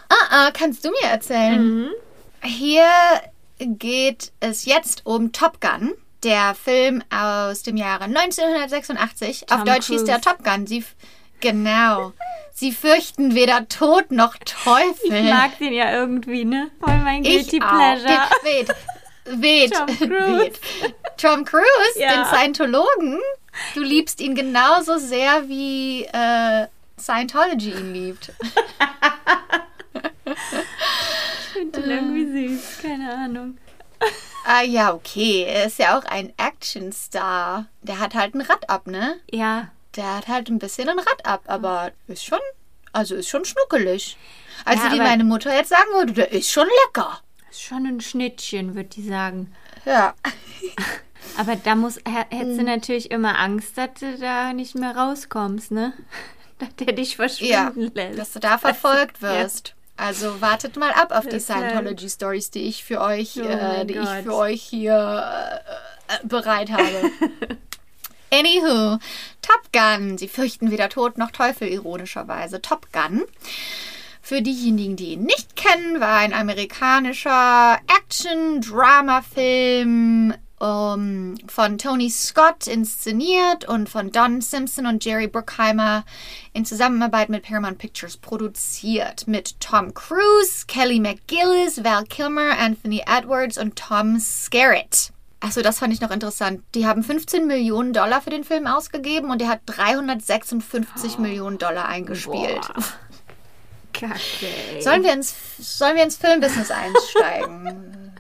ah, 0.10 0.16
ah, 0.32 0.52
kannst 0.52 0.84
du 0.84 0.90
mir 0.90 1.10
erzählen? 1.10 1.90
Hier 2.44 2.88
geht 3.60 4.32
es 4.40 4.66
jetzt 4.66 5.06
um 5.06 5.32
Top 5.32 5.62
Gun. 5.62 5.94
Der 6.24 6.56
Film 6.56 7.04
aus 7.14 7.64
dem 7.64 7.76
Jahre 7.78 8.06
1986. 8.06 9.44
Auf 9.52 9.58
Tom 9.58 9.66
Deutsch 9.66 9.88
hieß 9.88 10.06
der 10.06 10.20
Cruise. 10.20 10.38
Top 10.38 10.44
Gun. 10.44 10.66
Sie, 10.68 10.84
genau. 11.42 12.14
Sie 12.54 12.72
fürchten 12.72 13.36
weder 13.36 13.68
Tod 13.68 14.12
noch 14.12 14.36
Teufel. 14.46 15.14
Ich 15.14 15.24
mag 15.30 15.58
den 15.60 15.74
ja 15.74 15.92
irgendwie, 15.92 16.46
ne? 16.46 16.72
Voll 16.80 16.98
mein 17.00 17.24
Guilty 17.24 17.58
Ich 17.58 17.64
auch. 17.64 17.70
Pleasure. 17.70 18.08
Den, 18.08 18.68
weht, 18.68 18.76
weht, 19.26 19.74
Tom 19.74 19.88
Cruise. 19.98 20.40
weht. 20.40 20.60
Tom 21.18 21.46
Cruise, 21.46 21.66
Ja. 21.96 22.14
den 22.16 22.26
Scientologen. 22.26 23.20
Du 23.76 23.82
liebst 23.82 24.20
ihn 24.22 24.36
genauso 24.36 24.98
sehr 24.98 25.48
wie 25.48 26.04
äh, 26.06 26.68
Scientology 27.00 27.72
ihn 27.72 27.94
liebt. 27.94 28.32
Ich 30.26 31.60
finde 31.60 31.82
den 31.82 31.90
irgendwie 32.16 32.48
süß. 32.58 32.80
Keine 32.82 33.14
Ahnung. 33.14 33.58
Ah 34.46 34.62
ja, 34.62 34.94
okay. 34.94 35.46
Er 35.48 35.68
ist 35.68 35.80
ja 35.80 35.98
auch 35.98 36.04
ein 36.04 36.34
Actionstar. 36.36 37.68
Der 37.82 38.00
hat 38.00 38.14
halt 38.14 38.36
ein 38.36 38.42
Rad 38.42 38.70
ab, 38.70 38.88
ne? 38.88 39.18
Ja, 39.32 39.70
Der 39.96 40.18
hat 40.18 40.28
halt 40.28 40.50
ein 40.50 40.60
bisschen 40.60 40.90
ein 40.90 41.00
Rad 41.00 41.26
ab, 41.26 41.44
aber 41.48 41.92
ist 42.10 42.26
schon, 42.26 42.40
also 42.92 43.16
ist 43.16 43.30
schon 43.30 43.46
schnuckelig. 43.46 44.18
Also 44.66 44.84
Ja, 44.88 44.92
wie 44.92 44.98
meine 44.98 45.24
Mutter 45.24 45.56
jetzt 45.56 45.70
sagen 45.70 45.90
würde, 45.94 46.12
der 46.12 46.32
ist 46.34 46.52
schon 46.52 46.68
lecker. 46.88 47.22
Schon 47.62 47.86
ein 47.86 48.02
Schnittchen, 48.02 48.76
würde 48.76 48.90
die 48.90 49.08
sagen. 49.08 49.54
Ja. 49.86 50.14
Aber 51.38 51.56
da 51.56 51.76
muss, 51.76 51.98
hättest 52.06 52.60
du 52.60 52.64
natürlich 52.64 53.10
immer 53.12 53.40
Angst, 53.40 53.78
dass 53.78 53.90
du 54.00 54.18
da 54.18 54.54
nicht 54.54 54.76
mehr 54.76 54.96
rauskommst, 54.96 55.72
ne? 55.72 55.94
Dass 56.60 56.76
der 56.76 56.94
dich 56.94 57.12
Ja, 57.12 57.16
verschwinden 57.16 57.92
lässt. 57.96 58.20
dass 58.20 58.32
du 58.34 58.40
da 58.40 58.58
verfolgt 58.58 59.18
Ja. 59.22 59.30
wirst. 59.42 59.74
Also 59.98 60.40
wartet 60.42 60.78
mal 60.78 60.92
ab 60.92 61.12
auf 61.12 61.24
die 61.26 61.32
Deshalb. 61.32 61.70
Scientology-Stories, 61.72 62.52
die 62.52 62.62
ich 62.68 62.84
für 62.84 63.02
euch, 63.02 63.38
Oh 63.38 63.42
äh, 63.46 63.86
die 63.86 63.94
ich 63.96 64.00
Gott. 64.00 64.24
für 64.24 64.36
euch 64.36 64.62
hier 64.62 65.62
äh, 66.08 66.28
bereit 66.28 66.72
habe. 66.72 67.12
Anywho, 68.32 68.98
Top 69.42 69.62
Gun. 69.72 70.18
Sie 70.18 70.28
fürchten 70.28 70.72
weder 70.72 70.90
Tod 70.90 71.18
noch 71.18 71.32
Teufel, 71.32 71.68
ironischerweise. 71.68 72.62
Top 72.62 72.92
Gun. 72.94 73.24
Für 74.26 74.42
diejenigen, 74.42 74.96
die 74.96 75.16
ihn 75.16 75.24
nicht 75.24 75.58
kennen, 75.58 76.00
war 76.00 76.16
ein 76.16 76.34
amerikanischer 76.34 77.78
Action-Drama-Film 77.94 80.34
ähm, 80.62 81.36
von 81.46 81.78
Tony 81.78 82.10
Scott 82.10 82.68
inszeniert 82.68 83.68
und 83.68 83.90
von 83.90 84.12
Don 84.12 84.40
Simpson 84.40 84.86
und 84.86 85.04
Jerry 85.04 85.28
Bruckheimer 85.28 86.06
in 86.54 86.64
Zusammenarbeit 86.64 87.28
mit 87.28 87.44
Paramount 87.44 87.80
Pictures 87.80 88.16
produziert. 88.16 89.28
Mit 89.28 89.60
Tom 89.60 89.94
Cruise, 89.94 90.68
Kelly 90.68 91.02
McGillis, 91.02 91.84
Val 91.84 92.06
Kilmer, 92.06 92.58
Anthony 92.58 93.04
Edwards 93.06 93.58
und 93.58 93.76
Tom 93.76 94.22
Skerritt. 94.22 95.12
Achso, 95.42 95.62
das 95.62 95.80
fand 95.80 95.92
ich 95.92 96.00
noch 96.00 96.12
interessant. 96.12 96.64
Die 96.76 96.88
haben 96.88 97.04
15 97.04 97.46
Millionen 97.46 97.92
Dollar 97.92 98.22
für 98.22 98.30
den 98.30 98.46
Film 98.46 98.68
ausgegeben 98.68 99.32
und 99.32 99.42
er 99.42 99.50
hat 99.50 99.60
356 99.66 101.18
Millionen 101.18 101.58
Dollar 101.58 101.90
eingespielt. 101.90 102.70
Boah. 102.74 102.86
Kacke. 104.08 104.82
Sollen 104.82 105.04
wir 105.04 105.14
ins, 105.14 105.36
sollen 105.58 105.96
wir 105.96 106.04
ins 106.04 106.18
Filmbusiness 106.18 106.72
einsteigen? 106.72 108.14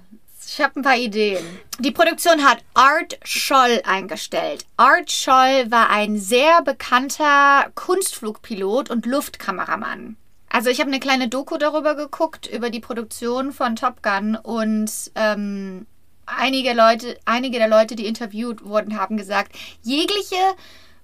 Ich 0.45 0.61
habe 0.61 0.79
ein 0.79 0.83
paar 0.83 0.97
Ideen. 0.97 1.43
Die 1.79 1.91
Produktion 1.91 2.43
hat 2.43 2.63
Art 2.75 3.17
Scholl 3.23 3.81
eingestellt. 3.85 4.65
Art 4.77 5.11
Scholl 5.11 5.71
war 5.71 5.89
ein 5.89 6.19
sehr 6.19 6.61
bekannter 6.61 7.71
Kunstflugpilot 7.73 8.91
und 8.91 9.05
Luftkameramann. 9.07 10.15
Also 10.49 10.69
ich 10.69 10.79
habe 10.79 10.91
eine 10.91 10.99
kleine 10.99 11.29
Doku 11.29 11.57
darüber 11.57 11.95
geguckt, 11.95 12.45
über 12.45 12.69
die 12.69 12.79
Produktion 12.79 13.51
von 13.51 13.75
Top 13.75 14.03
Gun 14.03 14.35
und 14.35 14.91
ähm, 15.15 15.87
einige 16.27 16.73
Leute, 16.73 17.17
einige 17.25 17.57
der 17.57 17.67
Leute, 17.67 17.95
die 17.95 18.05
interviewt 18.05 18.63
wurden, 18.63 18.99
haben 18.99 19.17
gesagt, 19.17 19.55
jegliche 19.81 20.37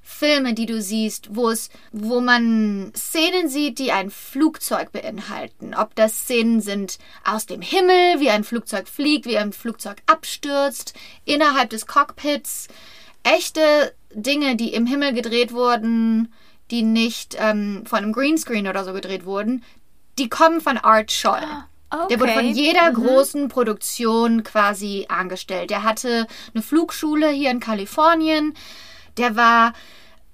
Filme, 0.02 0.54
die 0.54 0.66
du 0.66 0.82
siehst, 0.82 1.36
wo 1.36 1.50
es, 1.50 1.70
wo 1.92 2.20
man 2.20 2.92
Szenen 2.96 3.48
sieht, 3.48 3.80
die 3.80 3.92
ein 3.92 4.10
Flugzeug 4.10 4.92
beinhalten. 4.92 5.76
Ob 5.76 5.96
das 5.96 6.22
Szenen 6.22 6.62
sind 6.62 6.98
aus 7.24 7.46
dem 7.46 7.62
Himmel, 7.62 8.20
wie 8.20 8.30
ein 8.30 8.44
Flugzeug 8.44 8.88
fliegt, 8.88 9.26
wie 9.26 9.38
ein 9.38 9.54
Flugzeug 9.54 9.98
abstürzt, 10.08 10.94
innerhalb 11.26 11.70
des 11.70 11.86
Cockpits, 11.88 12.68
echte 13.24 13.94
Dinge, 14.14 14.56
die 14.56 14.74
im 14.74 14.86
Himmel 14.86 15.14
gedreht 15.14 15.54
wurden, 15.54 16.34
die 16.72 16.84
nicht 16.84 17.36
ähm, 17.40 17.84
von 17.86 18.00
einem 18.00 18.14
Greenscreen 18.14 18.68
oder 18.68 18.84
so 18.84 18.94
gedreht 18.94 19.26
wurden, 19.26 19.64
die 20.18 20.30
kommen 20.30 20.62
von 20.62 20.78
Art 20.78 21.12
Scholl. 21.12 21.42
Der 22.10 22.20
wurde 22.20 22.34
von 22.34 22.46
Okay. 22.46 22.52
jeder 22.52 22.92
großen 22.92 23.48
Produktion 23.48 24.44
quasi 24.44 25.06
angestellt. 25.10 25.72
Der 25.72 25.84
hatte 25.84 26.28
eine 26.54 26.62
Flugschule 26.62 27.30
hier 27.30 27.50
in 27.50 27.60
Kalifornien. 27.60 28.54
Der 29.20 29.36
war, 29.36 29.74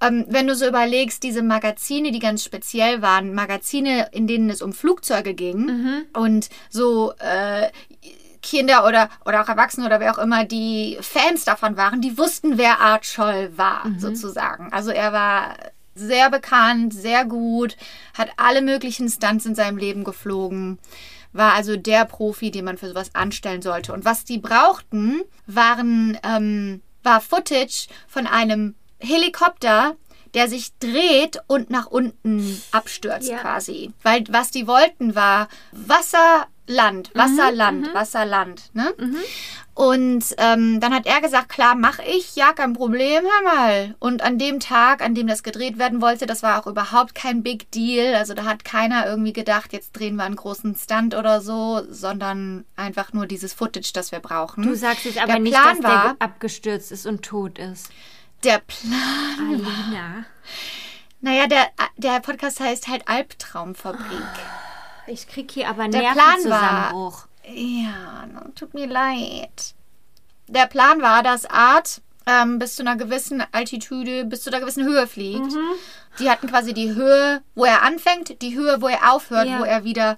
ähm, 0.01 0.25
wenn 0.29 0.47
du 0.47 0.55
so 0.55 0.67
überlegst, 0.67 1.23
diese 1.23 1.41
Magazine, 1.41 2.11
die 2.11 2.19
ganz 2.19 2.43
speziell 2.43 3.01
waren, 3.01 3.33
Magazine, 3.33 4.09
in 4.11 4.27
denen 4.27 4.49
es 4.49 4.61
um 4.61 4.71
Flugzeuge 4.73 5.33
ging 5.33 6.05
und 6.13 6.49
so 6.69 7.13
äh, 7.19 7.69
Kinder 8.41 8.86
oder, 8.86 9.09
oder 9.25 9.41
auch 9.41 9.49
Erwachsene 9.49 9.88
oder 9.88 9.99
wer 9.99 10.13
auch 10.13 10.19
immer, 10.19 10.45
die 10.45 10.97
Fans 11.01 11.45
davon 11.45 11.77
waren, 11.77 11.99
die 11.99 12.17
wussten, 12.17 12.57
wer 12.59 12.79
Art 12.79 13.05
Scholl 13.05 13.51
war, 13.57 13.86
sozusagen. 13.97 14.71
Also 14.71 14.91
er 14.91 15.11
war 15.11 15.55
sehr 15.95 16.29
bekannt, 16.29 16.93
sehr 16.93 17.25
gut, 17.25 17.75
hat 18.13 18.29
alle 18.38 18.61
möglichen 18.61 19.09
Stunts 19.09 19.45
in 19.45 19.55
seinem 19.55 19.77
Leben 19.77 20.03
geflogen, 20.03 20.77
war 21.33 21.53
also 21.53 21.75
der 21.75 22.05
Profi, 22.05 22.51
den 22.51 22.65
man 22.65 22.77
für 22.77 22.89
sowas 22.89 23.15
anstellen 23.15 23.61
sollte. 23.61 23.93
Und 23.93 24.05
was 24.05 24.25
die 24.25 24.38
brauchten, 24.38 25.21
waren, 25.47 26.17
ähm, 26.23 26.81
war 27.05 27.21
Footage 27.21 27.87
von 28.07 28.27
einem 28.27 28.75
Helikopter, 28.99 29.95
der 30.33 30.49
sich 30.49 30.77
dreht 30.79 31.39
und 31.47 31.69
nach 31.69 31.85
unten 31.87 32.61
abstürzt 32.71 33.29
Ja. 33.29 33.37
quasi. 33.37 33.93
Weil 34.03 34.23
was 34.29 34.51
die 34.51 34.67
wollten 34.67 35.15
war 35.15 35.47
Wasser, 35.71 36.47
Land, 36.68 37.11
Wasser, 37.13 37.51
Land, 37.51 37.93
Wasser, 37.93 38.26
Land. 38.26 38.72
Ne? 38.74 38.93
Und 39.76 40.24
ähm, 40.38 40.80
dann 40.80 40.93
hat 40.93 41.05
er 41.05 41.20
gesagt, 41.22 41.49
klar, 41.49 41.76
mach 41.76 41.99
ich, 41.99 42.36
ja, 42.36 42.53
kein 42.53 42.74
Problem, 42.74 43.24
hör 43.24 43.43
mal. 43.53 43.95
Und 43.99 44.22
an 44.24 44.39
dem 44.39 44.59
Tag, 44.59 45.01
an 45.03 45.13
dem 45.16 45.28
das 45.28 45.43
gedreht 45.43 45.78
werden 45.78 46.01
wollte, 46.01 46.26
das 46.26 46.43
war 46.43 46.59
auch 46.61 46.66
überhaupt 46.68 47.13
kein 47.13 47.43
Big 47.43 47.70
Deal. 47.72 48.16
Also 48.16 48.34
da 48.34 48.45
hat 48.45 48.63
keiner 48.66 49.05
irgendwie 49.05 49.34
gedacht, 49.34 49.74
jetzt 49.74 49.91
drehen 49.91 50.16
wir 50.16 50.24
einen 50.24 50.38
großen 50.38 50.76
Stunt 50.76 51.13
oder 51.13 51.41
so, 51.41 51.84
sondern 51.89 52.63
einfach 52.78 53.11
nur 53.13 53.26
dieses 53.28 53.53
Footage, 53.53 53.91
das 53.93 54.11
wir 54.11 54.20
brauchen. 54.20 54.63
Du 54.63 54.76
sagst 54.76 55.05
jetzt 55.05 55.18
aber 55.18 55.34
Der 55.34 55.39
nicht, 55.39 55.53
Plan 55.53 55.76
dass 55.82 55.84
war, 55.84 56.03
der 56.13 56.16
abgestürzt 56.22 56.91
ist 56.91 57.05
und 57.05 57.24
tot 57.24 57.59
ist. 57.59 57.89
der 58.43 58.59
Plan, 58.59 59.39
Alina. 59.39 60.26
naja, 61.22 61.47
der, 61.47 61.68
der 61.97 62.22
Podcast 62.22 62.59
heißt 62.61 62.88
halt 62.88 63.07
Albtraumfabrik. 63.07 63.99
Ich 65.07 65.27
krieg 65.27 65.51
hier 65.51 65.69
aber 65.69 65.87
Der 65.87 65.99
Plan 65.99 66.15
war- 66.17 66.25
Nervenzusammenbruch. 66.27 67.27
Ja, 67.47 68.25
tut 68.55 68.73
mir 68.73 68.87
leid. 68.87 69.75
Der 70.47 70.65
Plan 70.67 71.01
war, 71.01 71.21
dass 71.23 71.45
Art 71.45 72.01
ähm, 72.25 72.57
bis 72.57 72.75
zu 72.75 72.81
einer 72.81 72.95
gewissen 72.95 73.43
Altitude, 73.51 74.25
bis 74.25 74.41
zu 74.43 74.49
einer 74.49 74.59
gewissen 74.59 74.83
Höhe 74.83 75.05
fliegt. 75.05 75.51
Mhm. 75.53 75.59
Die 76.19 76.29
hatten 76.29 76.47
quasi 76.47 76.73
die 76.73 76.95
Höhe, 76.95 77.41
wo 77.53 77.65
er 77.65 77.83
anfängt, 77.83 78.41
die 78.41 78.55
Höhe, 78.55 78.81
wo 78.81 78.87
er 78.87 79.11
aufhört, 79.13 79.47
Ja. 79.47 79.59
wo 79.59 79.63
er 79.63 79.83
wieder 79.83 80.17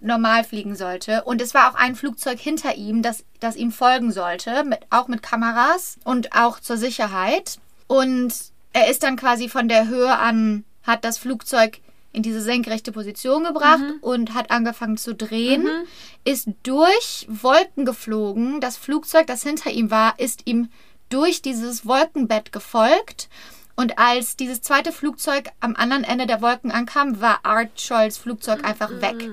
normal 0.00 0.42
fliegen 0.44 0.74
sollte. 0.74 1.22
Und 1.24 1.40
es 1.42 1.54
war 1.54 1.70
auch 1.70 1.74
ein 1.76 1.94
Flugzeug 1.96 2.38
hinter 2.40 2.74
ihm, 2.76 3.02
das, 3.02 3.24
das 3.40 3.56
ihm 3.56 3.70
folgen 3.72 4.10
sollte, 4.12 4.64
mit, 4.64 4.80
auch 4.90 5.06
mit 5.08 5.22
Kameras 5.22 5.98
und 6.04 6.34
auch 6.34 6.60
zur 6.60 6.76
Sicherheit. 6.76 7.58
Und 7.88 8.32
er 8.72 8.88
ist 8.88 9.02
dann 9.02 9.16
quasi 9.16 9.48
von 9.48 9.68
der 9.68 9.86
Höhe 9.88 10.16
an, 10.16 10.64
hat 10.84 11.04
das 11.04 11.18
Flugzeug 11.18 11.80
in 12.12 12.22
diese 12.22 12.40
senkrechte 12.40 12.92
Position 12.92 13.44
gebracht 13.44 13.82
und 14.00 14.34
hat 14.34 14.50
angefangen 14.50 14.96
zu 14.96 15.14
drehen, 15.14 15.68
ist 16.24 16.48
durch 16.62 17.26
Wolken 17.28 17.84
geflogen. 17.84 18.60
Das 18.60 18.76
Flugzeug, 18.76 19.26
das 19.26 19.42
hinter 19.42 19.70
ihm 19.70 19.90
war, 19.90 20.18
ist 20.18 20.42
ihm 20.46 20.68
durch 21.10 21.42
dieses 21.42 21.86
Wolkenbett 21.86 22.52
gefolgt. 22.52 23.28
Und 23.76 23.98
als 23.98 24.36
dieses 24.36 24.60
zweite 24.62 24.90
Flugzeug 24.90 25.50
am 25.60 25.76
anderen 25.76 26.02
Ende 26.02 26.26
der 26.26 26.42
Wolken 26.42 26.72
ankam, 26.72 27.20
war 27.20 27.44
Art 27.44 27.80
Scholls 27.80 28.18
Flugzeug 28.18 28.64
einfach 28.64 28.90
weg. 29.00 29.30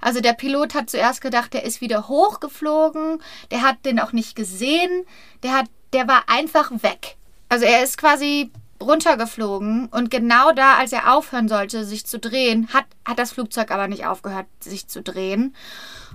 Also 0.00 0.20
der 0.20 0.32
Pilot 0.32 0.74
hat 0.74 0.90
zuerst 0.90 1.20
gedacht, 1.20 1.54
der 1.54 1.64
ist 1.64 1.80
wieder 1.80 2.08
hochgeflogen. 2.08 3.22
Der 3.50 3.62
hat 3.62 3.84
den 3.84 4.00
auch 4.00 4.12
nicht 4.12 4.36
gesehen. 4.36 5.06
Der 5.42 5.52
hat, 5.52 5.66
der 5.92 6.08
war 6.08 6.24
einfach 6.28 6.70
weg. 6.82 7.16
Also 7.48 7.66
er 7.66 7.82
ist 7.82 7.98
quasi 7.98 8.50
runtergeflogen 8.84 9.86
und 9.86 10.10
genau 10.10 10.52
da, 10.52 10.76
als 10.76 10.92
er 10.92 11.14
aufhören 11.14 11.48
sollte, 11.48 11.84
sich 11.84 12.06
zu 12.06 12.18
drehen, 12.18 12.68
hat, 12.72 12.84
hat 13.04 13.18
das 13.18 13.32
Flugzeug 13.32 13.70
aber 13.70 13.88
nicht 13.88 14.06
aufgehört, 14.06 14.46
sich 14.60 14.86
zu 14.88 15.02
drehen. 15.02 15.54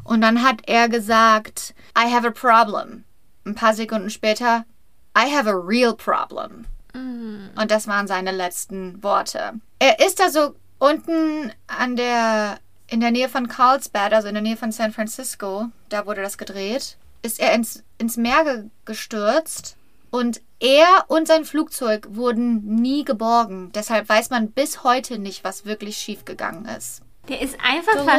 Und 0.03 0.22
dann 0.22 0.43
hat 0.43 0.61
er 0.67 0.89
gesagt, 0.89 1.74
I 1.97 2.11
have 2.13 2.28
a 2.28 2.32
problem. 2.32 3.03
Ein 3.45 3.55
paar 3.55 3.74
Sekunden 3.74 4.09
später, 4.09 4.65
I 5.17 5.36
have 5.36 5.49
a 5.49 5.53
real 5.53 5.93
problem. 5.93 6.65
Und 7.55 7.72
das 7.72 7.88
waren 7.88 8.07
seine 8.07 8.32
letzten 8.32 9.01
Worte. 9.03 9.53
Er 9.80 9.99
ist 10.05 10.20
da 10.20 10.30
so 10.30 10.55
unten 10.80 11.51
an 11.67 11.95
der, 11.95 12.59
in 12.88 12.99
der 12.99 13.11
Nähe 13.11 13.30
von 13.30 13.47
Carlsbad, 13.47 14.13
also 14.13 14.28
in 14.28 14.34
der 14.34 14.43
Nähe 14.43 14.57
von 14.57 14.72
San 14.72 14.91
Francisco, 14.91 15.67
da 15.89 16.05
wurde 16.05 16.22
das 16.22 16.38
gedreht, 16.38 16.97
ist 17.22 17.39
er 17.39 17.53
ins, 17.53 17.84
ins 17.97 18.17
Meer 18.17 18.43
ge 18.43 18.63
gestürzt 18.86 19.76
und 20.12 20.41
er 20.60 21.05
und 21.07 21.28
sein 21.28 21.45
Flugzeug 21.45 22.07
wurden 22.12 22.76
nie 22.76 23.05
geborgen. 23.05 23.72
Deshalb 23.74 24.10
weiß 24.10 24.30
man 24.30 24.51
bis 24.51 24.84
heute 24.84 25.20
nicht, 25.20 25.43
was 25.43 25.66
wirklich 25.66 25.97
schiefgegangen 25.97 26.66
ist. 26.66 27.01
Der 27.30 27.41
ist 27.41 27.57
einfach 27.64 27.93
Dolores? 27.93 28.18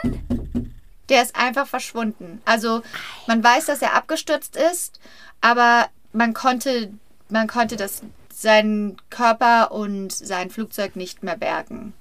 verschwunden. 0.00 0.74
Der 1.08 1.22
ist 1.22 1.36
einfach 1.36 1.66
verschwunden. 1.66 2.40
Also 2.44 2.82
man 3.26 3.42
weiß, 3.42 3.66
dass 3.66 3.82
er 3.82 3.94
abgestürzt 3.94 4.56
ist, 4.56 5.00
aber 5.40 5.88
man 6.12 6.32
konnte, 6.32 6.92
man 7.28 7.48
konnte 7.48 7.76
das, 7.76 8.02
seinen 8.32 8.96
Körper 9.10 9.72
und 9.72 10.12
sein 10.12 10.50
Flugzeug 10.50 10.96
nicht 10.96 11.22
mehr 11.22 11.36
bergen. 11.36 11.92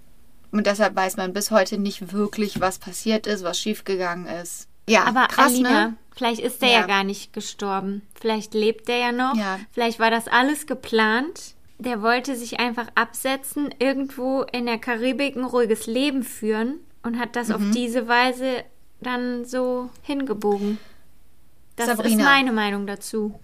Und 0.52 0.68
deshalb 0.68 0.96
weiß 0.96 1.18
man 1.18 1.34
bis 1.34 1.50
heute 1.52 1.78
nicht 1.78 2.14
wirklich, 2.14 2.60
was 2.62 2.78
passiert 2.78 3.26
ist, 3.26 3.44
was 3.44 3.58
schiefgegangen 3.60 4.28
ist. 4.28 4.68
Ja, 4.88 5.06
Aber 5.06 5.28
krass, 5.28 5.48
Alina, 5.54 5.88
ne? 5.88 5.98
Vielleicht 6.16 6.40
ist 6.42 6.62
der 6.62 6.70
ja. 6.70 6.80
Ja. 6.82 6.88
gar 6.88 7.04
nicht 7.04 7.34
gestorben. 7.34 8.02
Vielleicht 8.20 8.54
lebt 8.54 8.88
der 8.88 8.98
ja 8.98 9.12
noch. 9.12 9.36
Ja. 9.36 9.60
Vielleicht 9.72 10.00
war 10.00 10.12
das 10.12 10.28
alles 10.28 10.68
geplant. 10.68 11.56
Der 11.80 12.02
wollte 12.02 12.36
sich 12.36 12.60
einfach 12.60 12.88
absetzen, 12.96 13.74
irgendwo 13.80 14.44
in 14.44 14.66
der 14.68 14.78
Karibik 14.78 15.36
ein 15.36 15.44
ruhiges 15.46 15.88
Leben 15.88 16.24
führen 16.24 16.80
und 17.02 17.18
hat 17.20 17.36
das 17.36 17.48
Mhm. 17.48 17.56
auf 17.56 17.62
diese 17.74 18.08
Weise 18.08 18.64
dann 19.00 19.46
so 19.46 19.90
hingebogen. 20.04 20.78
Das 21.76 21.88
ist 21.88 21.98
Sabrina. 21.98 22.24
meine 22.24 22.52
Meinung 22.52 22.86
dazu. 22.86 23.40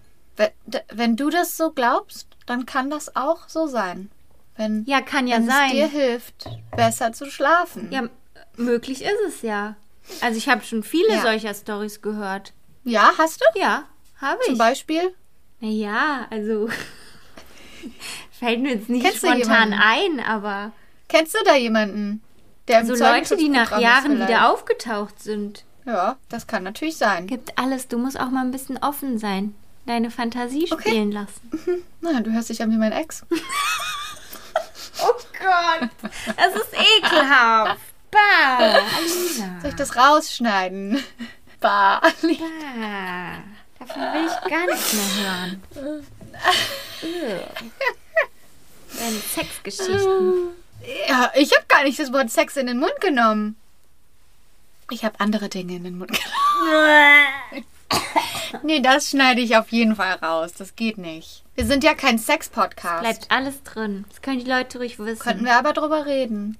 Wenn, 0.91 1.15
du 1.15 1.31
das 1.31 1.57
so 1.57 1.71
glaubst, 1.71 2.27
dann 2.45 2.67
kann 2.67 2.91
das 2.91 3.15
auch 3.15 3.49
so 3.49 3.65
sein. 3.65 4.11
Wenn, 4.55 4.83
Ja, 4.85 5.01
kann 5.01 5.25
ja 5.25 5.37
wenn 5.37 5.47
sein. 5.47 5.69
es 5.69 5.71
dir 5.73 5.87
hilft, 5.87 6.47
besser 6.75 7.13
zu 7.13 7.25
schlafen. 7.31 7.91
Ja, 7.91 8.03
möglich 8.55 9.01
ist 9.03 9.19
es 9.27 9.41
ja. 9.41 9.75
Also 10.21 10.37
ich 10.37 10.47
habe 10.47 10.63
schon 10.63 10.83
viele 10.83 11.15
Ja. 11.15 11.21
solcher 11.23 11.53
Stories 11.55 12.03
gehört. 12.03 12.53
Ja 12.87 13.11
hast 13.17 13.41
du? 13.41 13.59
Ja, 13.59 13.83
habe 14.21 14.39
ich. 14.41 14.47
Zum 14.47 14.57
Beispiel? 14.57 15.13
Naja, 15.59 16.27
also 16.29 16.69
fällt 18.31 18.61
mir 18.61 18.73
jetzt 18.75 18.89
nicht 18.89 19.03
Kennst 19.05 19.19
spontan 19.19 19.73
ein, 19.73 20.19
aber 20.19 20.71
Kennst 21.07 21.33
du 21.35 21.39
da 21.45 21.55
jemanden? 21.55 22.21
Der 22.67 22.85
so 22.85 22.93
Leute, 22.95 23.37
die 23.37 23.47
nach 23.49 23.79
Jahren 23.79 24.11
vielleicht? 24.11 24.29
wieder 24.29 24.51
aufgetaucht 24.51 25.21
sind. 25.21 25.63
Ja, 25.85 26.17
das 26.27 26.47
kann 26.47 26.63
natürlich 26.63 26.97
sein. 26.97 27.27
Gibt 27.27 27.57
alles. 27.57 27.87
Du 27.87 27.97
musst 27.97 28.19
auch 28.19 28.29
mal 28.29 28.41
ein 28.41 28.51
bisschen 28.51 28.77
offen 28.77 29.17
sein. 29.17 29.55
Deine 29.85 30.11
Fantasie 30.11 30.67
Okay. 30.69 30.89
spielen 30.89 31.13
lassen. 31.13 31.83
Na, 32.01 32.19
du 32.19 32.33
hörst 32.33 32.49
dich 32.49 32.61
an 32.61 32.71
wie 32.71 32.77
mein 32.77 32.91
Ex. 32.91 33.25
Oh 34.99 35.13
Gott, 35.39 35.89
das 36.01 36.55
ist 36.55 36.73
ekelhaft. 36.73 37.79
Bah, 38.09 38.57
Alina. 38.57 39.59
Soll 39.61 39.69
ich 39.69 39.75
das 39.75 39.95
rausschneiden? 39.95 41.03
Bah. 41.67 41.99
Bah. 41.99 43.43
Davon 43.77 44.01
will 44.13 44.25
ich 44.25 44.49
gar 44.49 44.65
nichts 44.67 44.93
mehr 44.93 45.11
hören. 45.19 45.61
Deine 48.97 49.17
Sexgeschichten. 49.17 50.47
Ja, 51.09 51.29
ich 51.35 51.51
habe 51.53 51.65
gar 51.67 51.83
nicht 51.83 51.99
das 51.99 52.13
Wort 52.13 52.29
Sex 52.29 52.55
in 52.55 52.67
den 52.67 52.79
Mund 52.79 52.95
genommen. 53.01 53.57
Ich 54.91 55.03
habe 55.03 55.19
andere 55.19 55.49
Dinge 55.49 55.75
in 55.75 55.83
den 55.83 55.97
Mund 55.97 56.11
genommen. 56.11 57.65
Nee, 58.63 58.79
das 58.79 59.09
schneide 59.09 59.41
ich 59.41 59.57
auf 59.57 59.69
jeden 59.73 59.97
Fall 59.97 60.13
raus. 60.13 60.53
Das 60.57 60.77
geht 60.77 60.97
nicht. 60.97 61.43
Wir 61.55 61.65
sind 61.65 61.83
ja 61.83 61.95
kein 61.95 62.17
Sex-Podcast. 62.17 63.01
Bleibt 63.01 63.29
alles 63.29 63.61
drin. 63.63 64.05
Das 64.07 64.21
können 64.21 64.39
die 64.39 64.49
Leute 64.49 64.77
ruhig 64.77 64.99
wissen. 64.99 65.19
Könnten 65.19 65.43
wir 65.43 65.55
aber 65.55 65.73
drüber 65.73 66.05
reden. 66.05 66.57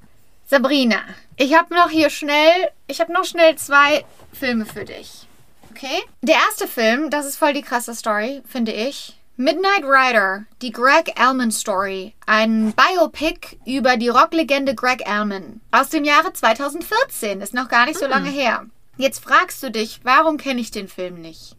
Sabrina, 0.50 1.02
ich 1.36 1.54
habe 1.56 1.76
noch 1.76 1.90
hier 1.90 2.10
schnell, 2.10 2.70
ich 2.88 3.02
habe 3.02 3.12
noch 3.12 3.26
schnell 3.26 3.58
zwei 3.58 4.06
Filme 4.32 4.66
für 4.66 4.86
dich. 4.86 5.28
Okay? 5.72 6.02
Der 6.22 6.36
erste 6.36 6.70
Film, 6.70 7.10
das 7.10 7.26
ist 7.26 7.36
voll 7.36 7.52
die 7.52 7.62
krasse 7.62 7.94
Story, 7.94 8.42
finde 8.48 8.72
ich. 8.72 9.20
Midnight 9.36 9.84
Rider, 9.84 10.46
die 10.62 10.72
Greg 10.72 11.20
Allman 11.20 11.52
Story. 11.52 12.14
Ein 12.26 12.74
Biopic 12.74 13.58
über 13.66 13.98
die 13.98 14.08
Rocklegende 14.08 14.74
Greg 14.74 15.06
Allman. 15.06 15.60
Aus 15.72 15.90
dem 15.90 16.06
Jahre 16.06 16.32
2014, 16.32 17.42
ist 17.42 17.54
noch 17.54 17.68
gar 17.68 17.86
nicht 17.86 18.00
so 18.00 18.08
lange 18.08 18.30
her. 18.30 18.66
Jetzt 18.96 19.22
fragst 19.22 19.62
du 19.62 19.70
dich, 19.70 20.00
warum 20.04 20.38
kenne 20.38 20.62
ich 20.62 20.72
den 20.72 20.88
Film 20.88 21.20
nicht? 21.20 21.58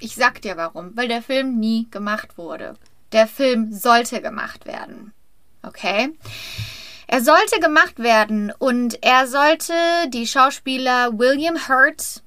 Ich 0.00 0.16
sag 0.16 0.42
dir 0.42 0.56
warum, 0.56 0.96
weil 0.96 1.06
der 1.06 1.22
Film 1.22 1.60
nie 1.60 1.86
gemacht 1.92 2.36
wurde. 2.36 2.74
Der 3.12 3.28
Film 3.28 3.72
sollte 3.72 4.20
gemacht 4.20 4.66
werden. 4.66 5.12
Okay? 5.62 6.12
Er 7.06 7.22
sollte 7.22 7.60
gemacht 7.60 7.98
werden 7.98 8.52
und 8.58 9.02
er 9.02 9.26
sollte 9.26 9.72
die 10.08 10.26
Schauspieler 10.26 11.16
William 11.18 11.68
Hurt, 11.68 12.22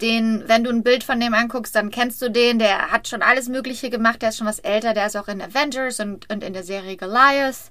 den, 0.00 0.42
wenn 0.48 0.64
du 0.64 0.70
ein 0.70 0.82
Bild 0.82 1.04
von 1.04 1.20
dem 1.20 1.34
anguckst, 1.34 1.74
dann 1.76 1.90
kennst 1.90 2.20
du 2.20 2.30
den, 2.30 2.58
der 2.58 2.90
hat 2.90 3.06
schon 3.06 3.22
alles 3.22 3.48
Mögliche 3.48 3.90
gemacht, 3.90 4.22
der 4.22 4.30
ist 4.30 4.38
schon 4.38 4.46
was 4.46 4.58
älter, 4.58 4.92
der 4.92 5.06
ist 5.06 5.16
auch 5.16 5.28
in 5.28 5.40
Avengers 5.40 6.00
und, 6.00 6.30
und 6.32 6.42
in 6.42 6.52
der 6.52 6.64
Serie 6.64 6.96
Goliath. 6.96 7.70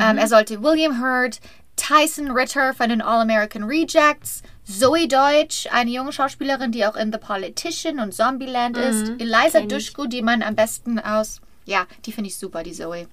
Ähm, 0.00 0.18
er 0.18 0.26
sollte 0.26 0.62
William 0.62 1.00
Hurt, 1.00 1.40
Tyson 1.76 2.32
Ritter 2.32 2.74
von 2.74 2.88
den 2.90 3.00
All-American 3.00 3.64
Rejects, 3.64 4.42
Zoe 4.64 5.08
Deutsch, 5.08 5.66
eine 5.72 5.90
junge 5.90 6.12
Schauspielerin, 6.12 6.72
die 6.72 6.84
auch 6.84 6.96
in 6.96 7.12
The 7.12 7.18
Politician 7.18 8.00
und 8.00 8.12
Zombieland 8.12 8.76
ist, 8.76 9.12
Eliza. 9.18 9.62
Dushku, 9.62 10.06
die 10.06 10.22
man 10.22 10.42
am 10.42 10.56
besten 10.56 10.98
aus 10.98 11.40
ja, 11.64 11.86
die 12.04 12.12
finde 12.12 12.28
ich 12.28 12.36
super, 12.36 12.62
die 12.62 12.72
Zoe. 12.72 13.08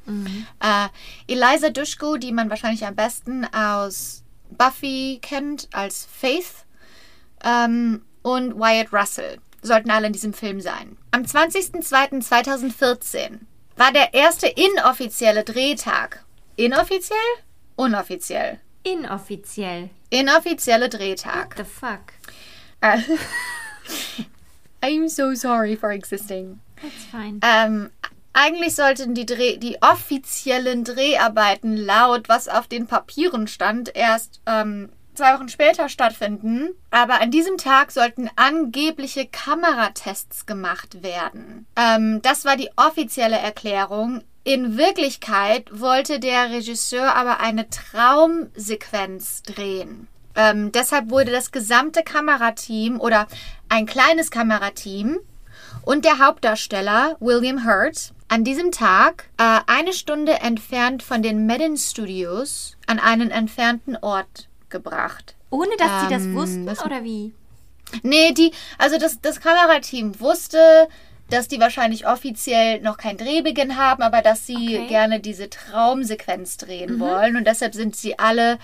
Äh, 0.60 0.88
Eliza 1.28 1.70
Dushku, 1.70 2.18
die 2.18 2.32
man 2.32 2.50
wahrscheinlich 2.50 2.86
am 2.86 2.96
besten 2.96 3.46
aus 3.54 4.24
Buffy 4.50 5.20
kennt 5.22 5.68
als 5.72 6.06
Faith 6.06 6.66
ähm, 7.44 8.02
und 8.22 8.58
Wyatt 8.58 8.94
Russell 8.94 9.40
sollten 9.62 9.92
alle 9.92 10.08
in 10.08 10.14
diesem 10.14 10.34
Film 10.34 10.62
sein. 10.62 10.98
Am 11.12 11.24
20.02.2014 11.24 13.40
war 13.76 13.92
der 13.92 14.14
erste 14.14 14.48
inoffizielle 14.48 15.44
Drehtag. 15.44 16.24
Inoffiziell? 16.56 17.20
Unoffiziell. 17.76 18.60
Inoffiziell. 18.84 19.90
Inoffizielle 20.10 20.88
Drehtag. 20.90 21.56
The 21.58 21.64
fuck? 21.64 22.14
Äh, 22.82 23.00
I'm 24.82 25.08
so 25.10 25.36
sorry 25.36 25.76
for 25.76 25.92
existing. 25.92 26.62
That's 26.82 27.04
fine. 27.12 27.40
Ähm, 27.42 27.92
eigentlich 28.38 28.76
sollten 28.76 29.16
die, 29.16 29.26
Dreh, 29.26 29.58
die 29.58 29.82
offiziellen 29.82 30.84
Dreharbeiten 30.84 31.76
laut, 31.76 32.30
was 32.30 32.48
auf 32.48 32.68
den 32.68 32.86
Papieren 32.86 33.48
stand, 33.48 33.96
erst 33.96 34.42
ähm, 34.46 34.90
zwei 35.16 35.34
Wochen 35.34 35.50
später 35.50 35.90
stattfinden. 35.90 36.70
Aber 36.92 37.20
an 37.20 37.32
diesem 37.32 37.58
Tag 37.58 37.92
sollten 37.92 38.30
angebliche 38.36 39.26
Kameratests 39.26 40.46
gemacht 40.46 41.02
werden. 41.02 41.66
Ähm, 41.76 42.22
das 42.22 42.46
war 42.46 42.56
die 42.56 42.70
offizielle 42.76 43.38
Erklärung. 43.38 44.22
In 44.44 44.78
Wirklichkeit 44.78 45.70
wollte 45.72 46.20
der 46.20 46.52
Regisseur 46.52 47.16
aber 47.16 47.40
eine 47.40 47.68
Traumsequenz 47.70 49.42
drehen. 49.42 50.08
Ähm, 50.36 50.72
deshalb 50.72 51.10
wurde 51.10 51.32
das 51.32 51.52
gesamte 51.52 52.04
Kamerateam 52.04 53.02
oder 53.02 53.28
ein 53.68 53.88
kleines 53.88 54.30
Kamerateam 54.30 55.18
und 55.82 56.06
der 56.06 56.20
Hauptdarsteller 56.20 57.18
William 57.20 57.66
Hurt 57.66 58.14
an 58.30 58.44
diesem 58.44 58.72
Tag 58.72 59.30
äh, 59.38 59.60
eine 59.68 59.94
Stunde 59.94 60.34
entfernt 60.42 61.02
von 61.04 61.22
den 61.22 61.46
Madden 61.48 61.78
Studios 61.78 62.76
an 62.88 63.00
einen 63.00 63.32
entfernten 63.32 63.96
Ort 63.98 64.48
gebracht. 64.70 65.36
Ohne 65.50 65.76
dass 65.78 66.04
sie 66.04 66.14
das 66.14 66.24
Ähm, 66.24 66.36
wussten, 66.36 66.66
das- 66.66 66.84
oder 66.84 67.04
wie? 67.04 67.34
Nee, 68.04 68.34
die, 68.34 68.52
also 68.78 68.98
das, 68.98 69.22
das 69.22 69.40
Kamerateam 69.40 70.20
wusste, 70.20 70.90
dass 71.30 71.48
die 71.48 71.60
wahrscheinlich 71.60 72.06
offiziell 72.06 72.82
noch 72.82 72.98
kein 72.98 73.18
Drehbeginn 73.18 73.78
haben, 73.78 74.04
aber 74.04 74.22
dass 74.22 74.46
sie 74.46 74.56
Okay. 74.56 74.80
Mhm. 74.84 74.88
gerne 74.88 75.20
diese 75.22 75.50
Traumsequenz 75.50 76.58
drehen 76.58 77.00
wollen. 77.00 77.38
Und 77.38 77.46
deshalb 77.48 77.74
sind 77.76 77.96
sie 77.96 78.20
alle 78.20 78.60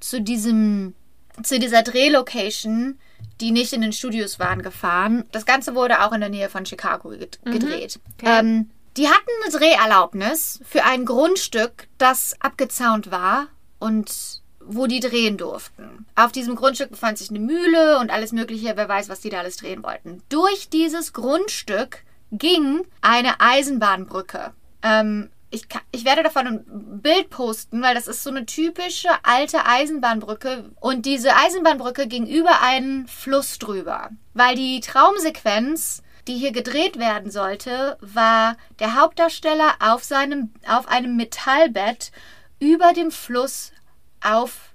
zu 0.00 0.20
diesem, 0.20 0.94
zu 1.42 1.58
dieser 1.58 1.82
Drehlocation, 1.82 2.98
die 3.40 3.50
nicht 3.52 3.72
in 3.72 3.80
den 3.80 3.92
Studios 3.92 4.38
waren, 4.38 4.62
gefahren. 4.62 5.24
Das 5.32 5.46
Ganze 5.46 5.74
wurde 5.74 6.02
auch 6.04 6.12
in 6.12 6.20
der 6.20 6.30
Nähe 6.30 6.48
von 6.50 6.66
Chicago 6.66 7.10
ged- 7.10 7.38
gedreht. 7.44 7.96
Mhm. 7.96 8.12
Okay. 8.18 8.38
Ähm, 8.38 8.70
die 8.96 9.08
hatten 9.08 9.30
eine 9.42 9.52
Dreherlaubnis 9.52 10.60
für 10.68 10.84
ein 10.84 11.04
Grundstück, 11.04 11.88
das 11.98 12.34
abgezaunt 12.40 13.10
war 13.10 13.48
und 13.78 14.42
wo 14.60 14.86
die 14.86 15.00
drehen 15.00 15.38
durften. 15.38 16.06
Auf 16.14 16.32
diesem 16.32 16.54
Grundstück 16.54 16.90
befand 16.90 17.18
sich 17.18 17.30
eine 17.30 17.40
Mühle 17.40 17.98
und 17.98 18.10
alles 18.10 18.32
Mögliche, 18.32 18.76
wer 18.76 18.88
weiß, 18.88 19.08
was 19.08 19.20
die 19.20 19.30
da 19.30 19.38
alles 19.38 19.56
drehen 19.56 19.82
wollten. 19.82 20.22
Durch 20.28 20.68
dieses 20.68 21.12
Grundstück 21.12 22.04
ging 22.32 22.86
eine 23.00 23.40
Eisenbahnbrücke. 23.40 24.52
Ähm, 24.82 25.30
ich, 25.50 25.66
ich 25.92 26.04
werde 26.04 26.22
davon 26.22 26.46
ein 26.46 27.00
Bild 27.00 27.30
posten, 27.30 27.80
weil 27.80 27.94
das 27.94 28.06
ist 28.06 28.22
so 28.22 28.30
eine 28.30 28.44
typische 28.44 29.08
alte 29.22 29.64
Eisenbahnbrücke. 29.64 30.70
Und 30.80 31.06
diese 31.06 31.34
Eisenbahnbrücke 31.34 32.06
ging 32.06 32.26
über 32.26 32.60
einen 32.60 33.06
Fluss 33.08 33.58
drüber. 33.58 34.10
Weil 34.34 34.56
die 34.56 34.80
Traumsequenz, 34.80 36.02
die 36.28 36.36
hier 36.36 36.52
gedreht 36.52 36.98
werden 36.98 37.30
sollte, 37.30 37.96
war 38.00 38.56
der 38.78 38.94
Hauptdarsteller 38.94 39.76
auf, 39.80 40.04
seinem, 40.04 40.52
auf 40.66 40.86
einem 40.88 41.16
Metallbett 41.16 42.12
über 42.60 42.92
dem 42.92 43.10
Fluss 43.10 43.72
auf 44.20 44.72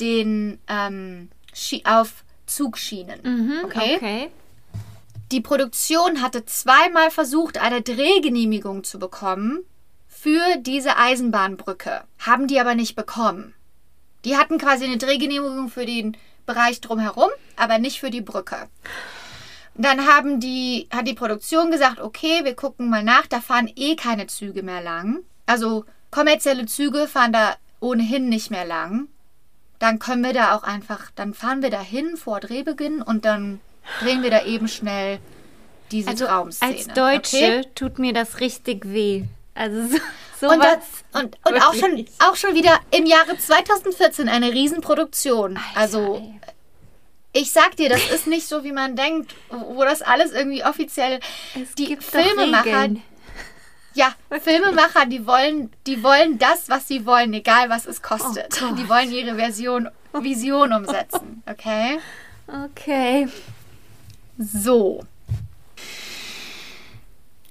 den 0.00 0.58
ähm, 0.68 1.30
auf 1.84 2.24
Zugschienen. 2.46 3.20
Mhm, 3.22 3.64
okay? 3.64 3.96
okay. 3.96 4.30
Die 5.32 5.40
Produktion 5.40 6.22
hatte 6.22 6.44
zweimal 6.44 7.10
versucht, 7.10 7.58
eine 7.58 7.82
Drehgenehmigung 7.82 8.84
zu 8.84 8.98
bekommen 8.98 9.64
für 10.06 10.56
diese 10.58 10.96
Eisenbahnbrücke, 10.96 12.04
haben 12.18 12.46
die 12.46 12.60
aber 12.60 12.74
nicht 12.74 12.94
bekommen. 12.94 13.54
Die 14.24 14.36
hatten 14.36 14.58
quasi 14.58 14.84
eine 14.84 14.98
Drehgenehmigung 14.98 15.68
für 15.68 15.86
den 15.86 16.16
Bereich 16.46 16.80
drumherum, 16.80 17.30
aber 17.56 17.78
nicht 17.78 18.00
für 18.00 18.10
die 18.10 18.20
Brücke. 18.20 18.68
Dann 19.78 20.06
haben 20.06 20.40
die, 20.40 20.88
hat 20.90 21.06
die 21.06 21.14
Produktion 21.14 21.70
gesagt, 21.70 22.00
okay, 22.00 22.40
wir 22.44 22.54
gucken 22.54 22.88
mal 22.88 23.02
nach, 23.02 23.26
da 23.26 23.40
fahren 23.40 23.70
eh 23.76 23.96
keine 23.96 24.26
Züge 24.26 24.62
mehr 24.62 24.82
lang. 24.82 25.20
Also 25.44 25.84
kommerzielle 26.10 26.66
Züge 26.66 27.06
fahren 27.06 27.32
da 27.32 27.56
ohnehin 27.80 28.28
nicht 28.28 28.50
mehr 28.50 28.64
lang. 28.64 29.08
Dann 29.78 29.98
können 29.98 30.24
wir 30.24 30.32
da 30.32 30.56
auch 30.56 30.62
einfach, 30.62 31.10
dann 31.14 31.34
fahren 31.34 31.62
wir 31.62 31.70
da 31.70 31.80
hin 31.80 32.16
vor 32.16 32.40
Drehbeginn 32.40 33.02
und 33.02 33.24
dann 33.26 33.60
drehen 34.00 34.22
wir 34.22 34.30
da 34.30 34.44
eben 34.44 34.68
schnell 34.68 35.18
diese 35.92 36.08
Also 36.08 36.26
Traumszene. 36.26 36.72
als 36.72 36.86
Deutsche 36.88 37.36
Okay? 37.36 37.64
tut 37.74 37.98
mir 37.98 38.12
das 38.14 38.40
richtig 38.40 38.86
weh. 38.86 39.24
Also 39.54 39.82
so, 39.88 39.98
sowas. 40.40 40.54
Und, 40.54 40.62
das, 40.64 41.22
und, 41.22 41.38
und 41.46 41.62
auch, 41.62 41.74
schon, 41.74 42.06
auch 42.18 42.36
schon 42.36 42.54
wieder 42.54 42.78
im 42.90 43.06
Jahre 43.06 43.36
2014 43.38 44.28
eine 44.28 44.52
Riesenproduktion. 44.52 45.56
Alter, 45.56 45.78
also 45.80 46.16
ey. 46.16 46.40
Ich 47.38 47.50
sag 47.52 47.76
dir, 47.76 47.88
das 47.90 48.08
ist 48.10 48.26
nicht 48.26 48.48
so, 48.48 48.64
wie 48.64 48.72
man 48.72 48.96
denkt, 48.96 49.34
wo 49.50 49.84
das 49.84 50.00
alles 50.02 50.32
irgendwie 50.32 50.64
offiziell. 50.64 51.20
Es 51.54 51.74
die 51.74 51.96
Filmemacher, 52.00 52.90
ja, 53.94 54.14
Filmemacher, 54.40 55.06
die 55.06 55.26
wollen, 55.26 55.70
die 55.86 56.02
wollen 56.02 56.38
das, 56.38 56.68
was 56.68 56.88
sie 56.88 57.04
wollen, 57.04 57.32
egal 57.34 57.68
was 57.68 57.86
es 57.86 58.00
kostet. 58.02 58.62
Oh 58.62 58.74
die 58.74 58.88
wollen 58.88 59.12
ihre 59.12 59.36
Version, 59.36 59.88
Vision 60.14 60.72
umsetzen. 60.72 61.42
Okay? 61.46 61.98
Okay. 62.64 63.28
So. 64.38 65.02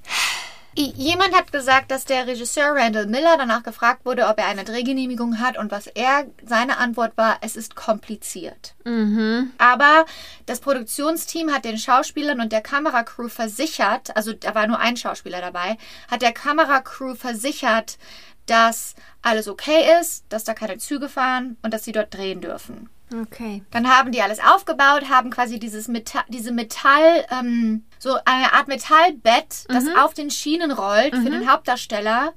I- 0.08 0.65
Jemand 0.78 1.34
hat 1.34 1.54
gesagt, 1.54 1.90
dass 1.90 2.04
der 2.04 2.28
Regisseur 2.28 2.76
Randall 2.76 3.08
Miller 3.08 3.38
danach 3.38 3.64
gefragt 3.64 4.06
wurde, 4.06 4.28
ob 4.28 4.38
er 4.40 4.48
eine 4.48 4.66
Drehgenehmigung 4.66 5.40
hat 5.40 5.58
und 5.58 5.72
was 5.72 5.88
er, 5.88 6.26
seine 6.46 6.78
Antwort 6.78 7.16
war, 7.16 7.38
es 7.40 7.56
ist 7.56 7.76
kompliziert. 7.76 8.76
Mhm. 8.84 9.54
Aber 9.58 10.06
das 10.46 10.60
Produktionsteam 10.60 11.54
hat 11.54 11.64
den 11.64 11.78
Schauspielern 11.78 12.42
und 12.42 12.52
der 12.52 12.60
Kameracrew 12.60 13.30
versichert, 13.30 14.16
also 14.18 14.34
da 14.34 14.54
war 14.54 14.68
nur 14.68 14.80
ein 14.80 14.98
Schauspieler 14.98 15.40
dabei, 15.40 15.78
hat 16.12 16.22
der 16.22 16.34
Kameracrew 16.34 17.16
versichert, 17.16 17.98
dass 18.46 18.96
alles 19.22 19.48
okay 19.48 20.00
ist, 20.02 20.26
dass 20.28 20.44
da 20.44 20.54
keine 20.54 20.78
Züge 20.78 21.08
fahren 21.08 21.58
und 21.62 21.74
dass 21.74 21.86
sie 21.86 21.94
dort 21.94 22.14
drehen 22.14 22.42
dürfen. 22.42 22.90
Okay. 23.22 23.64
Dann 23.72 23.90
haben 23.90 24.12
die 24.12 24.22
alles 24.22 24.40
aufgebaut, 24.40 25.10
haben 25.10 25.30
quasi 25.30 25.60
dieses 25.60 25.88
Metall, 25.88 26.24
diese 26.28 26.52
Metall, 26.52 27.26
ähm, 27.32 27.86
so 28.00 28.18
eine 28.26 28.54
Art 28.54 28.68
Metallbett, 28.68 29.66
das 29.68 29.86
auf 29.98 30.14
den 30.14 30.30
Schienen 30.30 30.72
rollt 30.72 31.16
für 31.16 31.30
den 31.30 31.50
Hauptdarsteller. 31.50 32.34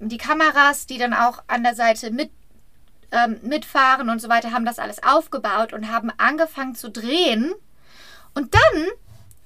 Die 0.00 0.18
Kameras, 0.18 0.86
die 0.86 0.98
dann 0.98 1.12
auch 1.12 1.42
an 1.48 1.62
der 1.62 1.74
Seite 1.74 2.10
mit, 2.10 2.30
ähm, 3.10 3.38
mitfahren 3.42 4.08
und 4.08 4.20
so 4.20 4.28
weiter, 4.28 4.52
haben 4.52 4.64
das 4.64 4.78
alles 4.78 5.02
aufgebaut 5.02 5.72
und 5.72 5.90
haben 5.90 6.12
angefangen 6.18 6.74
zu 6.74 6.90
drehen. 6.90 7.52
Und 8.34 8.54
dann 8.54 8.86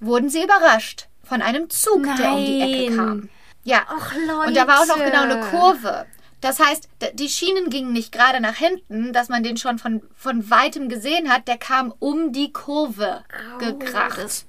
wurden 0.01 0.29
sie 0.29 0.45
überrascht 0.45 1.09
von 1.23 1.41
einem 1.41 1.71
Zug, 1.71 2.03
der 2.19 2.33
um 2.33 2.45
die 2.45 2.61
Ecke 2.61 2.95
Nein. 2.95 2.97
kam. 2.97 3.29
Ja. 3.65 3.83
Ach, 3.89 4.13
Und 4.47 4.57
da 4.57 4.67
war 4.67 4.81
auch 4.81 4.87
noch 4.87 4.99
Leute. 4.99 5.11
genau 5.11 5.23
eine 5.23 5.41
Kurve. 5.47 6.07
Das 6.43 6.59
heißt, 6.61 6.89
die 7.15 7.29
Schienen 7.29 7.71
gingen 7.71 7.93
nicht 7.93 8.13
gerade 8.13 8.41
nach 8.41 8.57
hinten, 8.57 9.13
dass 9.13 9.29
man 9.31 9.43
den 9.43 9.57
schon 9.57 9.79
von, 9.79 10.03
von 10.15 10.51
weitem 10.51 10.89
gesehen 10.91 11.31
hat. 11.33 11.49
Der 11.49 11.57
kam 11.57 11.95
um 12.01 12.33
die 12.33 12.53
Kurve 12.53 13.25
gekracht. 13.59 14.19
das- 14.19 14.45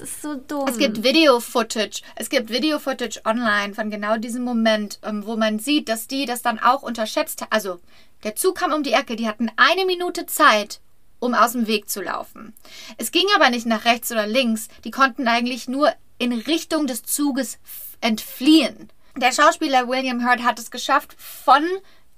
ist 0.00 0.20
so 0.20 0.34
dumm. 0.34 0.68
Es 0.68 0.78
gibt 0.78 1.02
Video-Footage. 1.02 2.02
Es 2.16 2.28
gibt 2.28 2.50
Video-Footage 2.50 3.20
online 3.24 3.72
von 3.74 3.88
genau 3.90 4.16
diesem 4.18 4.42
Moment, 4.44 4.98
ähm, 5.04 5.24
wo 5.24 5.36
man 5.36 5.58
sieht, 5.58 5.88
dass 5.88 6.06
die 6.08 6.26
das 6.26 6.42
dann 6.42 6.58
auch 6.58 6.82
unterschätzt 6.82 7.40
haben. 7.40 7.52
Also, 7.52 7.80
der 8.24 8.34
Zug 8.36 8.56
kam 8.58 8.72
um 8.72 8.82
die 8.82 8.92
Ecke. 8.92 9.16
Die 9.16 9.28
hatten 9.28 9.50
eine 9.56 9.86
Minute 9.86 10.26
Zeit, 10.26 10.80
um 11.18 11.34
aus 11.34 11.52
dem 11.52 11.66
Weg 11.66 11.88
zu 11.88 12.02
laufen. 12.02 12.52
Es 12.98 13.10
ging 13.10 13.26
aber 13.36 13.48
nicht 13.48 13.64
nach 13.64 13.84
rechts 13.84 14.10
oder 14.12 14.26
links. 14.26 14.68
Die 14.84 14.90
konnten 14.90 15.28
eigentlich 15.28 15.66
nur 15.68 15.92
in 16.18 16.32
Richtung 16.32 16.86
des 16.86 17.04
Zuges 17.04 17.58
entfliehen. 18.00 18.90
Der 19.16 19.32
Schauspieler 19.32 19.88
William 19.88 20.26
Hurt 20.26 20.42
hat 20.42 20.58
es 20.58 20.70
geschafft, 20.70 21.16
von 21.18 21.64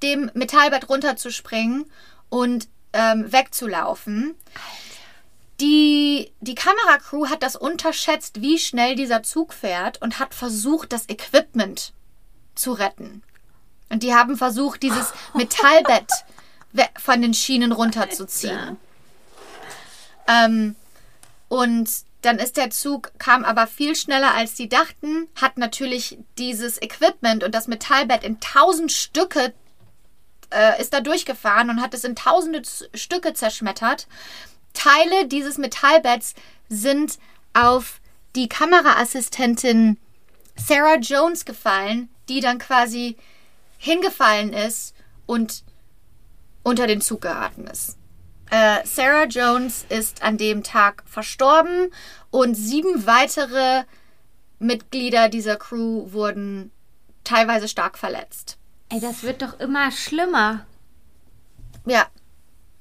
dem 0.03 0.30
Metallbett 0.34 0.88
runterzuspringen 0.88 1.86
und 2.28 2.68
ähm, 2.92 3.30
wegzulaufen. 3.32 4.34
Die, 5.61 6.32
die 6.40 6.55
Kameracrew 6.55 7.28
hat 7.28 7.42
das 7.42 7.57
unterschätzt, 7.57 8.40
wie 8.42 8.59
schnell 8.59 8.94
dieser 8.94 9.22
Zug 9.22 9.53
fährt 9.53 10.01
und 10.03 10.18
hat 10.18 10.34
versucht, 10.34 10.92
das 10.92 11.09
Equipment 11.09 11.92
zu 12.55 12.72
retten. 12.72 13.22
Und 13.88 14.03
die 14.03 14.14
haben 14.14 14.36
versucht, 14.36 14.82
dieses 14.82 15.12
Metallbett 15.34 16.11
von 16.99 17.22
den 17.22 17.34
Schienen 17.34 17.72
runterzuziehen. 17.72 18.76
Ähm, 20.26 20.76
und 21.49 21.88
dann 22.22 22.38
ist 22.38 22.56
der 22.56 22.70
Zug, 22.70 23.12
kam 23.18 23.44
aber 23.44 23.66
viel 23.66 23.94
schneller 23.94 24.34
als 24.34 24.54
die 24.54 24.68
dachten, 24.68 25.28
hat 25.36 25.56
natürlich 25.56 26.18
dieses 26.36 26.80
Equipment 26.82 27.44
und 27.44 27.54
das 27.54 27.68
Metallbett 27.68 28.24
in 28.24 28.40
tausend 28.40 28.90
Stücke 28.90 29.54
äh, 30.50 30.80
ist 30.80 30.92
da 30.92 31.00
durchgefahren 31.00 31.70
und 31.70 31.80
hat 31.80 31.94
es 31.94 32.04
in 32.04 32.16
tausende 32.16 32.62
Z- 32.62 32.90
Stücke 32.94 33.34
zerschmettert. 33.34 34.08
Teile 34.74 35.26
dieses 35.28 35.58
Metallbetts 35.58 36.34
sind 36.68 37.18
auf 37.54 38.00
die 38.34 38.48
Kameraassistentin 38.48 39.98
Sarah 40.56 40.96
Jones 40.96 41.44
gefallen, 41.44 42.08
die 42.28 42.40
dann 42.40 42.58
quasi 42.58 43.16
hingefallen 43.78 44.52
ist 44.52 44.94
und 45.26 45.62
unter 46.64 46.86
den 46.86 47.00
Zug 47.00 47.20
geraten 47.22 47.66
ist. 47.66 47.96
Äh, 48.51 48.86
Sarah 48.86 49.26
Jones 49.26 49.84
ist 49.88 50.22
an 50.22 50.38
dem 50.38 50.62
Tag 50.62 51.03
verstorben 51.07 51.92
und 52.30 52.55
sieben 52.55 53.07
weitere 53.07 53.84
Mitglieder 54.59 55.28
dieser 55.28 55.57
Crew 55.57 56.11
wurden 56.12 56.70
teilweise 57.24 57.68
stark 57.68 57.99
verletzt. 57.99 58.57
Ey, 58.88 59.01
das 59.01 59.22
wird 59.22 59.42
doch 59.42 59.61
immer 59.61 59.90
schlimmer. 59.90 60.66
Ja, 61.84 62.07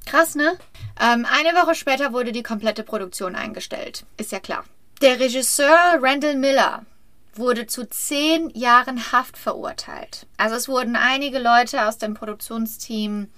krass, 0.05 0.35
ne? 0.35 0.57
Ähm, 0.99 1.25
eine 1.29 1.49
Woche 1.59 1.75
später 1.75 2.13
wurde 2.13 2.31
die 2.31 2.43
komplette 2.43 2.83
Produktion 2.83 3.35
eingestellt. 3.35 4.05
Ist 4.15 4.31
ja 4.31 4.39
klar. 4.39 4.63
Der 5.01 5.19
Regisseur 5.19 5.99
Randall 6.01 6.37
Miller 6.37 6.85
wurde 7.35 7.67
zu 7.67 7.87
zehn 7.87 8.49
Jahren 8.51 9.11
Haft 9.11 9.37
verurteilt. 9.37 10.25
Also 10.37 10.55
es 10.55 10.67
wurden 10.67 10.95
einige 10.95 11.39
Leute 11.39 11.85
aus 11.85 11.97
dem 11.97 12.15
Produktionsteam 12.15 13.29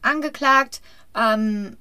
angeklagt. 0.00 0.80
Ähm, 1.14 1.76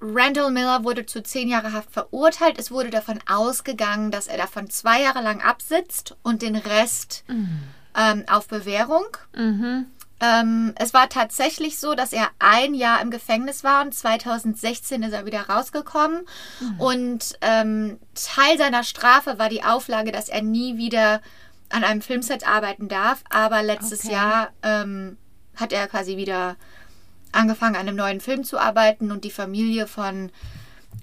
Randall 0.00 0.50
Miller 0.50 0.82
wurde 0.82 1.06
zu 1.06 1.22
zehn 1.22 1.48
Jahre 1.48 1.72
Haft 1.72 1.92
verurteilt. 1.92 2.58
Es 2.58 2.70
wurde 2.72 2.90
davon 2.90 3.20
ausgegangen, 3.30 4.10
dass 4.10 4.26
er 4.26 4.36
davon 4.36 4.68
zwei 4.68 5.02
Jahre 5.02 5.22
lang 5.22 5.40
absitzt 5.40 6.16
und 6.22 6.42
den 6.42 6.56
Rest 6.56 7.24
ähm, 7.96 8.24
auf 8.28 8.48
Bewährung. 8.48 9.04
Ähm, 10.20 10.74
es 10.78 10.92
war 10.94 11.08
tatsächlich 11.08 11.78
so, 11.78 11.94
dass 11.94 12.12
er 12.12 12.28
ein 12.38 12.74
Jahr 12.74 13.00
im 13.00 13.10
Gefängnis 13.10 13.62
war 13.64 13.84
und 13.84 13.94
2016 13.94 15.02
ist 15.04 15.12
er 15.12 15.26
wieder 15.26 15.48
rausgekommen. 15.48 16.22
Und 16.78 17.38
ähm, 17.40 17.98
Teil 18.14 18.58
seiner 18.58 18.82
Strafe 18.84 19.38
war 19.38 19.48
die 19.48 19.64
Auflage, 19.64 20.10
dass 20.12 20.28
er 20.28 20.42
nie 20.42 20.76
wieder 20.78 21.20
an 21.70 21.84
einem 21.84 22.02
Filmset 22.02 22.46
arbeiten 22.46 22.88
darf. 22.88 23.22
Aber 23.30 23.62
letztes 23.62 24.04
Okay. 24.04 24.14
Jahr 24.14 24.50
ähm, 24.62 25.16
hat 25.56 25.72
er 25.72 25.86
quasi 25.88 26.16
wieder 26.16 26.56
angefangen, 27.32 27.76
an 27.76 27.88
einem 27.88 27.96
neuen 27.96 28.20
Film 28.20 28.44
zu 28.44 28.58
arbeiten 28.58 29.10
und 29.10 29.24
die 29.24 29.30
Familie 29.30 29.86
von 29.86 30.30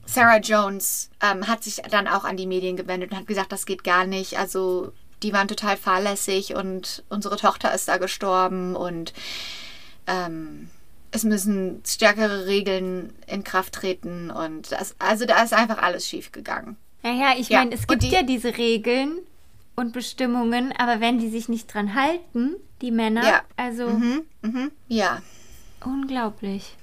Sarah 0.06 0.38
Jones 0.40 1.10
ähm, 1.22 1.48
hat 1.48 1.64
sich 1.64 1.78
dann 1.90 2.08
auch 2.08 2.24
an 2.24 2.38
die 2.38 2.48
Medien 2.48 2.78
gewendet 2.78 3.12
und 3.12 3.18
hat 3.18 3.28
gesagt, 3.28 3.52
das 3.52 3.66
geht 3.66 3.84
gar 3.84 4.06
nicht. 4.06 4.38
Also 4.40 4.92
die 5.24 5.34
waren 5.34 5.48
total 5.48 5.78
fahrlässig 5.78 6.56
und 6.56 7.04
unsere 7.10 7.36
Tochter 7.38 7.74
ist 7.74 7.88
da 7.88 7.98
gestorben 7.98 8.76
und 8.76 9.14
ähm, 10.08 10.70
es 11.12 11.24
müssen 11.24 11.82
stärkere 11.86 12.46
Regeln 12.46 13.14
in 13.28 13.44
Kraft 13.44 13.74
treten 13.74 14.30
und 14.32 14.72
das, 14.72 14.96
also 15.00 15.26
da 15.26 15.42
ist 15.44 15.54
einfach 15.54 15.80
alles 15.82 16.08
schief 16.08 16.32
gegangen. 16.32 16.78
Naja, 17.04 17.34
ich 17.38 17.50
Ja, 17.50 17.60
meine, 17.60 17.74
es 17.74 17.88
gibt 17.88 18.04
die- 18.04 18.10
ja 18.10 18.22
diese 18.24 18.58
Regeln 18.58 19.18
und 19.76 19.94
Bestimmungen, 19.94 20.74
aber 20.78 21.00
wenn 21.00 21.18
die 21.20 21.30
sich 21.30 21.50
nicht 21.50 21.74
dran 21.74 21.96
halten, 21.96 22.56
die 22.82 22.92
Männer, 22.92 23.26
Ja. 23.26 23.42
also 23.58 23.88
Mhm, 23.90 24.22
mhm, 24.42 24.72
ja. 24.88 25.22
Unglaublich. 25.86 26.78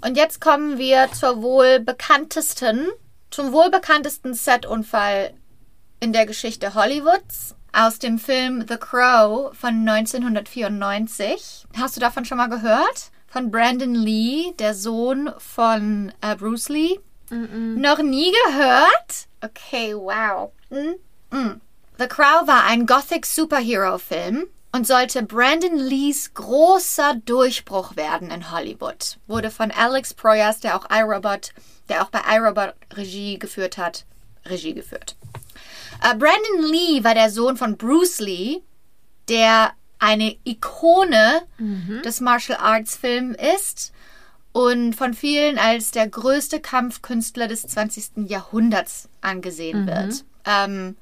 Und 0.00 0.16
jetzt 0.16 0.40
kommen 0.40 0.78
wir 0.78 1.10
zur 1.12 1.42
wohl 1.42 1.80
bekanntesten, 1.80 2.88
zum 3.30 3.52
wohl 3.52 3.70
bekanntesten 3.70 4.34
Setunfall 4.34 5.32
in 6.00 6.12
der 6.12 6.26
Geschichte 6.26 6.74
Hollywoods 6.74 7.54
aus 7.72 7.98
dem 7.98 8.18
Film 8.18 8.64
The 8.68 8.76
Crow 8.76 9.56
von 9.56 9.88
1994. 9.88 11.66
Hast 11.76 11.96
du 11.96 12.00
davon 12.00 12.24
schon 12.24 12.38
mal 12.38 12.48
gehört? 12.48 13.10
Von 13.26 13.50
Brandon 13.50 13.94
Lee, 13.94 14.52
der 14.58 14.74
Sohn 14.74 15.30
von 15.38 16.12
äh, 16.20 16.36
Bruce 16.36 16.68
Lee. 16.68 17.00
Noch 17.30 17.98
nie 17.98 18.32
gehört? 18.46 19.26
Okay, 19.40 19.94
wow. 19.94 20.52
Mm, 20.70 21.36
mm. 21.36 21.60
The 21.98 22.06
Crow 22.06 22.46
war 22.46 22.64
ein 22.64 22.86
Gothic 22.86 23.26
Superhero-Film 23.26 24.46
und 24.74 24.88
sollte 24.88 25.22
Brandon 25.22 25.78
Lees 25.78 26.34
großer 26.34 27.14
Durchbruch 27.24 27.94
werden 27.94 28.32
in 28.32 28.50
Hollywood. 28.50 29.18
Wurde 29.28 29.52
von 29.52 29.70
Alex 29.70 30.14
Proyas, 30.14 30.58
der 30.58 30.76
auch 30.76 30.90
iRobot, 30.90 31.52
der 31.88 32.02
auch 32.02 32.10
bei 32.10 32.18
iRobot 32.28 32.74
Regie 32.94 33.38
geführt 33.38 33.78
hat, 33.78 34.04
Regie 34.44 34.74
geführt. 34.74 35.14
Äh, 36.02 36.16
Brandon 36.16 36.72
Lee 36.72 37.04
war 37.04 37.14
der 37.14 37.30
Sohn 37.30 37.56
von 37.56 37.76
Bruce 37.76 38.18
Lee, 38.18 38.62
der 39.28 39.70
eine 40.00 40.36
Ikone 40.42 41.42
des 42.04 42.20
Martial 42.20 42.58
Arts 42.58 42.96
Films 42.96 43.36
ist 43.56 43.92
und 44.50 44.94
von 44.94 45.14
vielen 45.14 45.56
als 45.56 45.92
der 45.92 46.08
größte 46.08 46.58
Kampfkünstler 46.58 47.46
des 47.46 47.62
20. 47.62 48.28
Jahrhunderts 48.28 49.08
angesehen 49.20 49.86
wird. 49.86 50.24
Ähm, 50.44 50.96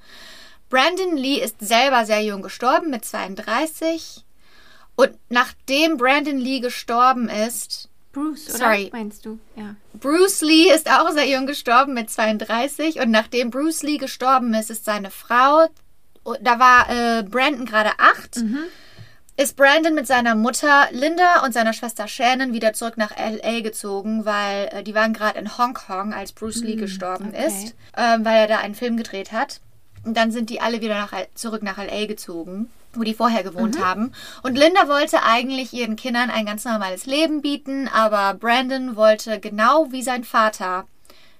Brandon 0.72 1.18
Lee 1.18 1.38
ist 1.38 1.56
selber 1.60 2.06
sehr 2.06 2.22
jung 2.22 2.40
gestorben, 2.40 2.88
mit 2.88 3.04
32. 3.04 4.24
Und 4.96 5.18
nachdem 5.28 5.98
Brandon 5.98 6.38
Lee 6.38 6.60
gestorben 6.60 7.28
ist, 7.28 7.90
Bruce, 8.10 8.48
oder? 8.48 8.58
Sorry. 8.58 8.88
Meinst 8.90 9.26
du? 9.26 9.38
Ja. 9.54 9.76
Bruce 9.92 10.40
Lee 10.40 10.72
ist 10.74 10.90
auch 10.90 11.10
sehr 11.10 11.28
jung 11.28 11.46
gestorben 11.46 11.92
mit 11.92 12.08
32 12.08 13.00
und 13.00 13.10
nachdem 13.10 13.50
Bruce 13.50 13.82
Lee 13.82 13.98
gestorben 13.98 14.54
ist, 14.54 14.70
ist 14.70 14.86
seine 14.86 15.10
Frau, 15.10 15.66
da 16.40 16.58
war 16.58 16.88
äh, 16.88 17.22
Brandon 17.22 17.66
gerade 17.66 17.90
acht, 17.98 18.42
ist 19.36 19.56
Brandon 19.56 19.94
mit 19.94 20.06
seiner 20.06 20.34
Mutter 20.34 20.88
Linda 20.92 21.44
und 21.44 21.52
seiner 21.52 21.74
Schwester 21.74 22.08
Shannon 22.08 22.54
wieder 22.54 22.72
zurück 22.72 22.96
nach 22.96 23.14
LA 23.18 23.60
gezogen, 23.60 24.24
weil 24.24 24.68
äh, 24.72 24.82
die 24.82 24.94
waren 24.94 25.12
gerade 25.12 25.38
in 25.38 25.58
Hongkong, 25.58 26.14
als 26.14 26.32
Bruce 26.32 26.62
Lee 26.62 26.76
gestorben 26.76 27.28
okay. 27.28 27.46
ist, 27.46 27.74
ähm, 27.94 28.24
weil 28.24 28.36
er 28.36 28.46
da 28.46 28.58
einen 28.60 28.74
Film 28.74 28.96
gedreht 28.96 29.32
hat. 29.32 29.60
Und 30.04 30.16
dann 30.16 30.32
sind 30.32 30.50
die 30.50 30.60
alle 30.60 30.80
wieder 30.80 30.94
nach, 30.94 31.12
zurück 31.34 31.62
nach 31.62 31.78
LA 31.78 32.06
gezogen, 32.06 32.70
wo 32.92 33.02
die 33.02 33.14
vorher 33.14 33.42
gewohnt 33.42 33.82
haben. 33.82 34.12
Und 34.42 34.58
Linda 34.58 34.88
wollte 34.88 35.22
eigentlich 35.22 35.72
ihren 35.72 35.96
Kindern 35.96 36.30
ein 36.30 36.46
ganz 36.46 36.64
normales 36.64 37.06
Leben 37.06 37.40
bieten, 37.40 37.88
aber 37.88 38.34
Brandon 38.34 38.96
wollte 38.96 39.38
genau 39.38 39.92
wie 39.92 40.02
sein 40.02 40.24
Vater 40.24 40.86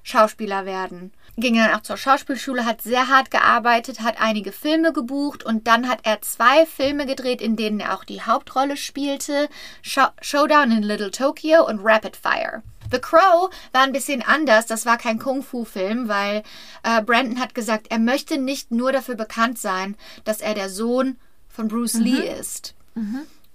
Schauspieler 0.04 0.64
werden. 0.64 1.12
Ging 1.38 1.54
dann 1.54 1.72
auch 1.72 1.82
zur 1.82 1.96
Schauspielschule, 1.96 2.66
hat 2.66 2.82
sehr 2.82 3.08
hart 3.08 3.30
gearbeitet, 3.30 4.00
hat 4.00 4.20
einige 4.20 4.52
Filme 4.52 4.92
gebucht 4.92 5.44
und 5.44 5.66
dann 5.66 5.88
hat 5.88 6.00
er 6.02 6.20
zwei 6.20 6.66
Filme 6.66 7.06
gedreht, 7.06 7.40
in 7.40 7.56
denen 7.56 7.80
er 7.80 7.94
auch 7.94 8.04
die 8.04 8.20
Hauptrolle 8.20 8.76
spielte: 8.76 9.48
Show 9.80 10.08
Showdown 10.20 10.70
in 10.72 10.82
Little 10.82 11.10
Tokyo 11.10 11.66
und 11.66 11.80
Rapid 11.82 12.16
Fire. 12.16 12.62
The 12.92 13.00
Crow 13.00 13.50
war 13.72 13.82
ein 13.82 13.92
bisschen 13.92 14.22
anders. 14.22 14.66
Das 14.66 14.86
war 14.86 14.98
kein 14.98 15.18
Kung-Fu-Film, 15.18 16.08
weil 16.08 16.42
äh, 16.82 17.02
Brandon 17.02 17.40
hat 17.40 17.54
gesagt, 17.54 17.86
er 17.90 17.98
möchte 17.98 18.38
nicht 18.38 18.70
nur 18.70 18.92
dafür 18.92 19.14
bekannt 19.16 19.58
sein, 19.58 19.96
dass 20.24 20.40
er 20.40 20.54
der 20.54 20.68
Sohn 20.68 21.16
von 21.48 21.68
Bruce 21.68 21.94
Lee 21.94 22.28
ist. 22.38 22.74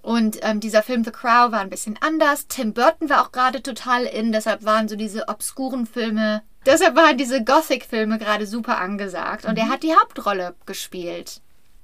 Und 0.02 0.38
ähm, 0.42 0.60
dieser 0.60 0.82
Film 0.82 1.04
The 1.04 1.10
Crow 1.10 1.52
war 1.52 1.60
ein 1.60 1.70
bisschen 1.70 1.98
anders. 2.00 2.46
Tim 2.48 2.72
Burton 2.72 3.10
war 3.10 3.22
auch 3.22 3.32
gerade 3.32 3.62
total 3.62 4.04
in, 4.04 4.32
deshalb 4.32 4.64
waren 4.64 4.88
so 4.88 4.96
diese 4.96 5.28
obskuren 5.28 5.86
Filme, 5.86 6.42
deshalb 6.64 6.96
waren 6.96 7.18
diese 7.18 7.44
Gothic-Filme 7.44 8.18
gerade 8.18 8.46
super 8.46 8.78
angesagt. 8.78 9.44
Und 9.44 9.58
er 9.58 9.68
hat 9.68 9.82
die 9.82 9.94
Hauptrolle 9.94 10.54
gespielt. 10.66 11.40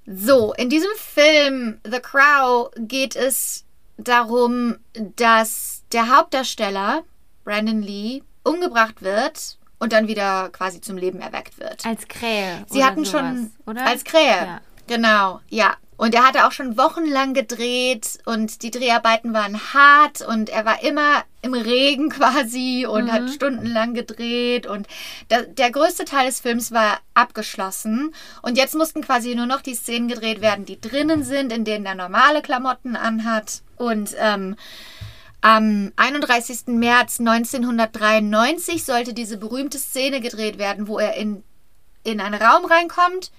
So, 0.06 0.52
in 0.54 0.70
diesem 0.70 0.90
Film 0.96 1.80
The 1.84 2.00
Crow 2.00 2.70
geht 2.76 3.16
es 3.16 3.64
darum, 3.96 4.76
dass 5.16 5.82
der 5.92 6.14
Hauptdarsteller, 6.16 7.04
Brandon 7.44 7.82
Lee, 7.82 8.22
umgebracht 8.42 9.02
wird 9.02 9.58
und 9.78 9.92
dann 9.92 10.08
wieder 10.08 10.50
quasi 10.50 10.80
zum 10.80 10.96
Leben 10.96 11.20
erweckt 11.20 11.58
wird. 11.58 11.84
Als 11.84 12.08
Krähe. 12.08 12.64
Sie 12.68 12.84
hatten 12.84 13.04
sowas, 13.04 13.22
schon 13.22 13.52
oder? 13.66 13.86
als 13.86 14.04
Krähe. 14.04 14.46
Ja. 14.46 14.60
Genau, 14.86 15.40
ja. 15.48 15.76
Und 15.96 16.12
er 16.14 16.26
hatte 16.26 16.44
auch 16.46 16.52
schon 16.52 16.76
wochenlang 16.76 17.34
gedreht 17.34 18.18
und 18.24 18.62
die 18.62 18.72
Dreharbeiten 18.72 19.32
waren 19.32 19.58
hart 19.72 20.22
und 20.22 20.50
er 20.50 20.64
war 20.64 20.82
immer 20.82 21.22
im 21.40 21.54
Regen 21.54 22.08
quasi 22.10 22.84
und 22.84 23.12
hat 23.12 23.30
stundenlang 23.30 23.94
gedreht 23.94 24.66
und 24.66 24.88
der, 25.30 25.42
der 25.44 25.70
größte 25.70 26.04
Teil 26.04 26.26
des 26.26 26.40
Films 26.40 26.72
war 26.72 26.98
abgeschlossen 27.14 28.12
und 28.42 28.58
jetzt 28.58 28.74
mussten 28.74 29.02
quasi 29.02 29.36
nur 29.36 29.46
noch 29.46 29.60
die 29.60 29.74
Szenen 29.74 30.08
gedreht 30.08 30.40
werden, 30.40 30.64
die 30.64 30.80
drinnen 30.80 31.22
sind, 31.22 31.52
in 31.52 31.64
denen 31.64 31.86
er 31.86 31.94
normale 31.94 32.42
Klamotten 32.42 32.96
anhat 32.96 33.62
und 33.76 34.16
ähm, 34.18 34.56
am 35.44 35.92
31. 35.96 36.68
März 36.68 37.20
1993 37.20 38.82
sollte 38.82 39.12
diese 39.12 39.36
berühmte 39.36 39.76
Szene 39.78 40.22
gedreht 40.22 40.56
werden, 40.56 40.88
wo 40.88 40.98
er 40.98 41.16
in, 41.16 41.44
in 42.02 42.22
einen 42.22 42.40
Raum 42.40 42.64
reinkommt, 42.64 43.30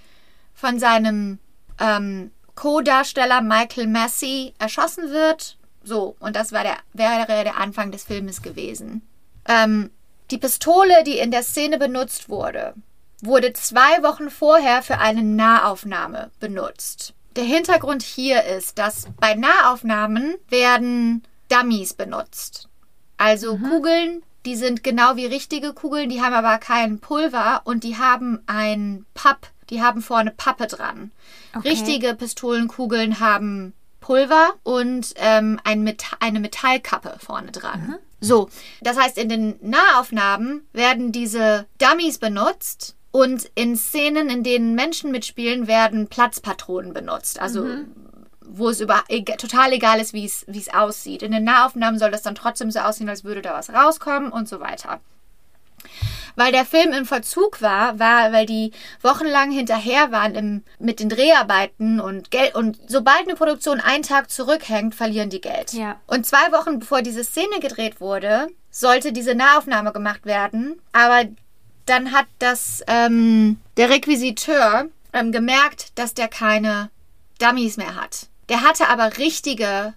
von 0.54 0.78
seinem 0.78 1.40
ähm, 1.80 2.30
Co-Darsteller 2.54 3.42
Michael 3.42 3.88
Massey 3.88 4.54
erschossen 4.60 5.10
wird. 5.10 5.58
So, 5.84 6.16
und 6.20 6.36
das 6.36 6.52
war 6.52 6.62
der, 6.62 6.78
wäre 6.94 7.26
der 7.44 7.58
Anfang 7.58 7.92
des 7.92 8.04
Filmes 8.04 8.44
gewesen. 8.44 9.02
Ähm, 9.48 9.90
die 10.30 10.38
Pistole, 10.38 11.04
die 11.06 11.18
in 11.18 11.32
der 11.32 11.42
Szene 11.42 11.80
benutzt 11.80 12.30
wurde, 12.30 12.76
wurde 13.24 13.52
zwei 13.54 14.04
Wochen 14.04 14.30
vorher 14.30 14.84
für 14.84 15.00
eine 15.00 15.24
Nahaufnahme 15.24 16.30
benutzt. 16.40 17.16
Der 17.36 17.46
Hintergrund 17.46 18.04
hier 18.04 18.44
ist, 18.44 18.78
dass 18.78 19.08
bei 19.20 19.34
Nahaufnahmen 19.34 20.36
werden, 20.50 21.24
Dummies 21.56 21.94
benutzt. 21.94 22.70
Also 23.18 23.58
Kugeln, 23.58 24.24
die 24.46 24.56
sind 24.56 24.84
genau 24.84 25.16
wie 25.16 25.26
richtige 25.26 25.74
Kugeln, 25.74 26.10
die 26.10 26.22
haben 26.22 26.34
aber 26.34 26.58
kein 26.58 27.00
Pulver 27.00 27.62
und 27.64 27.84
die 27.84 27.98
haben 27.98 28.42
ein 28.46 29.06
Papp, 29.14 29.48
die 29.70 29.82
haben 29.82 30.02
vorne 30.02 30.32
Pappe 30.32 30.68
dran. 30.68 31.12
Okay. 31.56 31.70
Richtige 31.70 32.14
Pistolenkugeln 32.14 33.20
haben 33.20 33.74
Pulver 34.02 34.54
und 34.64 35.14
ähm, 35.16 35.60
ein 35.64 35.82
Meta 35.82 36.18
eine 36.20 36.40
Metallkappe 36.40 37.18
vorne 37.20 37.52
dran. 37.52 37.96
So, 38.20 38.50
das 38.82 38.98
heißt, 38.98 39.18
in 39.18 39.30
den 39.30 39.56
Nahaufnahmen 39.62 40.68
werden 40.74 41.12
diese 41.12 41.66
Dummies 41.80 42.18
benutzt 42.18 42.96
und 43.12 43.50
in 43.56 43.78
Szenen, 43.78 44.30
in 44.30 44.44
denen 44.44 44.76
Menschen 44.76 45.12
mitspielen, 45.12 45.68
werden 45.68 46.08
Platzpatronen 46.08 46.94
benutzt. 46.94 47.40
Also 47.40 47.66
wo 48.48 48.70
es 48.70 48.80
über, 48.82 49.04
eg- 49.10 49.38
total 49.38 49.74
egal 49.74 50.00
ist, 50.00 50.14
wie 50.14 50.26
es 50.26 50.46
wie 50.48 50.60
es 50.60 50.74
aussieht. 50.74 51.24
In 51.24 51.32
den 51.32 51.44
Nahaufnahmen 51.44 52.00
soll 52.00 52.12
das 52.12 52.22
dann 52.22 52.36
trotzdem 52.36 52.72
so 52.72 52.80
aussehen, 52.80 53.10
als 53.10 53.24
würde 53.24 53.42
da 53.42 53.54
was 53.54 53.70
rauskommen 53.72 54.32
und 54.32 54.48
so 54.48 54.60
weiter. 54.60 55.00
Weil 56.36 56.52
der 56.52 56.66
Film 56.66 56.92
im 56.92 57.06
Verzug 57.06 57.62
war, 57.62 57.98
war, 58.00 58.34
weil 58.34 58.46
die 58.46 58.72
wochenlang 59.02 59.52
hinterher 59.52 60.12
waren 60.12 60.36
im, 60.36 60.64
mit 60.80 61.00
den 61.00 61.08
Dreharbeiten 61.10 62.02
und 62.02 62.30
Geld. 62.32 62.56
Und 62.56 62.78
sobald 62.88 63.22
eine 63.22 63.36
Produktion 63.36 63.80
einen 63.80 64.04
Tag 64.04 64.30
zurückhängt, 64.30 64.96
verlieren 64.96 65.30
die 65.30 65.40
Geld. 65.40 65.72
Ja. 65.74 66.00
Und 66.08 66.26
zwei 66.26 66.52
Wochen 66.52 66.80
bevor 66.80 67.02
diese 67.02 67.24
Szene 67.24 67.60
gedreht 67.62 68.02
wurde, 68.02 68.48
sollte 68.70 69.14
diese 69.14 69.34
Nahaufnahme 69.36 69.94
gemacht 69.94 70.26
werden. 70.26 70.82
Aber 70.92 71.24
dann 71.86 72.12
hat 72.12 72.26
das 72.40 72.84
ähm, 72.88 73.60
der 73.78 73.90
Requisiteur 73.90 74.88
ähm, 75.14 75.32
gemerkt, 75.32 75.98
dass 75.98 76.14
der 76.16 76.28
keine 76.28 76.90
Dummies 77.40 77.78
mehr 77.78 77.96
hat. 77.96 78.28
Der 78.50 78.62
hatte 78.62 78.88
aber 78.90 79.18
richtige 79.18 79.94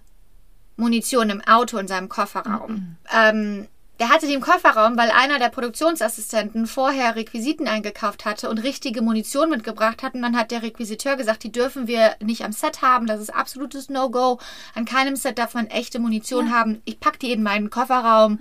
Munition 0.75 1.29
im 1.29 1.41
Auto 1.41 1.77
in 1.77 1.87
seinem 1.87 2.09
Kofferraum. 2.09 2.97
Ähm, 3.13 3.67
der 3.99 4.09
hatte 4.09 4.27
die 4.27 4.33
im 4.33 4.41
Kofferraum, 4.41 4.97
weil 4.97 5.11
einer 5.11 5.39
der 5.39 5.49
Produktionsassistenten 5.49 6.67
vorher 6.67 7.17
Requisiten 7.17 7.67
eingekauft 7.67 8.23
hatte 8.23 8.49
und 8.49 8.59
richtige 8.59 9.01
Munition 9.01 9.49
mitgebracht 9.49 10.03
hat. 10.03 10.13
Und 10.13 10.21
dann 10.21 10.37
hat 10.37 10.51
der 10.51 10.63
Requisiteur 10.63 11.17
gesagt, 11.17 11.43
die 11.43 11.51
dürfen 11.51 11.87
wir 11.87 12.15
nicht 12.21 12.45
am 12.45 12.53
Set 12.53 12.81
haben. 12.81 13.07
Das 13.07 13.19
ist 13.19 13.29
absolutes 13.29 13.89
No-Go. 13.89 14.39
An 14.73 14.85
keinem 14.85 15.17
Set 15.17 15.37
darf 15.37 15.53
man 15.53 15.67
echte 15.67 15.99
Munition 15.99 16.53
haben. 16.53 16.81
Ich 16.85 17.01
pack 17.01 17.19
die 17.19 17.33
in 17.33 17.43
meinen 17.43 17.69
Kofferraum. 17.69 18.39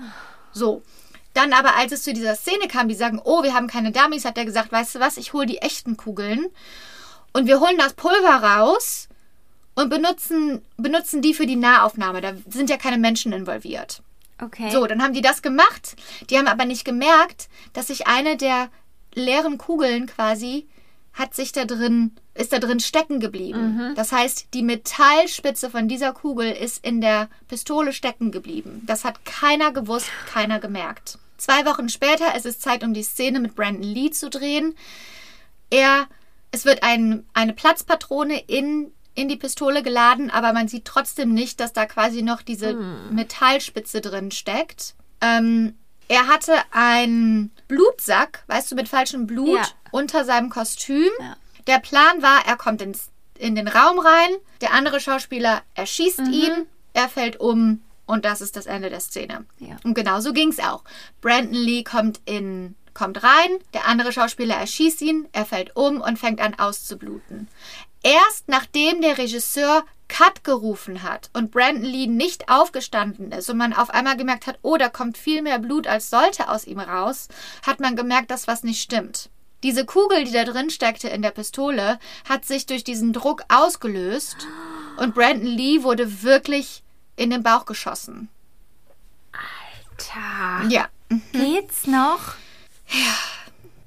So. 0.53 0.83
Dann 1.35 1.53
aber, 1.53 1.77
als 1.77 1.93
es 1.93 2.05
zu 2.05 2.13
dieser 2.13 2.37
Szene 2.37 2.69
kam, 2.69 2.89
die 2.89 2.95
sagen, 2.95 3.21
oh, 3.23 3.43
wir 3.43 3.53
haben 3.53 3.67
keine 3.67 3.91
Dummies, 3.93 4.25
hat 4.25 4.39
er 4.39 4.45
gesagt, 4.45 4.73
weißt 4.73 4.95
du 4.95 5.01
was, 5.01 5.17
ich 5.17 5.33
hole 5.33 5.47
die 5.47 5.59
echten 5.59 5.97
Kugeln 5.97 6.47
und 7.33 7.47
wir 7.47 7.61
holen 7.61 7.79
das 7.79 7.93
Pulver 7.93 8.43
raus 8.43 9.08
und 9.79 9.91
benutzen, 9.91 10.61
benutzen 10.76 11.22
die 11.22 11.35
für 11.35 11.47
die 11.47 11.55
Nahaufnahme. 11.55 12.20
Da 12.20 12.33
sind 12.49 12.68
ja 12.68 12.76
keine 12.76 12.99
Menschen 12.99 13.33
involviert. 13.33 14.03
Okay. 14.43 14.70
So, 14.72 14.87
dann 14.87 15.01
haben 15.03 15.14
die 15.14 15.20
das 15.20 15.41
gemacht. 15.41 15.95
Die 16.29 16.37
haben 16.37 16.49
aber 16.49 16.64
nicht 16.64 16.85
gemerkt, 16.85 17.49
dass 17.74 17.87
sich 17.87 18.09
eine 18.09 18.37
der 18.37 18.70
leeren 19.14 19.57
Kugeln 19.57 20.07
quasi 20.07 20.66
hat 21.12 21.35
sich 21.35 21.53
da 21.53 21.64
drin, 21.64 22.12
ist 22.35 22.53
da 22.53 22.59
drin 22.59 22.81
stecken 22.81 23.20
geblieben. 23.20 23.93
Das 23.95 24.11
heißt, 24.11 24.49
die 24.53 24.62
Metallspitze 24.62 25.70
von 25.70 25.87
dieser 25.87 26.12
Kugel 26.12 26.51
ist 26.51 26.85
in 26.85 27.01
der 27.01 27.29
Pistole 27.49 27.93
stecken 27.93 28.33
geblieben. 28.33 28.83
Das 28.87 29.05
hat 29.05 29.24
keiner 29.24 29.72
gewusst, 29.72 30.11
keiner 30.33 30.59
gemerkt. 30.59 31.18
Zwei 31.37 31.64
Wochen 31.66 31.89
später 31.89 32.35
ist 32.37 32.47
es 32.47 32.59
Zeit, 32.59 32.83
um 32.83 32.95
die 32.95 33.03
Szene 33.05 33.39
mit 33.39 33.55
Brandon 33.55 33.83
Lee 33.83 34.11
zu 34.11 34.29
drehen. 34.29 34.74
Er, 35.70 36.09
es 36.51 36.64
wird 36.64 36.83
ein, 36.83 37.24
eine 37.33 37.53
Platzpatrone 37.53 38.39
in, 38.47 38.93
in 39.19 39.29
die 39.29 39.37
Pistole 39.37 39.83
geladen, 39.83 40.31
aber 40.31 40.53
man 40.53 40.69
sieht 40.69 40.85
trotzdem 40.85 41.35
nicht, 41.35 41.59
dass 41.59 41.73
da 41.73 41.87
quasi 41.87 42.23
noch 42.23 42.41
diese 42.43 42.75
Metallspitze 43.11 44.01
drin 44.01 44.31
steckt. 44.31 44.95
Ähm, 45.21 45.75
er 46.07 46.29
hatte 46.29 46.53
einen 46.71 47.51
Blutsack, 47.66 48.45
weißt 48.47 48.71
du, 48.71 48.77
mit 48.77 48.89
falschem 48.89 49.27
Blut 49.27 49.57
Ja. 49.59 49.66
unter 49.91 50.25
seinem 50.25 50.51
Kostüm. 50.51 51.11
Ja. 51.21 51.37
Der 51.66 51.81
Plan 51.81 52.23
war, 52.23 52.47
er 52.47 52.57
kommt 52.57 52.81
ins, 52.81 53.09
in 53.37 53.57
den 53.57 53.66
Raum 53.66 53.99
rein, 53.99 54.31
der 54.61 54.73
andere 54.73 55.01
Schauspieler 55.01 55.62
erschießt 55.75 56.21
ihn, 56.21 56.66
er 56.93 57.09
fällt 57.09 57.41
um 57.41 57.83
und 58.07 58.25
das 58.25 58.41
ist 58.41 58.55
das 58.55 58.66
Ende 58.66 58.89
der 58.89 59.01
Szene. 59.01 59.45
Ja. 59.59 59.77
Und 59.85 59.95
genau 59.95 60.21
so 60.21 60.33
ging 60.33 60.51
es 60.51 60.61
auch. 60.61 60.85
Brandon 61.21 61.55
Lee 61.55 61.83
kommt 61.83 62.21
in 62.25 62.77
kommt 62.95 63.23
rein, 63.23 63.51
der 63.75 63.87
andere 63.87 64.12
Schauspieler 64.12 64.57
erschießt 64.57 65.03
ihn, 65.03 65.29
er 65.33 65.45
fällt 65.45 65.77
um 65.77 66.01
und 66.01 66.19
fängt 66.19 66.41
an 66.41 66.59
auszubluten. 66.59 67.47
Erst 68.09 68.49
nachdem 68.49 69.03
der 69.03 69.19
Regisseur 69.19 69.85
Cut 70.09 70.43
gerufen 70.43 71.03
hat 71.03 71.29
und 71.35 71.51
Brandon 71.51 71.85
Lee 71.85 72.07
nicht 72.07 72.49
aufgestanden 72.49 73.33
ist 73.33 73.51
und 73.51 73.59
man 73.59 73.75
auf 73.75 73.91
einmal 73.91 74.17
gemerkt 74.17 74.47
hat, 74.47 74.59
oh, 74.63 74.79
da 74.79 74.89
kommt 74.89 75.19
viel 75.19 75.43
mehr 75.43 75.59
Blut 75.59 75.87
als 75.87 76.09
sollte 76.09 76.49
aus 76.49 76.67
ihm 76.67 76.81
raus, 76.81 77.29
hat 77.67 77.81
man 77.81 77.97
gemerkt, 77.97 78.31
dass 78.31 78.49
was 78.49 78.63
nicht 78.63 78.81
stimmt. 78.81 79.29
Diese 79.63 79.85
Kugel, 79.85 80.25
die 80.25 80.33
da 80.33 80.45
drin 80.45 80.71
steckte 80.71 81.09
in 81.11 81.21
der 81.21 81.33
Pistole, 81.33 81.99
hat 82.27 82.47
sich 82.47 82.65
durch 82.65 82.83
diesen 82.83 83.13
Druck 83.13 83.43
ausgelöst 83.49 84.47
und 84.97 85.15
Brandon 85.15 85.47
Lee 85.47 85.83
wurde 85.83 86.23
wirklich 86.23 86.83
in 87.17 87.29
den 87.29 87.43
Bauch 87.43 87.67
geschossen. 87.67 88.31
Alter. 89.33 90.67
Ja. 90.71 90.89
Geht's 91.33 91.87
noch? 91.87 92.37
Ja. 92.89 93.15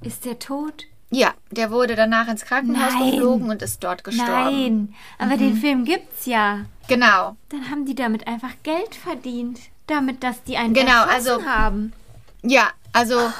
Ist 0.04 0.26
der 0.26 0.38
tot? 0.38 0.86
Ja, 1.14 1.34
der 1.52 1.72
wurde 1.72 1.96
danach 1.96 2.30
ins 2.30 2.46
Krankenhaus 2.46 2.94
Nein. 2.94 3.12
geflogen 3.12 3.50
und 3.50 3.62
ist 3.62 3.84
dort 3.84 4.04
gestorben. 4.04 4.32
Nein. 4.34 4.96
Aber 5.20 5.36
den 5.38 5.58
Film 5.58 5.84
gibt's 5.84 6.26
ja. 6.26 6.62
Genau. 6.88 7.36
Dann 7.50 7.70
haben 7.70 7.86
die 7.86 7.96
damit 7.96 8.28
einfach 8.28 8.52
Geld 8.64 8.96
verdient. 8.96 9.60
Damit, 9.88 10.24
dass 10.24 10.42
die 10.44 10.56
einen 10.58 10.74
Genau, 10.74 11.04
also- 11.04 11.44
haben. 11.44 11.92
Ja, 12.44 12.70
also 12.94 13.32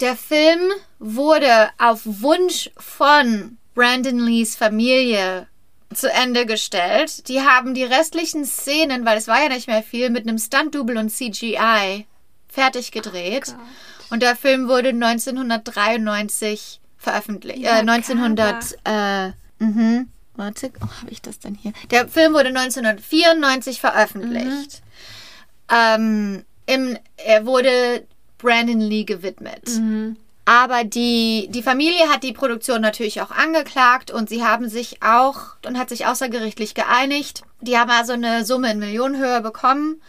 der 0.00 0.16
Film 0.16 0.60
wurde 1.00 1.70
auf 1.78 2.02
Wunsch 2.04 2.70
von 2.76 3.58
Brandon 3.74 4.18
Lees 4.20 4.54
Familie 4.54 5.48
zu 5.92 6.10
Ende 6.10 6.46
gestellt. 6.46 7.28
Die 7.28 7.40
haben 7.42 7.74
die 7.74 7.84
restlichen 7.84 8.44
Szenen, 8.44 9.04
weil 9.04 9.18
es 9.18 9.26
war 9.28 9.42
ja 9.42 9.48
nicht 9.48 9.66
mehr 9.66 9.82
viel, 9.82 10.10
mit 10.10 10.26
einem 10.28 10.38
Stunt-Double 10.38 10.96
und 10.96 11.10
CGI 11.10 12.06
fertig 12.48 12.92
gedreht. 12.92 13.54
und 14.10 14.22
der 14.22 14.36
Film 14.36 14.68
wurde 14.68 14.90
1993 14.90 16.80
veröffentlicht. 17.04 17.58
Ja, 17.58 17.76
Äh, 17.76 17.80
1900. 17.80 18.76
Äh, 18.84 19.28
mhm. 19.58 20.08
Warte, 20.36 20.72
oh, 20.80 20.88
habe 21.00 21.10
ich 21.10 21.22
das 21.22 21.38
denn 21.38 21.54
hier? 21.54 21.72
Der 21.90 22.08
Film 22.08 22.32
wurde 22.34 22.48
1994 22.48 23.80
veröffentlicht. 23.80 24.82
Ähm, 25.70 26.44
im, 26.66 26.98
er 27.16 27.46
wurde 27.46 28.04
Brandon 28.38 28.80
Lee 28.80 29.04
gewidmet. 29.04 29.80
Aber 30.46 30.84
die, 30.84 31.48
die 31.50 31.62
Familie 31.62 32.08
hat 32.10 32.22
die 32.22 32.32
Produktion 32.32 32.82
natürlich 32.82 33.22
auch 33.22 33.30
angeklagt 33.30 34.10
und 34.10 34.28
sie 34.28 34.44
haben 34.44 34.68
sich 34.68 35.02
auch 35.02 35.56
und 35.64 35.78
hat 35.78 35.88
sich 35.88 36.04
außergerichtlich 36.06 36.74
geeinigt. 36.74 37.44
Die 37.62 37.78
haben 37.78 37.90
also 37.90 38.12
eine 38.12 38.44
Summe 38.44 38.72
in 38.72 38.78
Millionenhöhe 38.78 39.40
bekommen. 39.40 40.02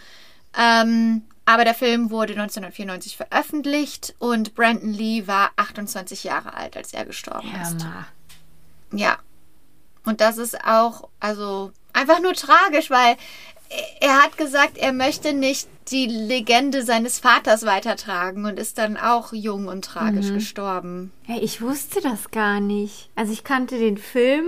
Ähm, 0.60 1.22
aber 1.46 1.64
der 1.64 1.76
Film 1.76 2.10
wurde 2.10 2.34
1994 2.34 3.18
veröffentlicht 3.18 4.16
und 4.20 4.56
Brandon 4.56 4.91
Lee 4.91 5.28
war 5.28 5.52
28 5.56 6.24
Jahre 6.24 6.54
alt, 6.56 6.76
als 6.76 6.93
er 6.93 7.06
gestorben 7.06 7.54
ist. 7.62 7.84
Hammer. 7.84 8.08
Ja. 8.91 9.18
Und 10.06 10.22
das 10.22 10.38
ist 10.38 10.64
auch, 10.66 11.10
also 11.20 11.72
einfach 11.93 12.20
nur 12.20 12.34
tragisch, 12.34 12.89
weil 12.89 13.16
er 14.00 14.24
hat 14.24 14.38
gesagt, 14.38 14.78
er 14.78 14.93
möchte 14.93 15.34
nicht 15.34 15.68
die 15.89 16.06
Legende 16.08 16.84
seines 16.84 17.20
Vaters 17.20 17.66
weitertragen 17.66 18.46
und 18.46 18.60
ist 18.60 18.78
dann 18.78 18.98
auch 18.98 19.34
jung 19.34 19.68
und 19.68 19.86
tragisch 19.86 20.32
gestorben. 20.32 21.12
Hey, 21.24 21.39
ich 21.39 21.62
wusste 21.62 22.02
das 22.02 22.32
gar 22.32 22.60
nicht. 22.60 23.10
Also 23.16 23.34
ich 23.34 23.43
kannte 23.43 23.78
den 23.78 23.98
Film, 23.98 24.46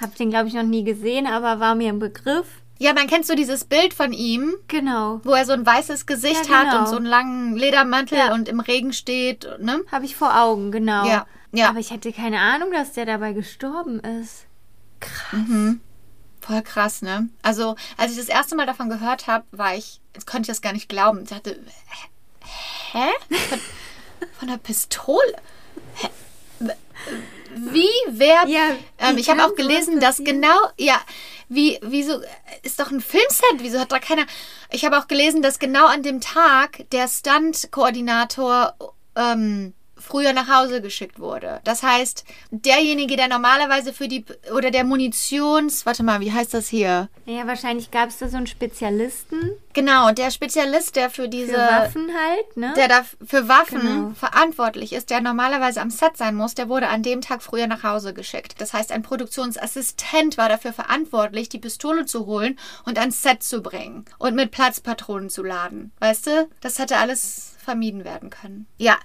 hab 0.00 0.14
den 0.16 0.30
glaube 0.30 0.48
ich 0.48 0.54
noch 0.54 0.64
nie 0.64 0.84
gesehen, 0.84 1.26
aber 1.26 1.60
war 1.60 1.74
mir 1.74 1.90
im 1.90 1.98
Begriff. 1.98 2.46
Ja, 2.84 2.92
man 2.92 3.06
kennt 3.06 3.24
so 3.24 3.34
dieses 3.34 3.64
Bild 3.64 3.94
von 3.94 4.12
ihm, 4.12 4.56
Genau. 4.68 5.22
wo 5.24 5.30
er 5.32 5.46
so 5.46 5.52
ein 5.54 5.64
weißes 5.64 6.04
Gesicht 6.04 6.50
Ja, 6.50 6.56
hat 6.58 6.64
genau. 6.68 6.80
und 6.80 6.86
so 6.88 6.96
einen 6.96 7.06
langen 7.06 7.56
Ledermantel 7.56 8.18
Ja. 8.18 8.34
und 8.34 8.46
im 8.46 8.60
Regen 8.60 8.92
steht, 8.92 9.48
ne? 9.58 9.80
Habe 9.90 10.04
ich 10.04 10.16
vor 10.16 10.38
Augen, 10.38 10.70
genau. 10.70 11.06
Ja, 11.06 11.26
ja. 11.52 11.70
Aber 11.70 11.78
ich 11.78 11.90
hatte 11.92 12.12
keine 12.12 12.40
Ahnung, 12.40 12.70
dass 12.72 12.92
der 12.92 13.06
dabei 13.06 13.32
gestorben 13.32 14.00
ist. 14.00 14.44
Krass. 15.00 15.40
Voll 16.42 16.60
krass, 16.60 17.00
ne? 17.00 17.30
Also, 17.40 17.74
als 17.96 18.12
ich 18.12 18.18
das 18.18 18.28
erste 18.28 18.54
Mal 18.54 18.66
davon 18.66 18.90
gehört 18.90 19.28
habe, 19.28 19.46
war 19.50 19.74
ich, 19.74 20.02
jetzt 20.14 20.26
konnte 20.26 20.42
ich 20.42 20.48
das 20.48 20.60
gar 20.60 20.74
nicht 20.74 20.90
glauben. 20.90 21.22
Ich 21.22 21.30
dachte, 21.30 21.58
hä? 22.92 23.08
Von, 23.48 23.58
von 24.40 24.48
der 24.48 24.58
Pistole? 24.58 25.36
Hä? 25.94 26.08
Wie, 27.56 27.88
wer? 28.08 28.46
Ja, 28.46 28.76
ähm, 28.98 29.18
ich 29.18 29.28
habe 29.30 29.44
auch 29.44 29.54
gelesen, 29.54 30.00
dass 30.00 30.18
genau, 30.18 30.56
ja, 30.78 31.00
wie, 31.48 31.78
wieso, 31.82 32.20
ist 32.62 32.80
doch 32.80 32.90
ein 32.90 33.00
Filmset, 33.00 33.58
wieso 33.58 33.78
hat 33.78 33.92
da 33.92 33.98
keiner, 33.98 34.26
ich 34.70 34.84
habe 34.84 34.98
auch 34.98 35.08
gelesen, 35.08 35.42
dass 35.42 35.58
genau 35.58 35.86
an 35.86 36.02
dem 36.02 36.20
Tag 36.20 36.90
der 36.90 37.08
Stunt-Koordinator 37.08 38.74
ähm, 39.16 39.74
früher 40.04 40.32
nach 40.32 40.48
Hause 40.48 40.80
geschickt 40.82 41.18
wurde. 41.18 41.60
Das 41.64 41.82
heißt, 41.82 42.24
derjenige, 42.50 43.16
der 43.16 43.28
normalerweise 43.28 43.92
für 43.92 44.08
die 44.08 44.24
oder 44.54 44.70
der 44.70 44.84
Munitions, 44.84 45.86
warte 45.86 46.02
mal, 46.02 46.20
wie 46.20 46.32
heißt 46.32 46.54
das 46.54 46.68
hier? 46.68 47.08
Ja, 47.26 47.46
wahrscheinlich 47.46 47.90
gab 47.90 48.08
es 48.10 48.18
da 48.18 48.28
so 48.28 48.36
einen 48.36 48.46
Spezialisten 48.46 49.52
Genau, 49.74 50.12
der 50.12 50.30
Spezialist, 50.30 50.94
der 50.94 51.10
für 51.10 51.28
diese 51.28 51.52
für 51.54 51.58
Waffen 51.58 52.08
halt, 52.14 52.56
ne? 52.56 52.72
der 52.76 52.86
da 52.86 53.04
für 53.26 53.48
Waffen 53.48 53.80
Genau. 53.80 54.10
verantwortlich 54.14 54.92
ist, 54.92 55.10
der 55.10 55.20
normalerweise 55.20 55.80
am 55.80 55.90
Set 55.90 56.16
sein 56.16 56.36
muss, 56.36 56.54
der 56.54 56.68
wurde 56.68 56.88
an 56.88 57.02
dem 57.02 57.20
Tag 57.20 57.42
früher 57.42 57.66
nach 57.66 57.82
Hause 57.82 58.14
geschickt. 58.14 58.54
Das 58.58 58.72
heißt, 58.72 58.92
ein 58.92 59.02
Produktionsassistent 59.02 60.38
war 60.38 60.48
dafür 60.48 60.72
verantwortlich, 60.72 61.48
die 61.48 61.58
Pistole 61.58 62.06
zu 62.06 62.26
holen 62.26 62.58
und 62.84 62.98
ans 62.98 63.22
Set 63.22 63.42
zu 63.42 63.62
bringen 63.62 64.04
und 64.18 64.36
mit 64.36 64.50
Platzpatronen 64.52 65.28
zu 65.30 65.42
laden. 65.42 65.92
Weißt 65.98 66.26
du? 66.28 66.48
Das 66.60 66.78
hätte 66.78 66.98
alles 66.98 67.53
vermieden 67.64 68.04
werden 68.04 68.30
können. 68.30 68.66
Ja, 68.78 68.98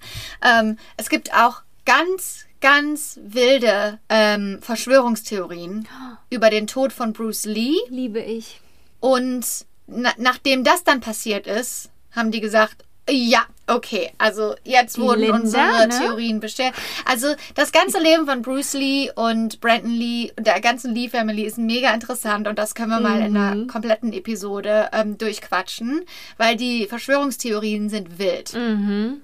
ähm, 0.44 0.78
es 0.98 1.10
gibt 1.10 1.34
auch 1.34 1.64
ganz, 1.86 2.46
ganz 2.62 3.20
wilde 3.24 4.00
ähm, 4.10 4.60
Verschwörungstheorien 4.62 5.88
über 6.30 6.50
den 6.50 6.68
Tod 6.68 6.94
von 6.94 7.14
Bruce 7.14 7.46
Lee. 7.46 7.78
Liebe 7.90 8.20
ich. 8.20 8.62
Und 9.00 9.46
na, 9.88 10.12
nachdem 10.18 10.64
das 10.64 10.84
dann 10.84 11.00
passiert 11.00 11.48
ist, 11.48 11.90
haben 12.12 12.32
die 12.32 12.42
gesagt, 12.42 12.86
ja, 13.10 13.44
okay, 13.68 14.12
also 14.18 14.56
jetzt 14.64 14.98
wurden 15.00 15.22
Linda, 15.22 15.36
unsere 15.38 15.88
ne? 15.88 16.00
Theorien 16.00 16.40
bestätigt. 16.40 16.76
Also 17.06 17.28
das 17.56 17.72
ganze 17.72 18.00
Leben 18.00 18.26
von 18.26 18.42
Bruce 18.42 18.74
Lee 18.74 19.12
und 19.16 19.60
Brandon 19.62 19.92
Lee 19.92 20.32
und 20.38 20.46
der 20.48 20.60
ganzen 20.62 20.94
Lee 20.96 21.10
Family 21.10 21.44
ist 21.44 21.58
mega 21.58 21.94
interessant 21.94 22.48
und 22.48 22.58
das 22.60 22.76
können 22.76 22.90
wir 22.92 23.00
mal 23.00 23.20
in 23.22 23.32
Mhm. 23.34 23.38
einer 23.38 23.68
kompletten 23.68 24.14
Episode 24.14 24.90
ähm, 24.94 25.18
durchquatschen, 25.18 26.04
weil 26.38 26.56
die 26.56 26.86
Verschwörungstheorien 26.88 27.90
sind 27.90 28.18
wild. 28.20 28.54
Mhm. 28.54 29.22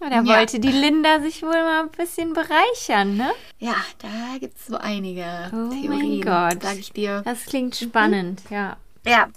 Ja, 0.00 0.10
da 0.10 0.16
Ja. 0.22 0.26
wollte 0.38 0.60
die 0.60 0.72
Linda 0.72 1.20
sich 1.20 1.42
wohl 1.42 1.52
mal 1.52 1.84
ein 1.84 1.88
bisschen 1.90 2.34
bereichern, 2.34 3.16
ne? 3.16 3.30
Ja, 3.58 3.76
da 4.02 4.38
gibt 4.38 4.58
es 4.58 4.66
so 4.66 4.76
einige 4.76 5.24
Oh 5.52 5.56
mein 5.56 5.80
Theorien, 5.82 6.20
Gott. 6.20 6.62
sag 6.62 6.76
ich 6.78 6.92
dir. 6.92 7.22
Das 7.24 7.46
klingt 7.46 7.76
spannend, 7.76 8.42
ja. 8.50 8.76
Ja. 9.06 9.28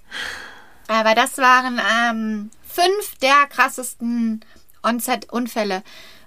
Aber 0.89 1.13
das 1.15 1.37
waren 1.37 1.79
ähm, 2.09 2.49
fünf 2.79 3.15
der 3.21 3.47
krassesten 3.49 4.41
On-Set-Unfälle. 4.83 5.83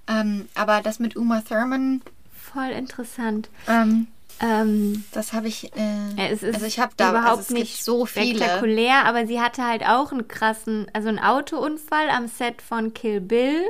Ähm, 0.08 0.48
aber 0.54 0.82
das 0.82 0.98
mit 0.98 1.16
Uma 1.16 1.40
Thurman, 1.42 2.02
Voll 2.34 2.70
interessant. 2.70 3.48
ähm, 3.68 4.08
Ähm, 4.40 5.04
das 5.12 5.32
habe 5.32 5.46
ich. 5.48 5.72
Äh, 5.76 6.28
es 6.32 6.42
ist 6.42 6.54
also 6.54 6.66
ich 6.66 6.80
habe 6.80 6.92
da 6.96 7.10
überhaupt 7.10 7.38
also 7.38 7.54
nicht 7.54 7.84
so 7.84 8.06
viele. 8.06 8.36
spektakulär, 8.38 9.04
aber 9.04 9.26
sie 9.26 9.40
hatte 9.40 9.64
halt 9.64 9.86
auch 9.86 10.10
einen 10.10 10.26
krassen, 10.26 10.86
also 10.92 11.08
einen 11.08 11.18
Autounfall 11.20 12.10
am 12.10 12.26
Set 12.28 12.60
von 12.60 12.92
Kill 12.92 13.20
Bill. 13.20 13.62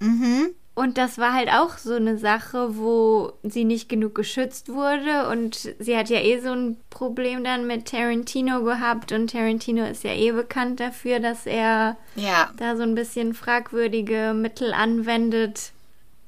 Mhm. 0.00 0.54
Und 0.74 0.96
das 0.96 1.18
war 1.18 1.34
halt 1.34 1.50
auch 1.52 1.76
so 1.76 1.94
eine 1.94 2.16
Sache, 2.16 2.78
wo 2.78 3.32
sie 3.42 3.64
nicht 3.64 3.88
genug 3.88 4.14
geschützt 4.14 4.68
wurde. 4.70 5.28
Und 5.28 5.74
sie 5.78 5.96
hat 5.96 6.08
ja 6.08 6.20
eh 6.20 6.40
so 6.40 6.52
ein 6.52 6.76
Problem 6.88 7.44
dann 7.44 7.66
mit 7.66 7.86
Tarantino 7.88 8.62
gehabt. 8.62 9.12
Und 9.12 9.30
Tarantino 9.32 9.84
ist 9.84 10.04
ja 10.04 10.12
eh 10.12 10.32
bekannt 10.32 10.80
dafür, 10.80 11.18
dass 11.20 11.44
er 11.44 11.96
Ja. 12.14 12.50
da 12.56 12.76
so 12.76 12.82
ein 12.82 12.94
bisschen 12.94 13.34
fragwürdige 13.34 14.32
Mittel 14.34 14.72
anwendet. 14.72 15.72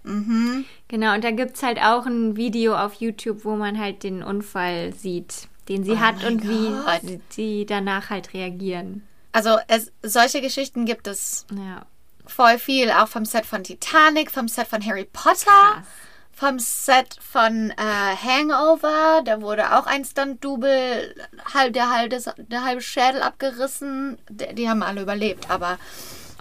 Mhm. 0.04 0.64
Genau, 0.88 1.14
und 1.14 1.22
da 1.24 1.30
gibt 1.30 1.56
es 1.56 1.62
halt 1.62 1.78
auch 1.80 2.04
ein 2.06 2.36
Video 2.36 2.76
auf 2.76 2.94
YouTube, 2.94 3.44
wo 3.44 3.54
man 3.56 3.78
halt 3.78 4.02
den 4.02 4.22
Unfall 4.22 4.92
sieht, 4.92 5.46
den 5.68 5.84
sie 5.84 5.92
Oh 5.92 6.00
hat 6.00 6.24
und 6.24 6.42
wie 6.46 6.68
Gott. 6.68 7.20
sie 7.30 7.64
danach 7.64 8.10
halt 8.10 8.34
reagieren. 8.34 9.02
Also 9.30 9.56
es, 9.68 9.92
solche 10.02 10.40
Geschichten 10.42 10.84
gibt 10.84 11.06
es 11.06 11.46
Ja. 11.52 11.86
Voll 12.32 12.58
viel, 12.58 12.90
auch 12.90 13.08
vom 13.08 13.24
Set 13.24 13.46
von 13.46 13.62
Titanic, 13.62 14.30
vom 14.30 14.48
Set 14.48 14.66
von 14.66 14.84
Harry 14.84 15.08
Potter. 15.12 15.44
Krass. 15.44 15.86
Vom 16.34 16.58
Set 16.58 17.18
von 17.20 17.70
äh, 17.70 17.76
Hangover, 17.76 19.22
da 19.24 19.40
wurde 19.42 19.76
auch 19.76 19.86
ein 19.86 20.04
Stunt-Double, 20.04 21.14
halb, 21.54 21.72
der, 21.74 21.90
halbe, 21.90 22.20
der 22.38 22.64
halbe 22.64 22.80
Schädel 22.80 23.22
abgerissen. 23.22 24.18
Die, 24.28 24.52
die 24.54 24.68
haben 24.68 24.82
alle 24.82 25.02
überlebt, 25.02 25.50
aber 25.50 25.78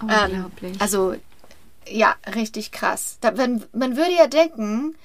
ähm, 0.01 0.31
Unglaublich. 0.31 0.81
also 0.81 1.15
ja, 1.87 2.15
richtig 2.33 2.71
krass. 2.71 3.17
Da, 3.21 3.37
wenn, 3.37 3.63
man 3.73 3.97
würde 3.97 4.13
ja 4.13 4.27
denken, 4.27 4.95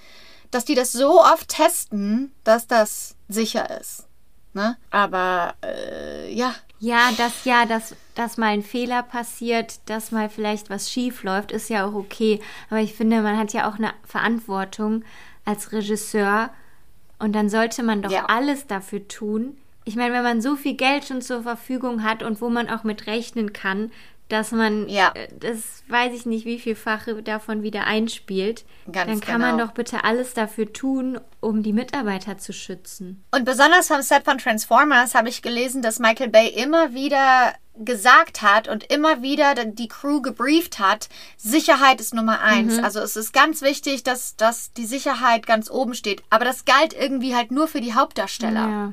dass 0.51 0.65
die 0.65 0.75
das 0.75 0.93
so 0.93 1.21
oft 1.21 1.49
testen, 1.49 2.33
dass 2.45 2.67
das 2.67 3.17
sicher 3.29 3.79
ist. 3.81 4.07
Ne? 4.55 4.77
Aber 4.91 5.55
äh, 5.63 6.33
ja, 6.33 6.55
Ja, 6.79 7.11
dass 7.17 7.45
ja, 7.45 7.65
dass, 7.65 7.97
dass 8.15 8.37
mal 8.37 8.49
ein 8.49 8.63
Fehler 8.63 9.03
passiert, 9.03 9.79
dass 9.87 10.11
mal 10.13 10.29
vielleicht 10.29 10.69
was 10.69 10.91
schief 10.91 11.23
läuft, 11.23 11.53
ist 11.53 11.71
ja 11.71 11.87
auch 11.87 11.95
okay. 11.95 12.41
Aber 12.69 12.81
ich 12.81 12.95
finde, 12.95 13.23
man 13.23 13.39
hat 13.39 13.53
ja 13.53 13.69
auch 13.69 13.77
eine 13.79 13.93
Verantwortung 14.05 15.03
als 15.45 15.73
Regisseur 15.73 16.51
und 17.19 17.33
dann 17.33 17.49
sollte 17.49 17.83
man 17.83 18.03
doch 18.03 18.11
Ja. 18.11 18.27
alles 18.27 18.67
dafür 18.67 19.09
tun. 19.09 19.57
Ich 19.85 19.97
meine, 19.97 20.13
wenn 20.13 20.23
man 20.23 20.43
so 20.43 20.57
viel 20.57 20.75
Geld 20.75 21.05
schon 21.05 21.23
zur 21.23 21.43
Verfügung 21.45 22.03
hat 22.03 22.23
und 22.23 22.41
wo 22.41 22.51
man 22.51 22.69
auch 22.69 22.85
mit 22.85 23.07
rechnen 23.07 23.53
kann, 23.53 23.91
dass 24.29 24.53
man 24.53 24.89
Ja. 24.89 25.13
äh, 25.15 25.29
das 25.39 25.83
weiß 25.89 26.13
ich 26.15 26.27
nicht, 26.27 26.45
wie 26.45 26.59
vielfache 26.59 27.23
davon 27.23 27.63
wieder 27.63 27.85
einspielt, 27.85 28.65
Ganz 28.91 29.11
dann 29.11 29.21
kann 29.21 29.41
man 29.41 29.57
genau. 29.57 29.67
doch 29.67 29.75
bitte 29.75 30.05
alles 30.05 30.35
dafür 30.35 30.73
tun, 30.73 31.21
um 31.41 31.63
die 31.63 31.73
Mitarbeiter 31.73 32.39
zu 32.39 32.53
schützen. 32.53 33.25
Und 33.31 33.45
besonders 33.45 33.89
vom 33.89 34.03
Set 34.03 34.25
von 34.25 34.39
Transformers 34.39 35.15
habe 35.15 35.29
ich 35.29 35.43
gelesen, 35.43 35.83
dass 35.83 35.99
Michael 35.99 36.29
Bay 36.29 36.49
immer 36.49 36.93
wieder 36.95 37.55
gesagt 37.79 38.41
hat 38.43 38.69
und 38.69 38.91
immer 38.91 39.21
wieder 39.23 39.55
die 39.55 39.89
Crew 39.89 40.23
gebrieft 40.23 40.79
hat, 40.79 41.09
Sicherheit 41.37 42.01
ist 42.01 42.15
Nummer 42.15 42.41
eins. 42.41 42.79
Also 42.83 43.01
es 43.01 43.17
ist 43.17 43.33
ganz 43.35 43.61
wichtig, 43.61 44.03
dass, 44.03 44.35
dass 44.37 44.73
die 44.73 44.87
Sicherheit 44.87 45.47
ganz 45.47 45.71
oben 45.71 45.95
steht. 45.95 46.23
Aber 46.31 46.47
das 46.47 46.65
galt 46.65 46.95
irgendwie 46.95 47.35
halt 47.37 47.51
nur 47.51 47.69
für 47.69 47.83
die 47.83 47.93
Hauptdarsteller. 47.95 48.69
Ja. 48.69 48.93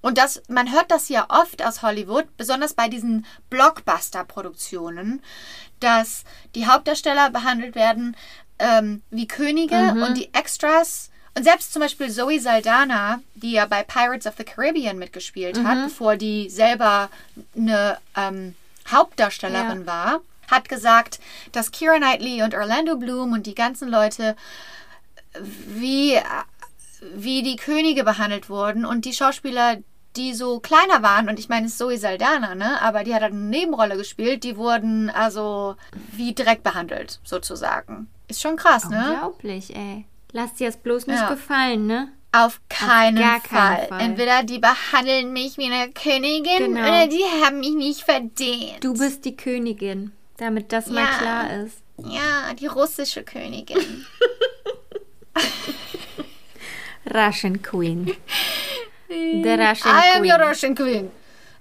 Und 0.00 0.16
das, 0.16 0.42
man 0.48 0.70
hört 0.72 0.90
das 0.90 1.08
ja 1.08 1.26
oft 1.28 1.64
aus 1.64 1.82
Hollywood, 1.82 2.24
besonders 2.36 2.74
bei 2.74 2.88
diesen 2.88 3.26
Blockbuster-Produktionen, 3.50 5.22
dass 5.80 6.24
die 6.54 6.66
Hauptdarsteller 6.66 7.30
behandelt 7.30 7.74
werden 7.74 8.16
ähm, 8.58 9.02
wie 9.10 9.28
Könige 9.28 9.76
und 10.06 10.14
die 10.16 10.32
Extras. 10.34 11.10
Und 11.36 11.44
selbst 11.44 11.72
zum 11.72 11.82
Beispiel 11.82 12.10
Zoe 12.10 12.40
Saldana, 12.40 13.20
die 13.34 13.52
ja 13.52 13.66
bei 13.66 13.82
Pirates 13.82 14.26
of 14.26 14.34
the 14.38 14.44
Caribbean 14.44 14.98
mitgespielt 14.98 15.56
hat, 15.64 15.84
bevor 15.84 16.16
die 16.16 16.48
selber 16.48 17.10
eine 17.56 17.98
ähm, 18.16 18.54
Hauptdarstellerin 18.90 19.80
Ja. 19.82 19.86
war, 19.86 20.20
hat 20.50 20.68
gesagt, 20.68 21.20
dass 21.52 21.70
Keira 21.70 21.98
Knightley 21.98 22.42
und 22.42 22.54
Orlando 22.54 22.96
Bloom 22.96 23.32
und 23.32 23.46
die 23.46 23.54
ganzen 23.54 23.88
Leute 23.88 24.34
wie 25.66 26.18
wie 27.14 27.42
die 27.42 27.56
Könige 27.56 28.04
behandelt 28.04 28.48
wurden 28.50 28.84
und 28.84 29.04
die 29.04 29.12
Schauspieler, 29.12 29.76
die 30.16 30.34
so 30.34 30.58
kleiner 30.60 31.02
waren, 31.02 31.28
und 31.28 31.38
ich 31.38 31.48
meine, 31.48 31.66
es 31.66 31.72
ist 31.72 31.78
Zoe 31.78 31.96
Saldana, 31.98 32.54
ne? 32.54 32.80
Aber 32.82 33.04
die 33.04 33.14
hat 33.14 33.22
halt 33.22 33.32
eine 33.32 33.42
Nebenrolle 33.42 33.96
gespielt, 33.96 34.42
die 34.44 34.56
wurden 34.56 35.10
also 35.10 35.76
wie 36.12 36.34
Dreck 36.34 36.62
behandelt, 36.62 37.20
sozusagen. 37.24 38.08
Ist 38.26 38.40
schon 38.42 38.56
krass, 38.56 38.88
ne? 38.88 39.10
Unglaublich, 39.12 39.74
ey. 39.76 40.06
Lass 40.32 40.54
dir 40.54 40.66
das 40.66 40.76
bloß 40.78 41.06
nicht 41.06 41.20
Ja. 41.20 41.28
gefallen, 41.30 41.86
ne? 41.86 42.08
Auf 42.32 42.60
keinen 42.68 43.16
gar 43.16 43.40
Fall. 43.40 43.86
Fall. 43.88 44.00
Entweder 44.00 44.42
die 44.42 44.58
behandeln 44.58 45.32
mich 45.32 45.56
wie 45.56 45.64
eine 45.72 45.90
Königin 45.92 46.74
Genau. 46.74 46.80
oder 46.80 47.06
die 47.06 47.22
haben 47.44 47.60
mich 47.60 47.74
nicht 47.74 48.02
verdient. 48.02 48.82
Du 48.82 48.92
bist 48.92 49.24
die 49.24 49.34
Königin, 49.36 50.12
damit 50.36 50.72
das 50.72 50.88
mal 50.88 51.00
Ja. 51.04 51.18
klar 51.18 51.50
ist. 51.64 51.78
Ja, 51.96 52.52
die 52.54 52.66
russische 52.66 53.22
Königin. 53.24 54.06
Russian 57.14 57.62
Queen. 57.62 58.16
The 59.08 59.56
Russian 59.58 59.90
I 59.90 60.12
am 60.14 60.20
Queen. 60.20 60.30
your 60.30 60.38
Russian 60.38 60.74
queen. 60.74 61.10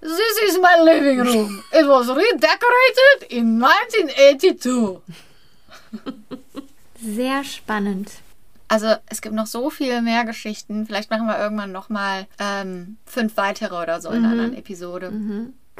This 0.01 0.37
is 0.43 0.59
my 0.59 0.77
living 0.81 1.19
room. 1.19 1.63
It 1.73 1.87
was 1.87 2.07
redecorated 2.09 3.31
in 3.31 3.59
1982. 3.59 5.01
Sehr 7.01 7.43
spannend. 7.43 8.11
Also 8.67 8.95
es 9.07 9.21
gibt 9.21 9.33
noch 9.33 9.47
so 9.47 9.69
viel 9.69 10.01
mehr 10.01 10.25
Geschichten. 10.25 10.85
Vielleicht 10.85 11.09
machen 11.09 11.25
wir 11.27 11.39
irgendwann 11.39 11.71
noch 11.71 11.89
mal 11.89 12.27
ähm, 12.37 12.97
fünf 13.05 13.37
weitere 13.37 13.75
oder 13.81 14.01
so 14.01 14.09
in 14.09 14.17
einer 14.25 14.31
anderen 14.31 14.57
Episode. 14.57 15.11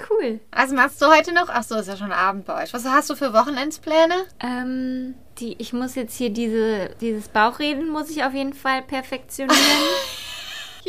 Cool. 0.10 0.40
Was 0.52 0.72
machst 0.72 1.02
du 1.02 1.08
heute 1.08 1.34
noch? 1.34 1.50
Ach 1.50 1.64
so, 1.64 1.76
ist 1.76 1.88
ja 1.88 1.98
schon 1.98 2.12
Abend 2.14 2.46
bei 2.46 2.64
euch. 2.64 2.74
Was 2.74 2.86
hast 2.86 3.10
du 3.10 3.16
für 3.16 3.34
Wochenendspläne? 3.34 4.16
Ähm, 4.40 5.16
die, 5.40 5.56
ich 5.60 5.74
muss 5.74 5.96
jetzt 5.96 6.16
hier 6.18 6.30
diese, 6.30 6.90
dieses 7.02 7.28
Bauchreden 7.30 7.90
muss 7.90 8.10
ich 8.10 8.24
auf 8.24 8.34
jeden 8.34 8.54
Fall 8.54 8.82
perfektionieren. 8.82 9.58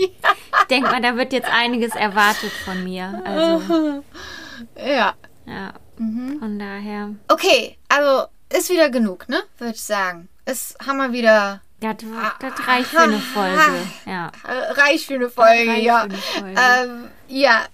Ich 0.01 0.67
denke 0.71 0.91
mal, 0.91 1.01
da 1.03 1.17
wird 1.17 1.33
jetzt 1.33 1.49
einiges 1.51 1.93
erwartet 1.97 2.53
von 2.65 2.85
mir. 2.85 3.21
Also, 3.25 4.05
Ja. 4.77 5.15
ja. 5.45 5.73
Von 5.97 6.57
daher. 6.57 7.15
Okay, 7.27 7.77
also 7.89 8.29
ist 8.57 8.71
wieder 8.71 8.91
genug, 8.91 9.29
ne? 9.29 9.43
Würde 9.59 9.75
ich 9.75 9.83
sagen. 9.83 10.29
Es 10.45 10.77
haben 10.87 10.99
wir 10.99 11.13
wieder 11.13 11.61
Das, 11.81 11.97
das 12.39 12.69
reicht 12.69 12.87
für 12.91 13.01
eine 13.01 13.19
Folge. 13.19 13.61
Ja. 14.07 14.31
reich 14.45 15.05
für 15.05 15.15
eine 15.15 15.31
Folge, 15.31 15.69
Reicht 15.71 15.83
ja. 15.85 15.99
für 15.99 16.05
eine 16.05 16.19
Folge. 16.19 16.61
Ähm, 16.61 17.09
ja. 17.27 17.65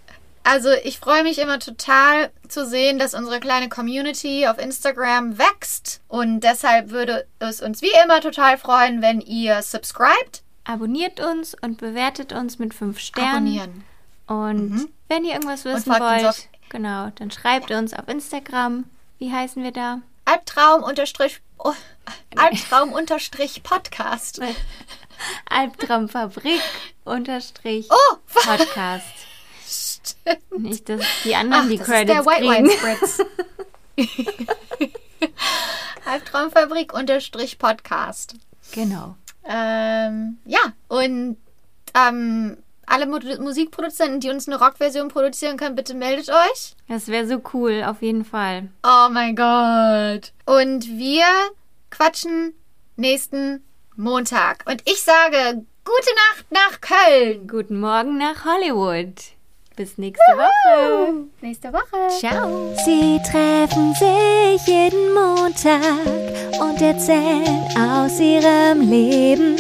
Also 0.45 0.71
ich 0.85 0.99
freue 0.99 1.23
mich 1.23 1.39
immer 1.39 1.59
total 1.59 2.31
zu 2.49 2.67
sehen, 2.67 2.99
dass 2.99 3.15
unsere 3.15 3.41
kleine 3.41 3.71
Community 3.71 4.47
auf 4.47 4.59
Instagram 4.59 5.39
wächst. 5.39 6.03
Und 6.07 6.41
deshalb 6.41 6.91
würde 6.91 7.27
es 7.39 7.63
uns 7.63 7.81
wie 7.81 7.93
immer 8.05 8.21
total 8.21 8.59
freuen, 8.59 9.01
wenn 9.01 9.23
ihr 9.23 9.63
subscribt. 9.63 10.43
Abonniert 10.65 11.19
uns 11.19 11.57
und 11.61 11.79
bewertet 11.79 12.33
uns 12.33 12.59
mit 12.59 12.75
fünf 12.75 13.01
Sternen. 13.01 13.31
Abonnieren. 13.31 13.85
Und 14.27 14.89
wenn 15.09 15.25
ihr 15.25 15.33
irgendwas 15.33 15.65
wissen 15.65 15.91
wollt, 15.91 16.49
genau, 16.69 17.11
dann 17.17 17.31
schreibt 17.31 17.71
uns 17.71 17.95
auf 17.95 18.09
Instagram. 18.09 18.85
Wie 19.19 19.33
heißen 19.33 19.63
wir 19.63 19.73
da? 19.73 20.01
Albtraum 20.27 20.83
unterstrich 20.83 21.41
oh, 21.59 21.73
Albtraum 22.37 22.93
unterstrich 22.93 23.63
Podcast. 23.63 24.41
Albtraumfabrik 25.49 26.61
unterstrich 27.05 27.89
Oh, 27.91 28.17
Podcast. 30.05 30.47
Nicht, 30.59 30.89
dass 30.89 31.01
die 31.25 31.35
anderen 31.35 31.65
Ach, 31.65 31.69
die 31.69 31.79
das 31.79 31.89
ist 31.89 31.93
Credits 31.93 32.13
der 32.13 32.27
White 32.27 32.43
Wine. 32.43 32.71
Spritz. 32.71 33.19
Albtraumfabrik 36.07 36.93
unterstrich 36.93 37.59
Podcast. 37.59 38.35
Genau. 38.73 39.17
Ähm, 39.47 40.39
ja, 40.45 40.61
und 40.89 41.37
ähm, 41.95 42.57
alle 42.87 43.07
Mu 43.07 43.19
Musikproduzenten, 43.41 44.21
die 44.21 44.31
uns 44.31 44.47
eine 44.47 44.59
Rockversion 44.59 45.09
produzieren 45.09 45.57
können, 45.57 45.75
bitte 45.77 45.95
meldet 45.95 46.29
euch. 46.29 46.75
Das 46.89 47.09
wäre 47.09 47.27
so 47.27 47.41
cool, 47.55 47.83
auf 47.87 48.03
jeden 48.03 48.25
Fall. 48.25 48.69
Oh 48.83 49.09
mein 49.11 49.37
Gott. 49.37 50.33
Und 50.45 50.87
wir 50.99 51.25
quatschen 51.91 52.55
nächsten 52.97 53.65
Montag. 53.97 54.65
Und 54.67 54.83
ich 54.87 55.03
sage 55.03 55.65
gute 55.85 56.15
Nacht 56.33 56.47
nach 56.51 56.81
Köln. 56.81 57.49
Guten 57.49 57.81
Morgen 57.81 58.19
nach 58.19 58.45
Hollywood. 58.45 59.15
Bis 59.77 59.99
nächste 59.99 60.23
Woche. 60.37 61.27
Nächste 61.41 61.73
Woche. 61.73 62.09
Ciao. 62.21 62.73
Sie 62.85 63.21
treffen 63.29 63.93
sich 63.95 64.67
jeden 64.69 65.13
Montag 65.13 65.81
und 66.61 66.81
erzählen 66.81 67.67
aus 67.77 68.21
ihrem 68.21 68.89
Leben. 68.89 69.57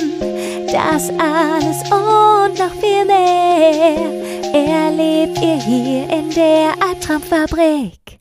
Das 0.70 1.08
alles 1.18 1.82
und 1.90 2.58
noch 2.58 2.74
viel 2.80 3.04
mehr 3.04 4.24
erlebt 4.54 5.38
ihr 5.42 5.56
hier 5.56 6.08
in 6.10 6.30
der 6.30 6.74
Albtraumfabrik. 6.80 8.20